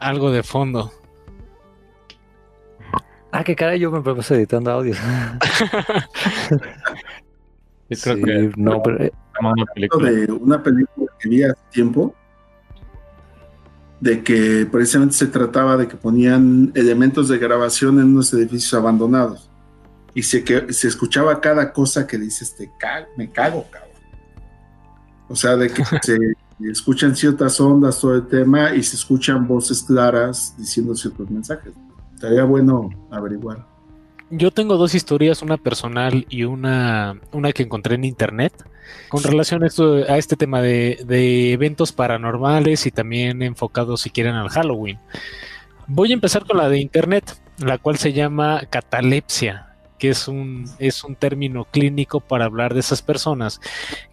[0.00, 0.92] algo de fondo.
[3.32, 4.98] Ah, qué caray, yo me propuse editando audios.
[7.88, 10.10] Yo creo Sí, que no, pero eh, una película.
[10.10, 12.14] de una película que vi hace tiempo,
[14.00, 19.50] de que precisamente se trataba de que ponían elementos de grabación en unos edificios abandonados.
[20.14, 23.90] Y se, que, se escuchaba cada cosa que dices, te cago, me cago, cabrón.
[25.28, 26.16] O sea, de que se
[26.60, 31.74] escuchan ciertas ondas, todo el tema, y se escuchan voces claras diciendo ciertos mensajes.
[32.14, 33.75] Estaría bueno averiguar.
[34.30, 38.52] Yo tengo dos historias, una personal y una, una que encontré en internet,
[39.08, 44.10] con relación a, esto, a este tema de, de eventos paranormales y también enfocados, si
[44.10, 44.98] quieren, al Halloween.
[45.86, 50.64] Voy a empezar con la de internet, la cual se llama catalepsia, que es un,
[50.80, 53.60] es un término clínico para hablar de esas personas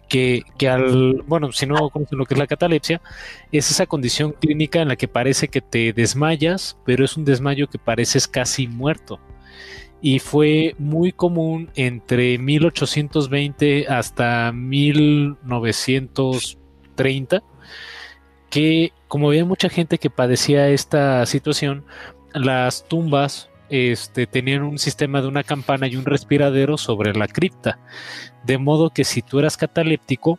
[0.08, 3.02] que, que al, bueno, si no conocen lo que es la catalepsia,
[3.50, 7.68] es esa condición clínica en la que parece que te desmayas, pero es un desmayo
[7.68, 9.18] que pareces casi muerto
[10.04, 17.42] y fue muy común entre 1820 hasta 1930
[18.50, 21.86] que como había mucha gente que padecía esta situación,
[22.34, 27.78] las tumbas este, tenían un sistema de una campana y un respiradero sobre la cripta,
[28.44, 30.38] de modo que si tú eras cataléptico,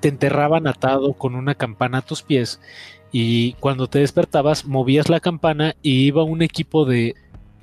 [0.00, 2.58] te enterraban atado con una campana a tus pies
[3.12, 7.14] y cuando te despertabas movías la campana y iba un equipo de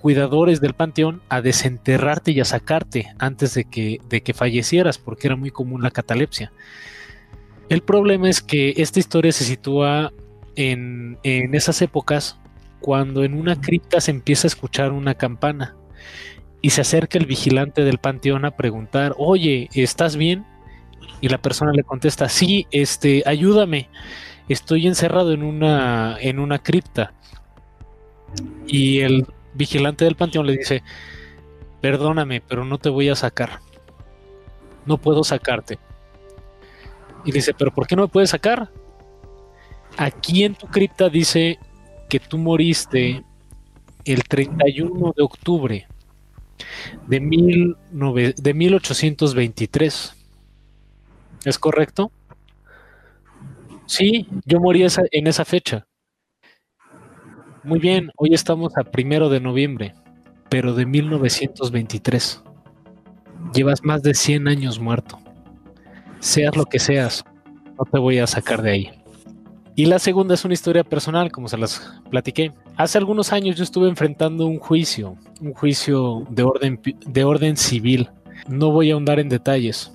[0.03, 5.27] cuidadores del panteón a desenterrarte y a sacarte antes de que, de que fallecieras porque
[5.27, 6.51] era muy común la catalepsia.
[7.69, 10.11] El problema es que esta historia se sitúa
[10.57, 12.37] en, en esas épocas
[12.81, 15.77] cuando en una cripta se empieza a escuchar una campana
[16.61, 20.45] y se acerca el vigilante del panteón a preguntar, oye, ¿estás bien?
[21.21, 23.87] Y la persona le contesta, sí, este, ayúdame,
[24.49, 27.13] estoy encerrado en una, en una cripta.
[28.67, 30.83] Y el vigilante del panteón le dice,
[31.81, 33.59] perdóname, pero no te voy a sacar.
[34.85, 35.79] No puedo sacarte.
[37.25, 38.69] Y dice, pero ¿por qué no me puedes sacar?
[39.97, 41.59] Aquí en tu cripta dice
[42.09, 43.23] que tú moriste
[44.05, 45.87] el 31 de octubre
[47.07, 50.15] de, mil de 1823.
[51.45, 52.11] ¿Es correcto?
[53.85, 55.85] Sí, yo morí en esa fecha.
[57.63, 59.93] Muy bien, hoy estamos a primero de noviembre,
[60.49, 62.43] pero de 1923.
[63.53, 65.17] Llevas más de 100 años muerto.
[66.19, 67.23] Seas lo que seas,
[67.79, 68.91] no te voy a sacar de ahí.
[69.75, 72.51] Y la segunda es una historia personal, como se las platiqué.
[72.75, 78.09] Hace algunos años yo estuve enfrentando un juicio, un juicio de orden, de orden civil.
[78.45, 79.92] No voy a ahondar en detalles.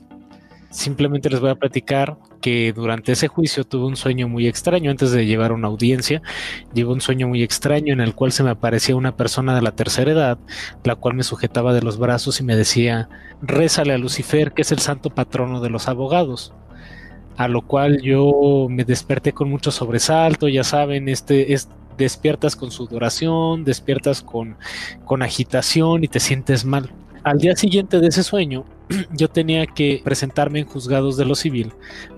[0.70, 5.12] Simplemente les voy a platicar que durante ese juicio tuve un sueño muy extraño antes
[5.12, 6.22] de llevar una audiencia.
[6.74, 9.72] Llevo un sueño muy extraño en el cual se me aparecía una persona de la
[9.72, 10.38] tercera edad,
[10.84, 13.08] la cual me sujetaba de los brazos y me decía,
[13.40, 16.52] rézale a Lucifer, que es el santo patrono de los abogados
[17.38, 22.72] a lo cual yo me desperté con mucho sobresalto, ya saben, este es despiertas con
[22.72, 24.56] sudoración, despiertas con,
[25.04, 26.90] con agitación y te sientes mal.
[27.22, 28.64] Al día siguiente de ese sueño,
[29.12, 31.72] yo tenía que presentarme en juzgados de lo civil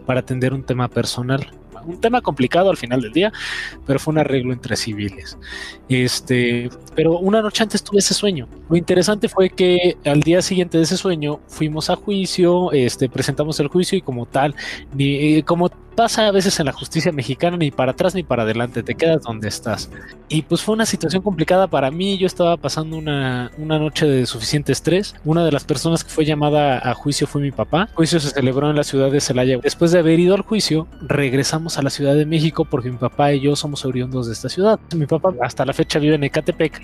[0.07, 1.51] para atender un tema personal
[1.85, 3.33] un tema complicado al final del día,
[3.87, 5.39] pero fue un arreglo entre civiles.
[5.89, 8.49] Este, pero una noche antes tuve ese sueño.
[8.71, 13.59] Lo interesante fue que al día siguiente de ese sueño fuimos a juicio, este, presentamos
[13.59, 14.55] el juicio y como tal,
[14.95, 15.71] ni, eh, como
[16.01, 19.23] pasa a veces en la justicia mexicana, ni para atrás ni para adelante, te quedas
[19.23, 19.91] donde estás.
[20.29, 24.25] Y pues fue una situación complicada para mí, yo estaba pasando una, una noche de
[24.25, 25.15] suficiente estrés.
[25.25, 27.89] Una de las personas que fue llamada a juicio fue mi papá.
[27.91, 29.59] El juicio se celebró en la ciudad de Celaya.
[29.63, 33.33] Después de haber ido al juicio, regresamos a la Ciudad de México porque mi papá
[33.35, 34.79] y yo somos oriundos de esta ciudad.
[34.95, 36.81] Mi papá hasta la fecha vive en Ecatepec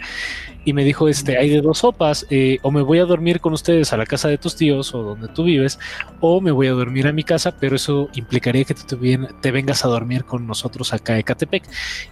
[0.65, 3.53] y me dijo, este, hay de dos sopas, eh, o me voy a dormir con
[3.53, 5.79] ustedes a la casa de tus tíos o donde tú vives,
[6.21, 8.97] o me voy a dormir a mi casa, pero eso implicaría que te,
[9.41, 11.65] te vengas a dormir con nosotros acá a Ecatepec.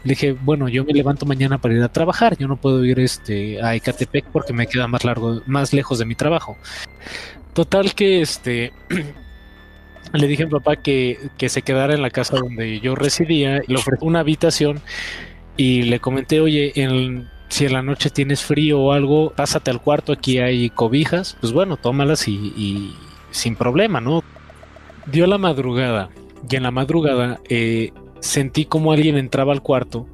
[0.04, 3.00] Le dije, bueno, yo me levanto mañana para ir a trabajar, yo no puedo ir
[3.00, 6.56] este, a Ecatepec porque me queda más largo, más lejos de mi trabajo.
[7.52, 8.72] Total que este
[10.12, 13.62] le dije a mi papá que, que se quedara en la casa donde yo residía,
[13.66, 14.80] le ofrecí una habitación
[15.56, 19.80] y le comenté, oye, en, si en la noche tienes frío o algo, pásate al
[19.80, 22.94] cuarto, aquí hay cobijas, pues bueno, tómalas y,
[23.30, 24.22] sin problema, ¿no?
[25.06, 26.10] Dio la madrugada
[26.48, 30.06] y en la madrugada eh, sentí como alguien entraba al cuarto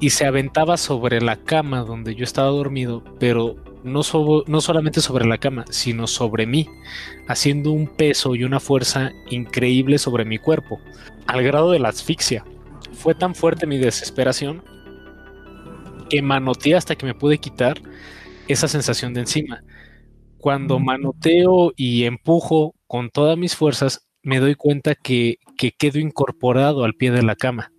[0.00, 4.00] y se aventaba sobre la cama donde yo estaba dormido, pero no,
[4.46, 6.68] no solamente sobre la cama, sino sobre mí,
[7.28, 10.80] haciendo un peso y una fuerza increíble sobre mi cuerpo,
[11.26, 12.44] al grado de la asfixia.
[12.92, 14.62] Fue tan fuerte mi desesperación
[16.08, 17.80] que manoteé hasta que me pude quitar
[18.48, 19.62] esa sensación de encima.
[20.38, 26.84] Cuando manoteo y empujo con todas mis fuerzas, me doy cuenta que, que quedo incorporado
[26.84, 27.72] al pie de la cama.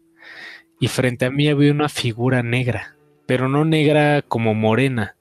[0.79, 2.95] Y frente a mí había una figura negra,
[3.25, 5.15] pero no negra como morena,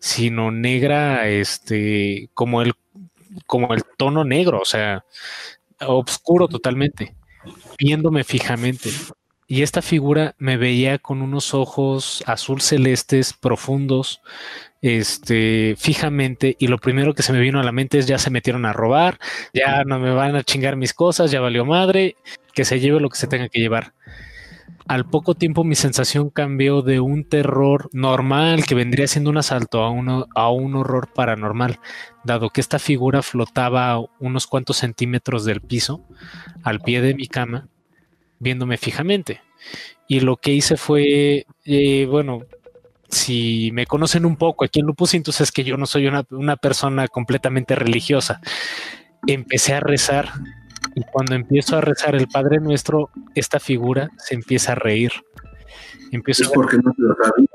[0.00, 2.74] sino negra, este, como el,
[3.46, 5.04] como el tono negro, o sea,
[5.80, 7.14] oscuro totalmente,
[7.78, 8.90] viéndome fijamente.
[9.50, 14.20] Y esta figura me veía con unos ojos azul celestes profundos,
[14.82, 18.28] este, fijamente, y lo primero que se me vino a la mente es ya se
[18.28, 19.18] metieron a robar,
[19.54, 22.14] ya no me van a chingar mis cosas, ya valió madre,
[22.52, 23.94] que se lleve lo que se tenga que llevar.
[24.86, 29.82] Al poco tiempo mi sensación cambió de un terror normal que vendría siendo un asalto
[29.82, 31.80] a, uno, a un horror paranormal,
[32.22, 36.04] dado que esta figura flotaba unos cuantos centímetros del piso,
[36.62, 37.68] al pie de mi cama,
[38.38, 39.40] viéndome fijamente.
[40.06, 42.42] Y lo que hice fue, eh, bueno,
[43.08, 46.24] si me conocen un poco aquí en Lupus, entonces es que yo no soy una,
[46.30, 48.40] una persona completamente religiosa.
[49.26, 50.30] Empecé a rezar
[50.94, 55.12] y cuando empiezo a rezar el Padre Nuestro, esta figura se empieza a reír.
[56.12, 57.48] Empiezo Es a porque no te lo sabía.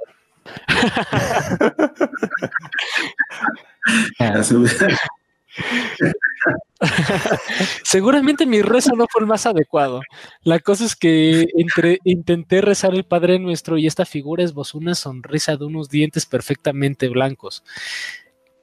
[7.83, 10.01] Seguramente mi rezo no fue el más adecuado.
[10.43, 14.95] La cosa es que entre, intenté rezar el Padre Nuestro y esta figura esbozó una
[14.95, 17.63] sonrisa de unos dientes perfectamente blancos.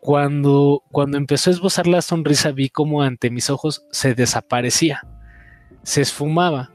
[0.01, 5.07] Cuando, cuando empezó a esbozar la sonrisa vi como ante mis ojos se desaparecía,
[5.83, 6.71] se esfumaba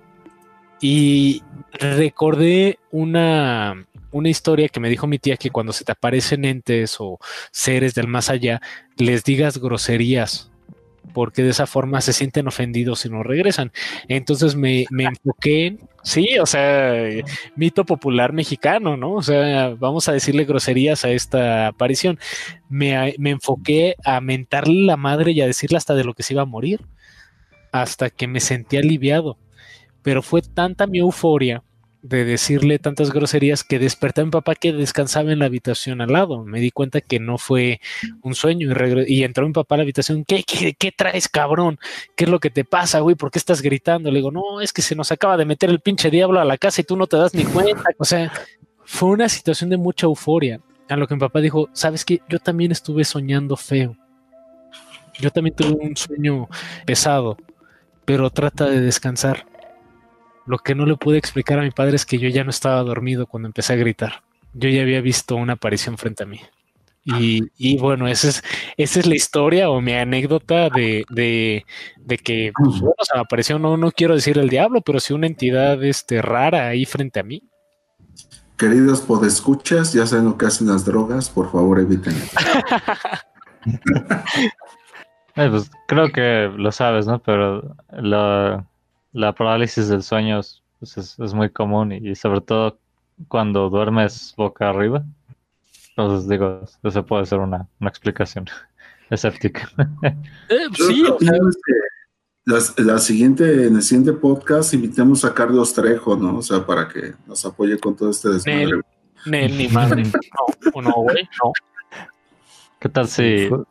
[0.80, 1.42] y
[1.74, 6.96] recordé una, una historia que me dijo mi tía que cuando se te aparecen entes
[7.00, 7.20] o
[7.52, 8.62] seres del más allá,
[8.98, 10.50] les digas groserías
[11.14, 13.72] porque de esa forma se sienten ofendidos y no regresan.
[14.08, 16.94] Entonces me, me enfoqué, en- sí, o sea,
[17.56, 19.14] mito popular mexicano, ¿no?
[19.14, 22.18] O sea, vamos a decirle groserías a esta aparición.
[22.70, 26.34] Me, me enfoqué a mentarle la madre y a decirle hasta de lo que se
[26.34, 26.82] iba a morir,
[27.72, 29.38] hasta que me sentí aliviado.
[30.02, 31.64] Pero fue tanta mi euforia
[32.08, 36.14] de decirle tantas groserías que desperté a mi papá que descansaba en la habitación al
[36.14, 36.46] lado.
[36.46, 37.82] Me di cuenta que no fue
[38.22, 38.70] un sueño
[39.08, 40.24] y, y entró mi papá a la habitación.
[40.24, 41.80] ¿Qué, qué, qué traes, cabrón?
[42.16, 43.16] ¿Qué es lo que te pasa, güey?
[43.16, 44.12] ¿Por qué estás gritando?
[44.12, 46.58] Le digo, no, es que se nos acaba de meter el pinche diablo a la
[46.58, 47.84] casa y tú no te das ni cuenta.
[47.98, 48.32] O sea,
[48.84, 50.62] fue una situación de mucha euforia.
[50.88, 52.22] A lo que mi papá dijo, ¿sabes qué?
[52.30, 53.98] Yo también estuve soñando feo.
[55.20, 56.50] Yo también tuve un sueño
[56.86, 57.38] pesado,
[58.06, 59.48] pero trata de descansar.
[60.46, 62.82] Lo que no le pude explicar a mi padre es que yo ya no estaba
[62.84, 64.24] dormido cuando empecé a gritar.
[64.54, 66.40] Yo ya había visto una aparición frente a mí.
[67.06, 68.44] Y, y bueno, esa es,
[68.78, 71.64] esa es la historia o mi anécdota de, de,
[71.98, 75.14] de que pues, bueno, se me apareció, no, no quiero decir el diablo, pero sí
[75.14, 77.44] una entidad este, rara ahí frente a mí.
[78.58, 82.16] Queridos podescuchas, ya saben lo que hacen las drogas, por favor eviten.
[85.36, 87.20] Eh, pues, creo que lo sabes, ¿no?
[87.20, 88.66] Pero la,
[89.16, 92.78] la parálisis del sueño es, pues, es, es muy común y, y sobre todo
[93.30, 95.04] cuando duermes boca arriba.
[95.90, 98.46] Entonces digo, eso puede ser una, una explicación
[99.10, 99.70] escéptica.
[100.50, 101.04] Eh, Yo sí,
[102.46, 106.38] las- la siguiente, en el siguiente podcast invitemos a Carlos Trejo, ¿no?
[106.38, 108.66] O sea, para que nos apoye con todo este desmadre.
[108.68, 108.82] Nel.
[109.26, 110.04] Nel, ni madre.
[110.76, 111.54] No, no, güey, no.
[112.80, 113.64] ¿Qué tal si, Fue-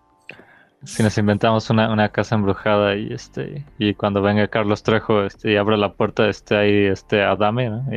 [0.85, 5.53] si nos inventamos una, una casa embrujada y este y cuando venga Carlos Trejo este,
[5.53, 7.85] y abra la puerta esté ahí este Adame, ¿no?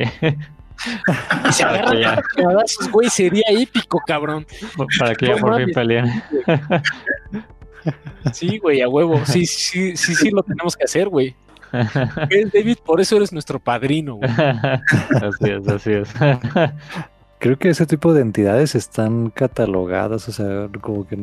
[1.48, 4.46] Y se Para que agarran ya- a chingadazos, güey, sería épico, cabrón.
[5.00, 6.22] Para que ya por fin peleen.
[8.32, 9.20] Sí, güey, a huevo.
[9.24, 11.34] Sí, sí, sí, sí, lo tenemos que hacer, güey.
[11.72, 14.30] David, por eso eres nuestro padrino, güey.
[14.30, 16.08] así es, así es.
[17.40, 21.16] Creo que ese tipo de entidades están catalogadas, o sea, como que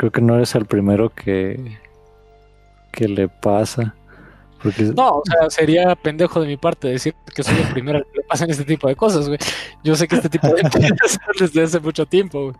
[0.00, 1.78] creo que no eres el primero que,
[2.90, 3.94] que le pasa.
[4.62, 8.06] Porque No, o sea, sería pendejo de mi parte decir que soy el primero al
[8.06, 9.38] que le pasan este tipo de cosas, güey.
[9.84, 12.54] Yo sé que este tipo de cosas desde hace mucho tiempo, güey.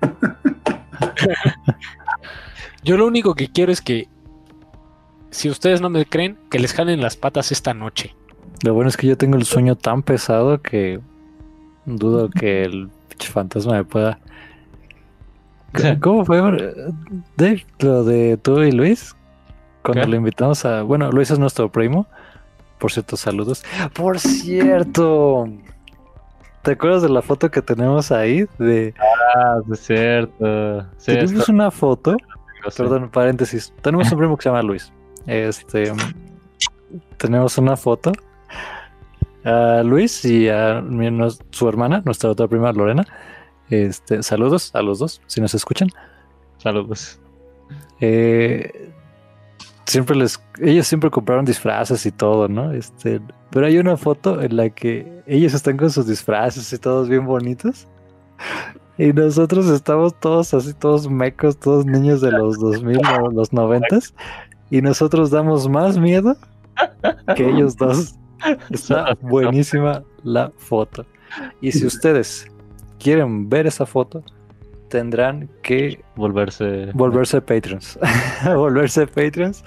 [2.82, 4.08] Yo lo único que quiero es que,
[5.30, 8.14] si ustedes no me creen, que les jalen las patas esta noche.
[8.62, 11.00] lo bueno es que yo tengo el sueño tan pesado que
[11.84, 12.88] dudo que el
[13.18, 14.18] fantasma me pueda.
[16.00, 16.38] ¿Cómo fue,
[17.36, 19.14] Dave, lo de tú y Luis?
[19.82, 20.08] Cuando ¿Qué?
[20.08, 20.82] lo invitamos a.
[20.82, 22.06] Bueno, Luis es nuestro primo.
[22.78, 23.64] Por cierto, saludos.
[23.94, 25.48] Por cierto.
[26.62, 28.46] ¿Te acuerdas de la foto que tenemos ahí?
[28.58, 28.94] De,
[29.36, 30.82] Ah, es cierto.
[30.98, 32.16] Sí, tenemos está- una foto.
[32.76, 33.72] Perdón, paréntesis.
[33.82, 34.92] Tenemos un primo que se llama Luis.
[35.26, 35.92] Este.
[37.16, 38.12] Tenemos una foto.
[39.44, 41.10] A Luis y a mi-
[41.50, 43.04] su hermana, nuestra otra prima Lorena.
[43.70, 45.88] Este, saludos a los dos, si nos escuchan.
[46.58, 47.20] Saludos.
[48.00, 48.90] Eh,
[49.86, 52.72] siempre les, ellos siempre compraron disfraces y todo, ¿no?
[52.72, 53.20] Este,
[53.50, 57.26] pero hay una foto en la que ellos están con sus disfraces y todos bien
[57.26, 57.86] bonitos.
[58.96, 63.98] Y nosotros estamos todos así, todos mecos, todos niños de los 2000 o los 90
[64.70, 66.36] y nosotros damos más miedo
[67.36, 68.16] que ellos dos.
[68.70, 71.06] Está buenísima la foto.
[71.60, 72.46] Y si ustedes
[72.98, 74.22] quieren ver esa foto,
[74.88, 76.90] tendrán que Volverse.
[76.94, 77.98] volverse Patreons.
[78.54, 79.64] volverse Patreons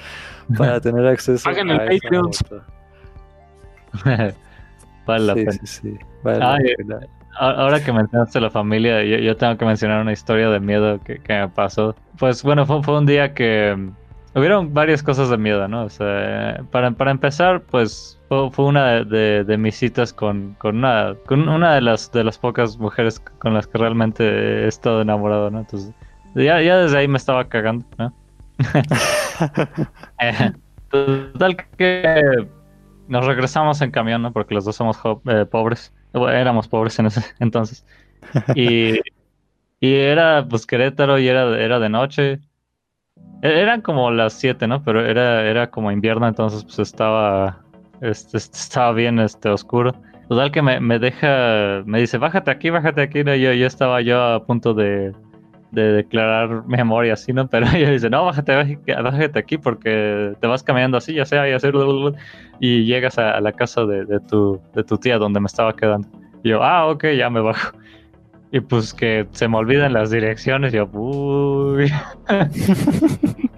[0.57, 2.33] para tener acceso Paguen el a esa Patreon.
[2.33, 2.61] foto.
[5.05, 5.51] vale la Sí, pena.
[5.51, 5.97] sí, sí.
[6.23, 6.99] Vale la pena.
[7.39, 11.17] Ahora que mencionaste la familia, yo, yo tengo que mencionar una historia de miedo que,
[11.19, 11.95] que me pasó.
[12.19, 13.89] Pues bueno, fue, fue un día que,
[14.35, 15.85] hubieron varias cosas de miedo, ¿no?
[15.85, 18.19] O sea, para, para empezar, pues
[18.51, 22.37] fue, una de, de, mis citas con, con, una, con una de las, de las
[22.37, 25.59] pocas mujeres con las que realmente he estado enamorado, ¿no?
[25.59, 25.93] Entonces,
[26.35, 28.13] ya, ya desde ahí me estaba cagando, ¿no?
[30.21, 30.51] Eh,
[30.89, 32.47] total que
[33.07, 34.31] nos regresamos en camión, ¿no?
[34.31, 35.91] Porque los dos somos eh, pobres.
[36.13, 37.85] éramos pobres en ese entonces.
[38.55, 38.99] Y,
[39.79, 42.39] y era pues Querétaro y era, era de noche.
[43.41, 44.83] E-, eran como las 7, ¿no?
[44.83, 47.59] Pero era, era como invierno, entonces pues estaba,
[48.01, 49.93] este, estaba bien este, oscuro.
[50.27, 53.23] Total que me, me, deja, me dice, bájate aquí, bájate aquí.
[53.23, 53.35] ¿no?
[53.35, 55.13] Yo, yo estaba yo a punto de,
[55.71, 57.47] de declarar memoria así, ¿no?
[57.47, 61.53] Pero ella dice, no, bájate, bájate aquí porque te vas caminando así, ya sea, y
[61.53, 61.73] hacer
[62.59, 66.07] y llegas a, la casa de, de, tu, de tu tía donde me estaba quedando.
[66.43, 67.77] Yo, ah, ok, ya me bajo.
[68.51, 71.91] Y pues que se me olvidan las direcciones, yo, uy.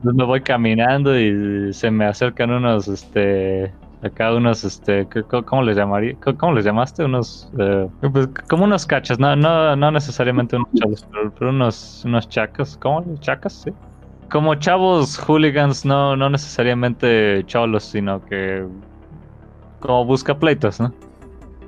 [0.00, 5.06] Entonces me voy caminando y se me acercan unos, este, acá unos, este,
[5.44, 6.16] ¿cómo les llamaría?
[6.38, 7.04] ¿Cómo les llamaste?
[7.04, 11.06] Unos, eh, pues, como unos cachas, no, no, no necesariamente unos chavos,
[11.38, 13.04] pero, unos, unos chacos, ¿cómo?
[13.20, 13.72] Chacas, sí.
[14.30, 18.66] Como chavos hooligans, no, no necesariamente cholos, sino que
[19.80, 20.94] como busca pleitos, ¿no?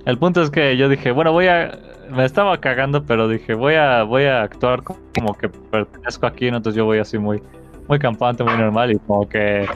[0.07, 1.79] El punto es que yo dije, bueno, voy a
[2.11, 6.75] me estaba cagando, pero dije, voy a, voy a actuar como que pertenezco aquí, entonces
[6.75, 7.43] yo voy así muy,
[7.89, 9.67] muy campante, muy normal, y como que,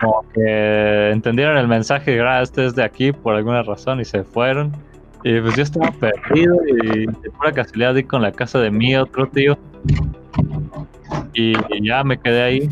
[0.00, 4.04] como que entendieron el mensaje y ah, este es de aquí por alguna razón, y
[4.04, 4.72] se fueron.
[5.24, 8.96] Y pues yo estaba perdido y de pura casualidad di con la casa de mi
[8.96, 9.56] otro tío.
[11.34, 11.54] Y,
[11.86, 12.68] ya me quedé ahí.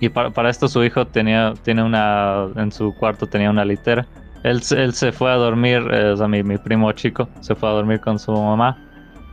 [0.00, 4.06] Y para, para, esto su hijo tenía, tiene una, en su cuarto tenía una litera.
[4.44, 8.00] Él, se fue a dormir, eh, o sea, mi, primo chico se fue a dormir
[8.00, 8.76] con su mamá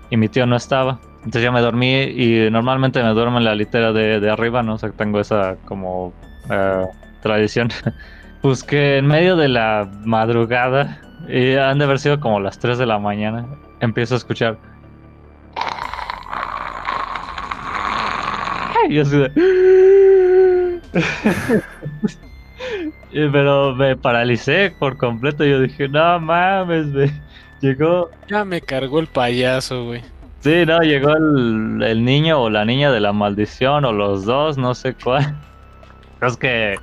[0.09, 1.01] y mi tío no estaba.
[1.23, 4.73] Entonces yo me dormí y normalmente me duermo en la litera de, arriba, ¿no?
[4.73, 6.13] O sea, tengo esa como
[6.49, 6.85] eh,
[7.21, 7.69] tradición.
[8.67, 10.99] que en medio de la madrugada,
[11.29, 13.45] y han de haber sido como las 3 de la mañana,
[13.79, 14.57] empiezo a escuchar.
[18.89, 19.31] Y así de...
[23.11, 25.45] Pero me paralicé por completo.
[25.45, 27.11] Yo dije, no mames, me
[27.61, 28.09] llegó.
[28.27, 30.01] Ya me cargó el payaso, güey.
[30.41, 34.73] Sí, no, llegó el, niño o la niña de la maldición, o los dos, no
[34.73, 35.35] sé cuál.
[36.19, 36.75] Es que,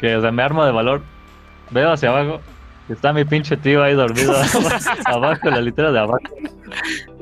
[0.00, 1.02] que o sea, me armo de valor.
[1.70, 2.40] Veo hacia abajo.
[2.88, 4.32] Está mi pinche tío ahí dormido
[5.06, 6.20] abajo, en la litera de abajo.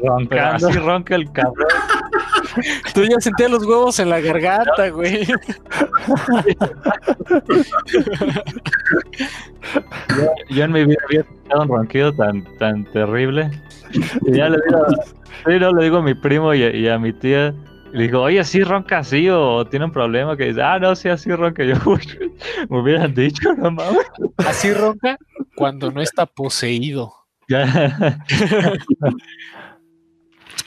[0.03, 0.69] Roncando.
[0.69, 1.69] Así ronca el cabrón.
[2.95, 5.27] Tú ya sentías los huevos en la garganta, güey.
[10.51, 13.51] yo, en mi vida había escuchado un ronquido tan, tan terrible.
[14.27, 14.87] Y ya le digo,
[15.47, 17.55] le digo a mi primo y a, mi tía.
[17.93, 20.37] Le digo, oye, ¿sí ronca así o tiene un problema?
[20.37, 21.65] Que dice, ah, no, sí, así ronca.
[21.65, 21.75] Yo,
[22.69, 24.07] me hubieran dicho, no mames.
[24.39, 25.17] Así ronca
[25.55, 27.13] cuando no está poseído.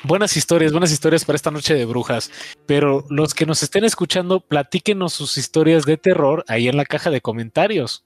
[0.04, 2.32] buenas historias, buenas historias para esta noche de brujas.
[2.66, 7.10] Pero los que nos estén escuchando, platíquenos sus historias de terror ahí en la caja
[7.10, 8.06] de comentarios.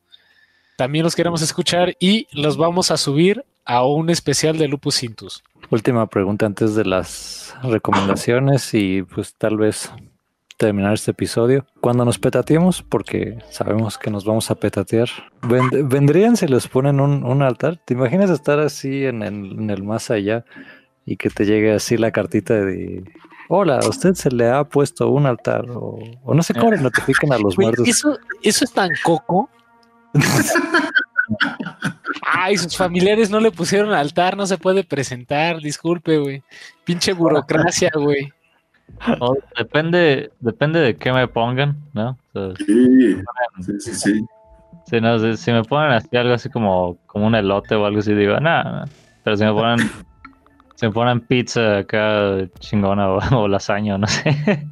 [0.77, 5.43] También los queremos escuchar y los vamos a subir a un especial de Lupus Intus.
[5.71, 9.91] Última pregunta antes de las recomendaciones y pues tal vez
[10.57, 11.65] terminar este episodio.
[11.79, 15.09] Cuando nos petateemos, porque sabemos que nos vamos a petatear,
[15.41, 17.79] ¿vendrían si les ponen un, altar?
[17.83, 20.45] ¿Te imaginas estar así en el más allá?
[21.05, 23.03] y que te llegue así la cartita de
[23.49, 27.33] hola, a usted se le ha puesto un altar o, no sé cómo le notifican
[27.33, 27.87] a los muertos.
[27.87, 29.49] Eso, eso es tan coco.
[32.21, 36.43] Ay, sus familiares no le pusieron altar, no se puede presentar, disculpe, güey.
[36.83, 38.31] Pinche burocracia, güey.
[39.57, 42.17] depende, depende de qué me pongan, ¿no?
[42.33, 43.15] sí,
[43.61, 44.25] sí, sí, sí.
[45.37, 48.87] si, me ponen así algo así como, como un elote o algo así, digo, nada,
[49.23, 49.79] pero si me ponen
[50.81, 53.07] se ponen pizza acá chingona
[53.37, 54.67] o, lasaña, no sé.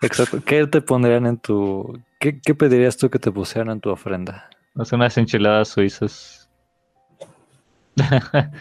[0.00, 0.42] Exacto.
[0.42, 2.00] ¿Qué te pondrían en tu.
[2.18, 4.48] ¿Qué, pedirías tú que te pusieran en tu ofrenda?
[4.74, 6.41] No sé, unas enchiladas suizas.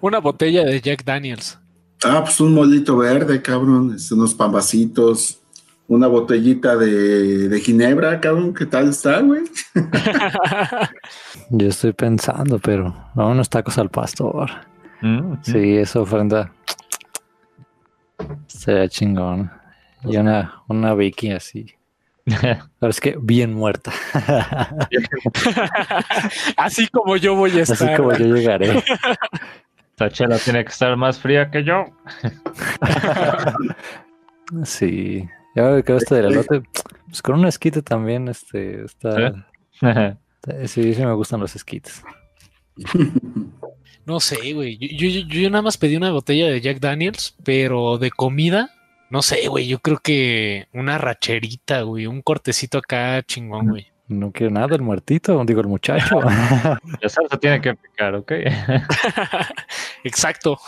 [0.00, 1.58] Una botella de Jack Daniels.
[2.04, 3.94] Ah, pues un molito verde, cabrón.
[3.96, 5.40] Este, unos pambacitos.
[5.88, 8.54] Una botellita de, de ginebra, cabrón.
[8.54, 9.42] ¿Qué tal está, güey?
[11.50, 14.50] Yo estoy pensando, pero no, unos tacos al pastor.
[15.00, 16.52] Mm, sí, esa ofrenda
[18.46, 19.50] sería chingón.
[20.04, 21.77] Y una, una Vicky así.
[22.80, 23.92] Es que bien muerta.
[26.56, 27.88] así como yo voy a estar.
[27.88, 28.82] Así como yo llegaré.
[29.98, 31.84] Esta tiene que estar más fría que yo.
[34.64, 35.28] sí.
[35.56, 36.62] Ya me quedó este del elote.
[37.06, 39.46] Pues con un esquite también, este, está.
[40.66, 42.02] Sí, sí me gustan los esquites.
[44.06, 44.78] No sé, güey.
[44.78, 48.70] Yo, yo, yo, nada más pedí una botella de Jack Daniels, pero de comida,
[49.10, 49.66] no sé, güey.
[49.66, 52.06] Yo creo que una racherita, güey.
[52.06, 53.86] Un cortecito acá chingón, güey.
[54.08, 56.20] No quiero nada, el muertito, digo el muchacho.
[57.02, 58.32] La salsa tiene que picar, ¿ok?
[60.04, 60.58] Exacto.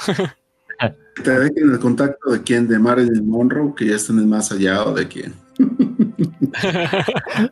[1.22, 4.84] Te dejen el contacto de quién, de Marilyn Monroe, que ya están en más allá
[4.84, 5.34] o de quién.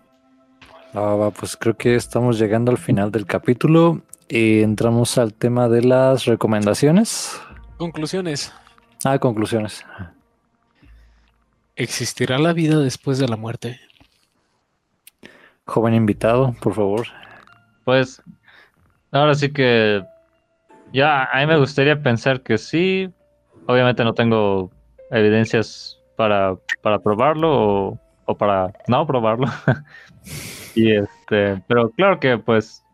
[0.94, 5.82] Ah, pues creo que estamos llegando al final del capítulo y entramos al tema de
[5.82, 7.39] las recomendaciones.
[7.77, 8.52] Conclusiones.
[9.05, 9.85] Ah, conclusiones.
[11.79, 13.79] ¿Existirá la vida después de la muerte?
[15.65, 17.07] Joven invitado, por favor.
[17.85, 18.21] Pues
[19.13, 20.03] ahora sí que
[20.93, 23.09] ya a mí me gustaría pensar que sí.
[23.67, 24.73] Obviamente no tengo
[25.13, 29.47] evidencias para, para probarlo o, o para no probarlo.
[30.75, 32.85] Y este, pero claro que pues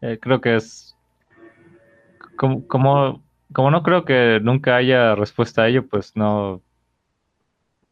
[0.00, 0.94] eh, creo que es
[2.36, 6.60] como, como, como no creo que nunca haya respuesta a ello, pues no,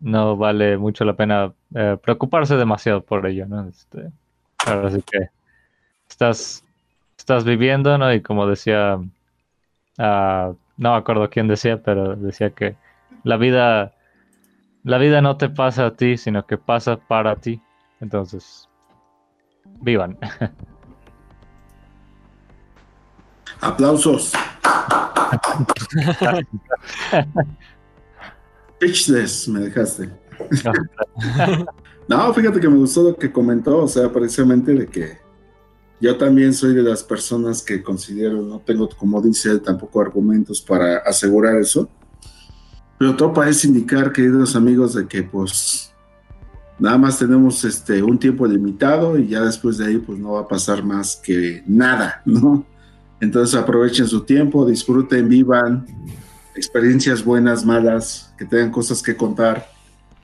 [0.01, 3.69] no vale mucho la pena eh, preocuparse demasiado por ello, ¿no?
[3.69, 4.11] Este,
[4.67, 5.29] ahora sí que
[6.09, 6.65] estás,
[7.17, 8.13] estás viviendo, ¿no?
[8.13, 8.99] Y como decía,
[9.99, 12.77] ah, no me acuerdo quién decía, pero decía que
[13.23, 13.93] la vida,
[14.83, 17.61] la vida no te pasa a ti, sino que pasa para ti.
[18.01, 18.69] Entonces,
[19.83, 20.19] Vivan.
[23.61, 24.33] Aplausos.
[28.81, 30.11] Pitchless, me dejaste.
[32.09, 35.19] no, fíjate que me gustó lo que comentó, o sea, precisamente de que
[36.01, 40.61] yo también soy de las personas que considero, no tengo, como dice él, tampoco argumentos
[40.61, 41.89] para asegurar eso.
[42.99, 45.91] Pero todo parece indicar, queridos amigos, de que pues
[46.81, 50.41] Nada más tenemos este, un tiempo limitado y ya después de ahí pues no va
[50.41, 52.65] a pasar más que nada, ¿no?
[53.21, 55.85] Entonces aprovechen su tiempo, disfruten, vivan
[56.55, 59.71] experiencias buenas, malas, que tengan cosas que contar,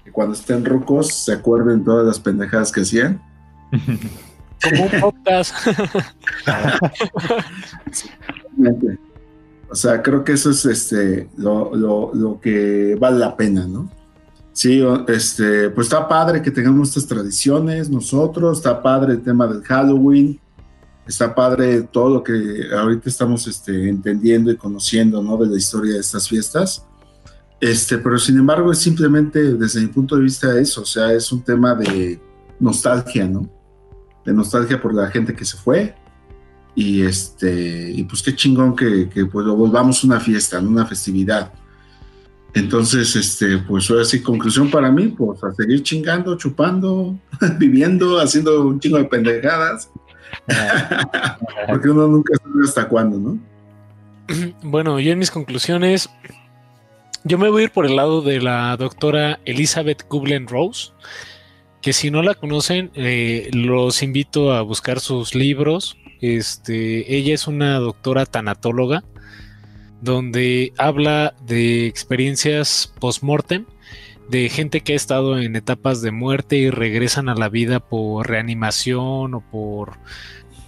[0.02, 3.20] que cuando estén rucos se acuerden todas las pendejadas que hacían.
[4.62, 5.54] Como un podcast.
[9.68, 13.90] o sea, creo que eso es este, lo, lo que vale la pena, ¿no?
[14.54, 19.62] Sí, este, pues está padre que tengamos estas tradiciones nosotros, está padre el tema del
[19.62, 20.40] Halloween,
[21.06, 25.36] está padre todo lo que ahorita estamos este, entendiendo y conociendo, ¿no?
[25.36, 26.86] De la historia de estas fiestas.
[27.60, 31.32] Este, pero sin embargo es simplemente desde mi punto de vista eso, o sea, es
[31.32, 32.20] un tema de
[32.60, 33.48] nostalgia, ¿no?
[34.24, 35.94] De nostalgia por la gente que se fue
[36.74, 41.50] y este, y pues qué chingón que, que pues volvamos una fiesta, una festividad.
[42.52, 47.18] Entonces, este, pues ahora sí, conclusión para mí, pues a seguir chingando, chupando,
[47.58, 49.90] viviendo, haciendo un chingo de pendejadas.
[51.68, 53.38] Porque uno nunca sabe hasta cuándo, ¿no?
[54.62, 56.10] Bueno, yo en mis conclusiones,
[57.26, 60.92] yo me voy a ir por el lado de la doctora Elizabeth Kublen-Rose,
[61.82, 65.96] que si no la conocen, eh, los invito a buscar sus libros.
[66.20, 69.02] Este, ella es una doctora tanatóloga
[70.00, 73.66] donde habla de experiencias post-mortem,
[74.28, 78.28] de gente que ha estado en etapas de muerte y regresan a la vida por
[78.28, 79.98] reanimación o por...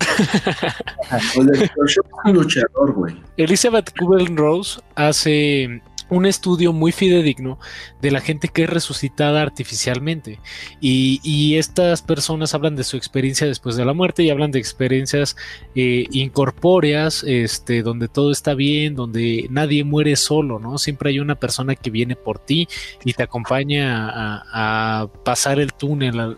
[3.37, 7.59] Elizabeth Kubler-Rose hace un estudio muy fidedigno
[8.01, 10.39] de la gente que es resucitada artificialmente.
[10.81, 11.19] Y,
[11.59, 15.37] estas personas hablan de su experiencia después de la muerte y hablan de experiencias
[15.75, 20.79] eh, incorpóreas, este, donde todo está bien, donde nadie muere solo, ¿no?
[20.79, 22.69] Siempre hay una persona que viene por ti
[23.05, 24.09] y te acompaña
[24.53, 26.37] a, pasar el túnel, a,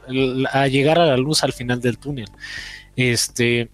[0.53, 2.29] a, llegar a la luz al final del túnel.
[2.97, 3.69] Este.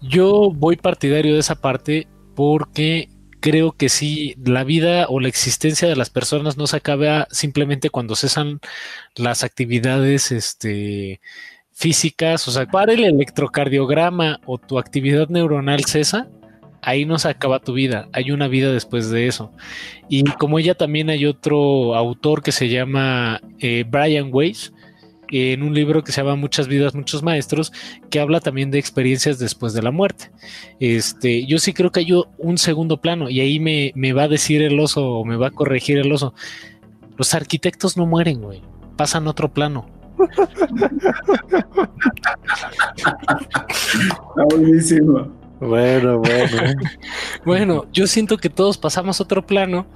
[0.00, 3.08] Yo voy partidario de esa parte porque
[3.44, 7.90] creo que sí, la vida o la existencia de las personas no se acaba simplemente
[7.90, 8.58] cuando cesan
[9.16, 11.20] las actividades este,
[11.70, 16.30] físicas, o sea, para el electrocardiograma o tu actividad neuronal cesa,
[16.80, 19.52] ahí no se acaba tu vida, hay una vida después de eso.
[20.08, 24.72] Y como ella también hay otro autor que se llama eh, Brian Weiss,
[25.30, 27.72] en un libro que se llama Muchas vidas, muchos maestros,
[28.10, 30.30] que habla también de experiencias después de la muerte.
[30.80, 34.28] Este, yo sí creo que hay un segundo plano y ahí me, me va a
[34.28, 36.34] decir el oso o me va a corregir el oso.
[37.16, 38.62] Los arquitectos no mueren, güey.
[38.96, 39.86] Pasan otro plano.
[44.50, 45.32] buenísimo.
[45.60, 46.56] Bueno, bueno.
[47.44, 49.86] bueno, yo siento que todos pasamos otro plano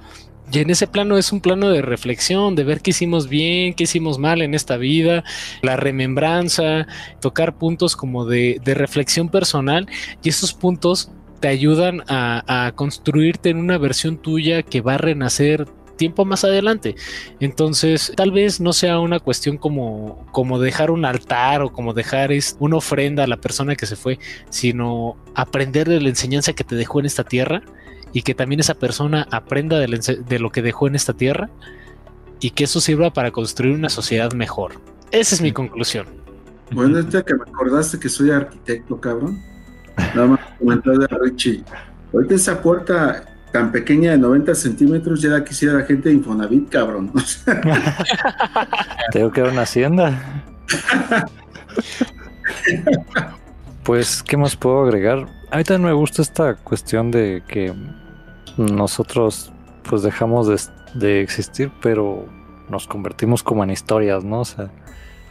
[0.51, 3.83] Y en ese plano es un plano de reflexión, de ver qué hicimos bien, qué
[3.83, 5.23] hicimos mal en esta vida,
[5.61, 6.87] la remembranza,
[7.21, 9.87] tocar puntos como de, reflexión personal
[10.23, 15.67] y esos puntos te ayudan a, construirte en una versión tuya que va a renacer
[15.97, 16.95] tiempo más adelante.
[17.39, 20.25] Entonces, tal vez no sea una cuestión como,
[20.59, 24.17] dejar un altar o como dejar una ofrenda a la persona que se fue,
[24.49, 27.63] sino aprender de la enseñanza que te dejó en esta tierra
[28.13, 31.49] y que también esa persona aprenda de, lo que dejó en esta tierra
[32.39, 34.73] y que eso sirva para construir una sociedad mejor.
[35.11, 36.07] Esa es mi conclusión.
[36.71, 39.41] Bueno, ya que me acordaste que soy arquitecto, cabrón.
[40.15, 41.63] Nada más comentar de Richie.
[42.13, 46.69] Ahorita esa puerta tan pequeña de 90 centímetros ya la quisiera la gente de Infonavit,
[46.69, 47.11] cabrón.
[49.11, 50.43] Tengo que ver una hacienda.
[53.89, 55.25] pues, ¿qué más puedo agregar?
[55.49, 57.73] A mí también me gusta esta cuestión de que
[58.55, 59.51] nosotros
[59.81, 60.61] pues dejamos de,
[60.93, 62.27] de existir, pero
[62.69, 64.41] nos convertimos como en historias, ¿no?
[64.41, 64.69] O sea,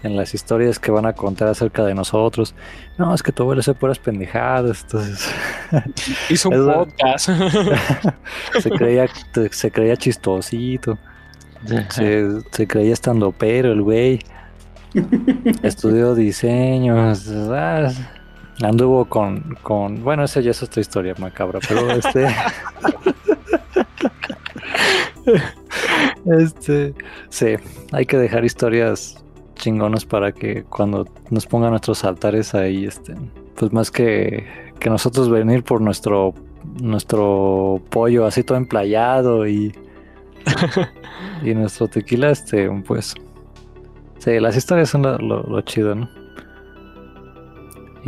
[0.03, 2.57] en las historias que van a contar acerca de nosotros.
[2.99, 5.31] No, es que tu abuelo hace puras pendejadas, entonces.
[6.29, 7.31] Hizo un podcast.
[8.59, 9.07] se, creía,
[9.53, 10.99] se creía chistosito.
[11.91, 14.19] Se, se creía estando pero el güey.
[15.63, 16.97] Estudió diseño.
[16.99, 17.15] Ah,
[18.63, 20.03] anduvo con, con.
[20.03, 22.29] Bueno, esa ya es otra historia macabra, pero este.
[26.41, 26.95] este.
[27.29, 27.57] Sí,
[27.93, 29.25] hay que dejar historias
[29.55, 33.31] chingones para que cuando nos pongan nuestros altares ahí estén.
[33.57, 34.47] Pues más que,
[34.79, 36.35] que nosotros venir por nuestro
[36.81, 39.73] nuestro pollo así todo emplayado y
[41.43, 43.15] y nuestro tequila este pues
[44.19, 46.09] sí las historias son lo, chido no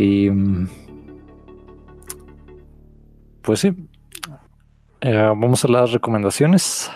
[0.01, 0.31] y
[3.43, 3.89] pues sí
[5.01, 6.91] eh, vamos a las recomendaciones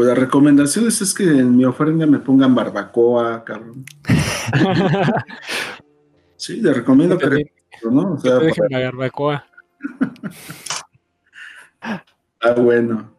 [0.00, 3.84] pues las recomendaciones es que en mi ofrenda me pongan barbacoa, cabrón.
[6.36, 7.52] sí, le recomiendo que,
[7.90, 8.14] ¿no?
[8.14, 9.44] O sea, dejen la barbacoa.
[11.82, 12.02] ah,
[12.56, 13.10] bueno.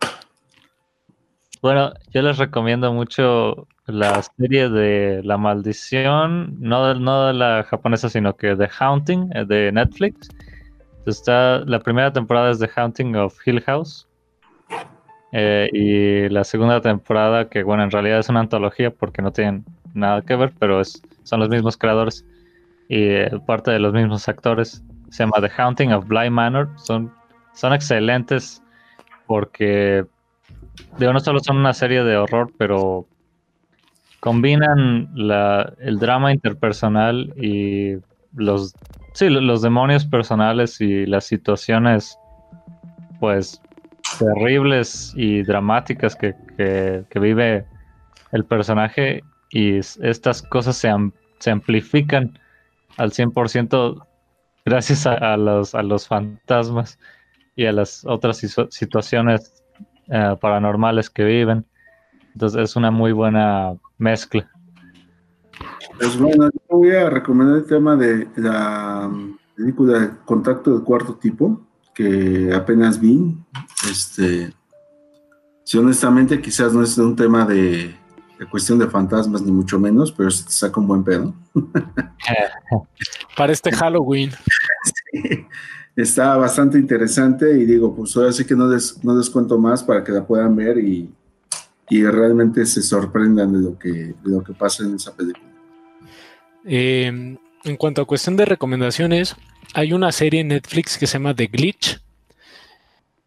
[1.61, 7.63] Bueno, yo les recomiendo mucho la serie de La Maldición, no de, no de la
[7.63, 10.29] japonesa, sino que The Haunting eh, de Netflix.
[11.05, 14.07] Está, la primera temporada es The Haunting of Hill House.
[15.33, 19.63] Eh, y la segunda temporada, que bueno, en realidad es una antología porque no tienen
[19.93, 22.25] nada que ver, pero son los mismos creadores
[22.89, 24.83] y eh, parte de los mismos actores.
[25.09, 26.69] Se llama The Haunting of Bly Manor.
[26.75, 27.11] Son,
[27.53, 28.61] son excelentes
[29.27, 30.05] porque,
[30.97, 33.07] digo, no solo son una serie de horror, pero
[34.21, 37.97] combinan la, el drama interpersonal y
[38.33, 38.75] los,
[39.13, 42.17] sí, los demonios personales y las situaciones,
[43.19, 43.61] pues
[44.19, 46.35] terribles y dramáticas que,
[47.19, 47.65] vive
[48.31, 50.93] el personaje y estas cosas se,
[51.39, 52.37] se amplifican
[52.97, 54.05] al 100%
[54.65, 56.99] gracias a, los, a los fantasmas
[57.55, 58.37] y a las otras
[58.69, 59.63] situaciones
[60.09, 61.65] eh, paranormales que viven.
[62.33, 64.49] Entonces es una muy buena mezcla.
[65.97, 69.09] Pues bueno, yo voy a recomendar el tema de la
[69.55, 71.61] película Contacto de Cuarto Tipo
[71.93, 73.37] que apenas vi.
[73.89, 74.51] Este,
[75.63, 77.95] si honestamente quizás no es un tema de,
[78.49, 81.35] cuestión de fantasmas ni mucho menos, pero se te saca un buen pedo.
[83.37, 84.31] Para este Halloween.
[85.95, 89.83] está bastante interesante y digo, pues ahora sí que no les, no les cuento más
[89.83, 91.13] para que la puedan ver y,
[91.99, 95.45] realmente se sorprendan de lo que, de lo que pasa en esa película.
[96.63, 99.35] Em, en cuanto a cuestión de recomendaciones,
[99.73, 101.99] hay una serie en Netflix que se llama The Glitch,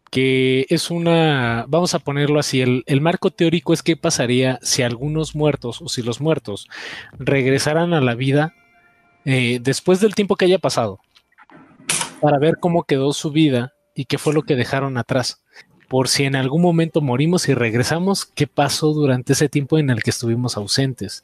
[0.09, 5.35] que es una, vamos a ponerlo así, el, marco teórico es qué pasaría si algunos
[5.35, 6.67] muertos o si los muertos
[7.19, 8.55] regresaran a la vida
[9.25, 10.99] eh, después del tiempo que haya pasado,
[12.19, 15.43] para ver cómo quedó su vida y qué fue lo que dejaron atrás
[15.87, 20.03] por si en algún momento morimos y regresamos, qué pasó durante ese tiempo en el
[20.03, 21.23] que estuvimos ausentes.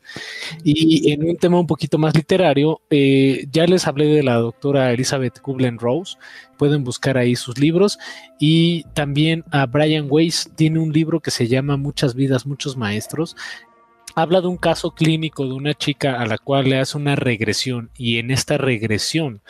[0.63, 4.91] Y en un tema un poquito más literario, eh, ya les hablé de la doctora
[4.91, 6.17] Elizabeth Kublen-Rose,
[6.57, 7.97] pueden buscar ahí sus libros,
[8.39, 13.35] y también a Brian Weiss tiene un libro que se llama Muchas vidas, muchos maestros,
[14.15, 17.89] habla de un caso clínico de una chica a la cual le hace una regresión
[17.97, 19.41] y en esta regresión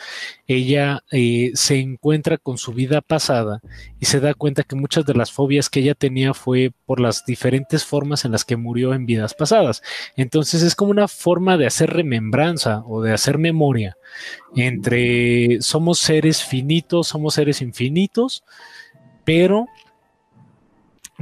[0.46, 3.60] ella eh, se encuentra con su vida pasada
[4.00, 7.24] y se da cuenta que muchas de las fobias que ella tenía fue por las
[7.24, 9.82] diferentes formas en las que murió en vidas pasadas.
[10.16, 13.96] Entonces es como una forma de hacer remembranza o de hacer memoria
[14.54, 18.44] entre somos seres finitos, somos seres infinitos,
[19.24, 19.66] pero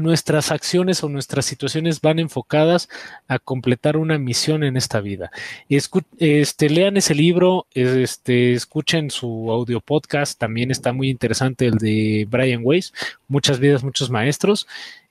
[0.01, 2.89] nuestras acciones o nuestras situaciones van enfocadas
[3.29, 5.31] a completar una misión en esta vida.
[5.69, 12.27] este, lean ese libro, este, escuchen su audio podcast, también está muy interesante el de
[12.29, 12.93] Brian Weiss,
[13.29, 14.67] Muchas vidas, muchos maestros.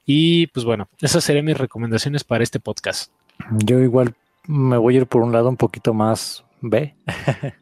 [0.05, 3.11] Y pues bueno, esas serían mis recomendaciones para este podcast.
[3.63, 4.13] Yo igual
[4.47, 6.95] me voy a ir por un lado un poquito más B.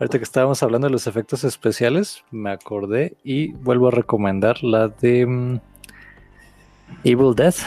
[0.00, 4.88] Ahorita que estábamos hablando de los efectos especiales, me acordé y vuelvo a recomendar la
[4.88, 5.60] de mm,
[7.04, 7.58] Evil Death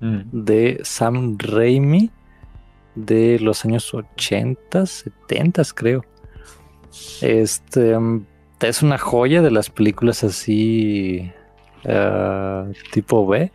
[0.00, 0.20] mm.
[0.32, 2.10] de Sam Raimi
[2.94, 6.04] de los años 80, 70 creo.
[7.20, 8.26] Este mm,
[8.60, 11.30] es una joya de las películas así
[11.84, 13.52] uh, tipo B.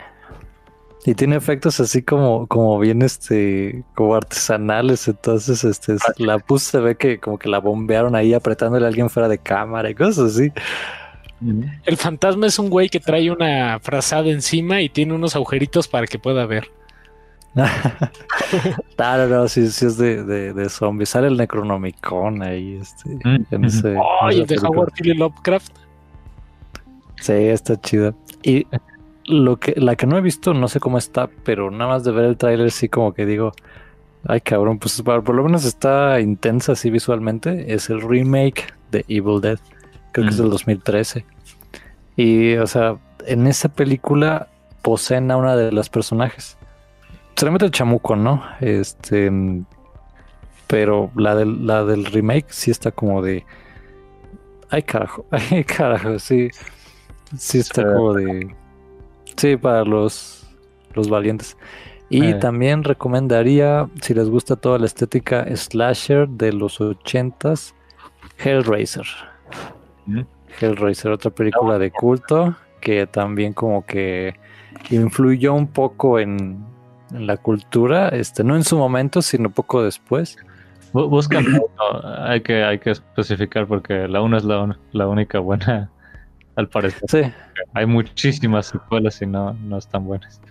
[1.04, 5.08] Y tiene efectos así como, como bien este, como artesanales.
[5.08, 9.10] Entonces, este, la pus se ve que como que la bombearon ahí apretándole a alguien
[9.10, 10.52] fuera de cámara y cosas así.
[11.86, 16.06] El fantasma es un güey que trae una frazada encima y tiene unos agujeritos para
[16.06, 16.70] que pueda ver.
[17.54, 21.06] no, no, sí, sí es de, de, de zombie.
[21.06, 23.18] Sale el Necronomicon ahí, este.
[23.24, 25.74] En ese, oh, el de Howard Philly Lovecraft.
[27.20, 28.14] Sí, está chido.
[28.44, 28.68] Y
[29.26, 32.12] lo que, la que no he visto, no sé cómo está, pero nada más de
[32.12, 33.52] ver el tráiler sí como que digo,
[34.26, 37.74] ay cabrón, pues por lo menos está intensa así visualmente.
[37.74, 39.60] Es el remake de Evil Dead
[40.12, 41.26] creo que es del 2013.
[42.16, 44.48] Y, o sea, en esa película
[44.82, 46.58] poseen a una de las personajes.
[47.36, 48.44] Se le mete el chamuco, ¿no?
[48.60, 49.32] Este.
[50.68, 53.46] Pero la del, la del remake sí está como de.
[54.70, 55.26] Ay, carajo.
[55.32, 56.50] Ay, carajo, sí.
[57.38, 58.56] Sí está como de.
[59.38, 60.48] Sí, para los,
[60.94, 61.58] los valientes.
[62.10, 62.34] Y eh.
[62.36, 67.74] también recomendaría, si les gusta toda la estética slasher de los ochentas,
[68.38, 69.06] Hellraiser.
[70.60, 74.36] Hellraiser, otra película de culto que también como que
[74.90, 76.66] influyó un poco en,
[77.12, 80.38] la cultura, este, no en su momento, sino poco después.
[80.94, 81.46] Buscan,
[82.20, 85.90] hay que, hay que especificar porque la 1 es la, la única buena,
[86.56, 87.02] al parecer.
[87.10, 87.34] Sí.
[87.74, 90.42] Hay muchísimas secuelas y no, no están buenas.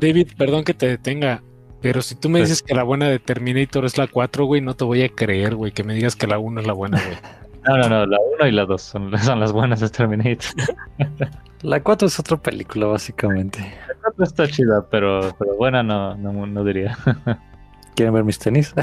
[0.00, 1.42] David, perdón que te detenga,
[1.80, 4.74] pero si tú me dices que la buena de Terminator es la 4, güey, no
[4.74, 7.16] te voy a creer, güey, que me digas que la 1 es la buena, güey.
[7.66, 10.54] No, no, no, la 1 y la 2 son, son, las buenas de Terminator.
[11.62, 13.60] la 4 es otra película, básicamente.
[13.88, 16.96] La 4 está chida, pero, pero buena no, no, no diría.
[17.94, 18.74] ¿Quieren ver mis tenis?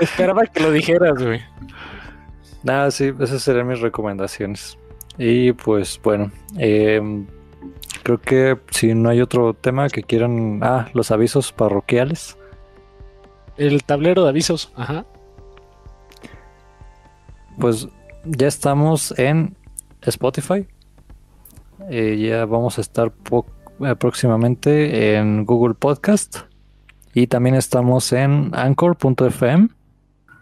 [0.00, 1.42] Esperaba que lo dijeras, güey.
[2.62, 4.78] Nada, sí, esas serían mis recomendaciones.
[5.18, 7.26] Y pues bueno, eh,
[8.02, 10.60] creo que si no hay otro tema que quieran...
[10.62, 12.38] Ah, los avisos parroquiales.
[13.58, 15.04] El tablero de avisos, ajá
[17.58, 17.88] pues
[18.24, 19.56] ya estamos en
[20.02, 20.66] Spotify.
[21.90, 23.12] Eh, ya vamos a estar
[23.98, 26.38] próximamente en Google Podcast.
[27.14, 29.68] Y también estamos en anchor.fm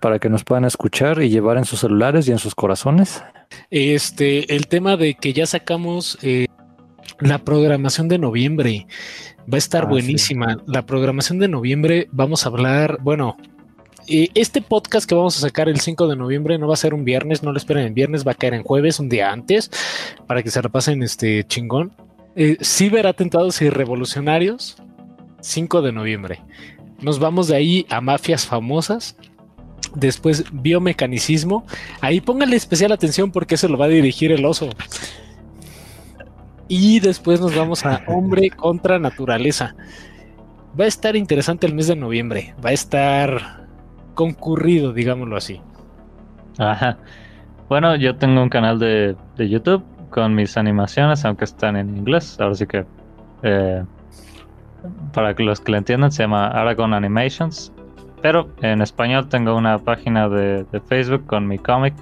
[0.00, 3.22] para que nos puedan escuchar y llevar en sus celulares y en sus corazones.
[3.70, 6.46] Este, el tema de que ya sacamos eh,
[7.20, 8.86] la programación de noviembre
[9.52, 10.58] va a estar ah, buenísima.
[10.66, 13.36] La programación de noviembre vamos a hablar, bueno,
[14.06, 17.04] este podcast que vamos a sacar el 5 de noviembre no va a ser un
[17.04, 19.70] viernes, no lo esperen en viernes, va a caer en jueves, un día antes,
[20.26, 21.92] para que se repasen este chingón.
[22.36, 24.76] Eh, Ciberatentados y revolucionarios,
[25.40, 26.40] 5 de noviembre.
[27.00, 29.16] Nos vamos de ahí a mafias famosas.
[29.94, 31.64] Después, biomecanicismo.
[32.00, 34.70] Ahí pónganle especial atención porque eso lo va a dirigir el oso.
[36.68, 39.74] Y después nos vamos a hombre contra naturaleza.
[40.78, 42.54] Va a estar interesante el mes de noviembre.
[42.64, 43.59] Va a estar
[44.20, 45.62] concurrido, digámoslo así.
[46.58, 46.98] Ajá.
[47.70, 52.38] Bueno, yo tengo un canal de, YouTube con mis animaciones, aunque están en inglés.
[52.38, 52.84] Ahora sí que,
[53.42, 53.82] eh,
[55.14, 57.72] para los que lo entiendan, se llama Aragon Animations.
[58.20, 61.94] Pero en español tengo una página de, de Facebook con mi cómic.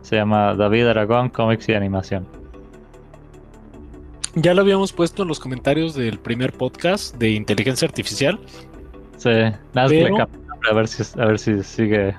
[0.00, 2.26] Se llama David Aragón Comics y Animación.
[4.34, 8.40] Ya lo habíamos puesto en los comentarios del primer podcast de inteligencia artificial.
[9.18, 9.28] Sí,
[9.74, 10.26] nada Pero
[10.68, 12.14] a ver si, a ver si sigue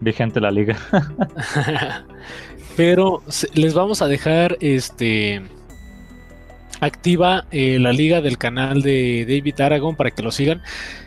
[0.00, 0.76] vigente la liga.
[2.76, 3.22] Pero
[3.54, 5.42] les vamos a dejar este
[6.80, 10.62] activa eh, la liga del canal de David Aragon para que lo sigan.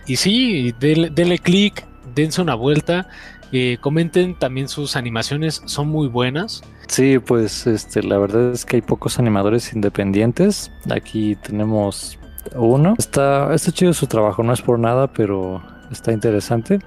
[0.07, 1.85] Y sí, denle, clic,
[2.15, 3.09] dense una vuelta.
[3.51, 6.63] Eh, comenten también sus animaciones, son muy buenas.
[6.87, 10.71] Sí, pues este, la verdad es que hay pocos animadores independientes.
[10.89, 12.17] Aquí tenemos
[12.55, 12.95] uno.
[12.97, 16.79] Está, está chido su trabajo, no es por nada, pero está interesante.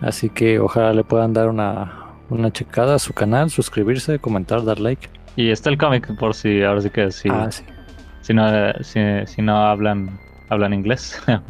[0.00, 1.92] Así que ojalá le puedan dar una,
[2.30, 5.08] una checada a su canal, suscribirse, comentar, dar like.
[5.36, 7.28] Y está el cómic, por si, ahora sí que sí.
[7.30, 7.64] Ah, sí.
[8.22, 8.44] Si no,
[8.82, 10.18] si, si no hablan,
[10.48, 11.20] hablan inglés.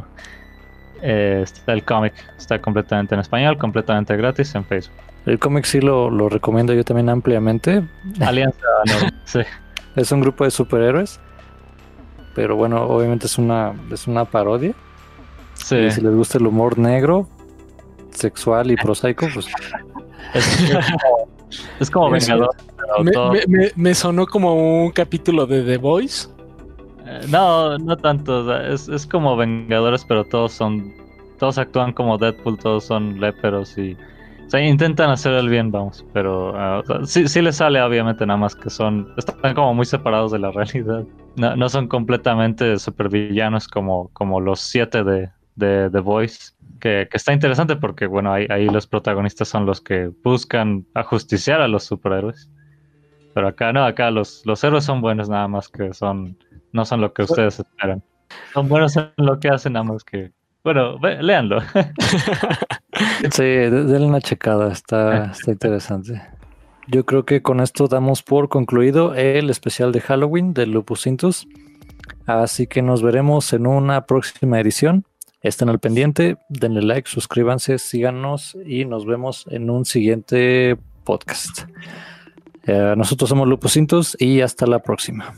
[1.03, 4.93] Eh, está el cómic, está completamente en español, completamente gratis en Facebook.
[5.25, 7.83] El cómic sí lo, lo recomiendo yo también ampliamente.
[8.19, 9.39] Alianza, no, sí.
[9.95, 11.19] Es un grupo de superhéroes.
[12.35, 14.73] Pero bueno, obviamente es una, es una parodia.
[15.63, 15.75] Sí.
[15.77, 17.27] Y si les gusta el humor negro,
[18.11, 19.47] sexual y prosaico, pues
[20.33, 20.69] Es, es
[21.01, 21.27] como,
[21.79, 22.55] es como Es- Vengador.
[23.05, 26.27] pero Me, me- me- me sonó como un capítulo de The Voice.
[27.05, 28.55] eh, no, no tanto.
[28.59, 30.93] es, es como Vengadores, pero todos son.
[31.39, 33.97] Todos actúan como Deadpool, todos son léperos y.
[34.45, 36.05] O sea, intentan hacer el bien, vamos.
[36.13, 39.11] Pero ah, o sea, sí, sí les sale, obviamente, nada más que son.
[39.17, 41.03] Están como muy separados de la realidad.
[41.37, 46.53] No, no son completamente supervillanos como, como los siete de, de The Voice.
[46.79, 51.61] Que, que está interesante porque, bueno, ahí, ahí los protagonistas son los que buscan ajusticiar
[51.61, 52.49] a los superhéroes.
[53.33, 56.37] Pero acá no, acá los, los héroes son buenos, nada más que son.
[56.73, 58.01] No son lo que ustedes esperan.
[58.53, 60.31] Son buenos en lo que hacen, nada más que.
[60.63, 61.59] Bueno, ve- léanlo.
[63.31, 66.21] sí, de- denle una checada, está, está interesante.
[66.87, 71.47] Yo creo que con esto damos por concluido el especial de Halloween de Lupus Intus.
[72.25, 75.05] Así que nos veremos en una próxima edición.
[75.41, 81.61] Estén al pendiente, denle like, suscríbanse, síganos y nos vemos en un siguiente podcast.
[82.67, 85.33] Eh, nosotros somos Lupusintos y hasta la próxima.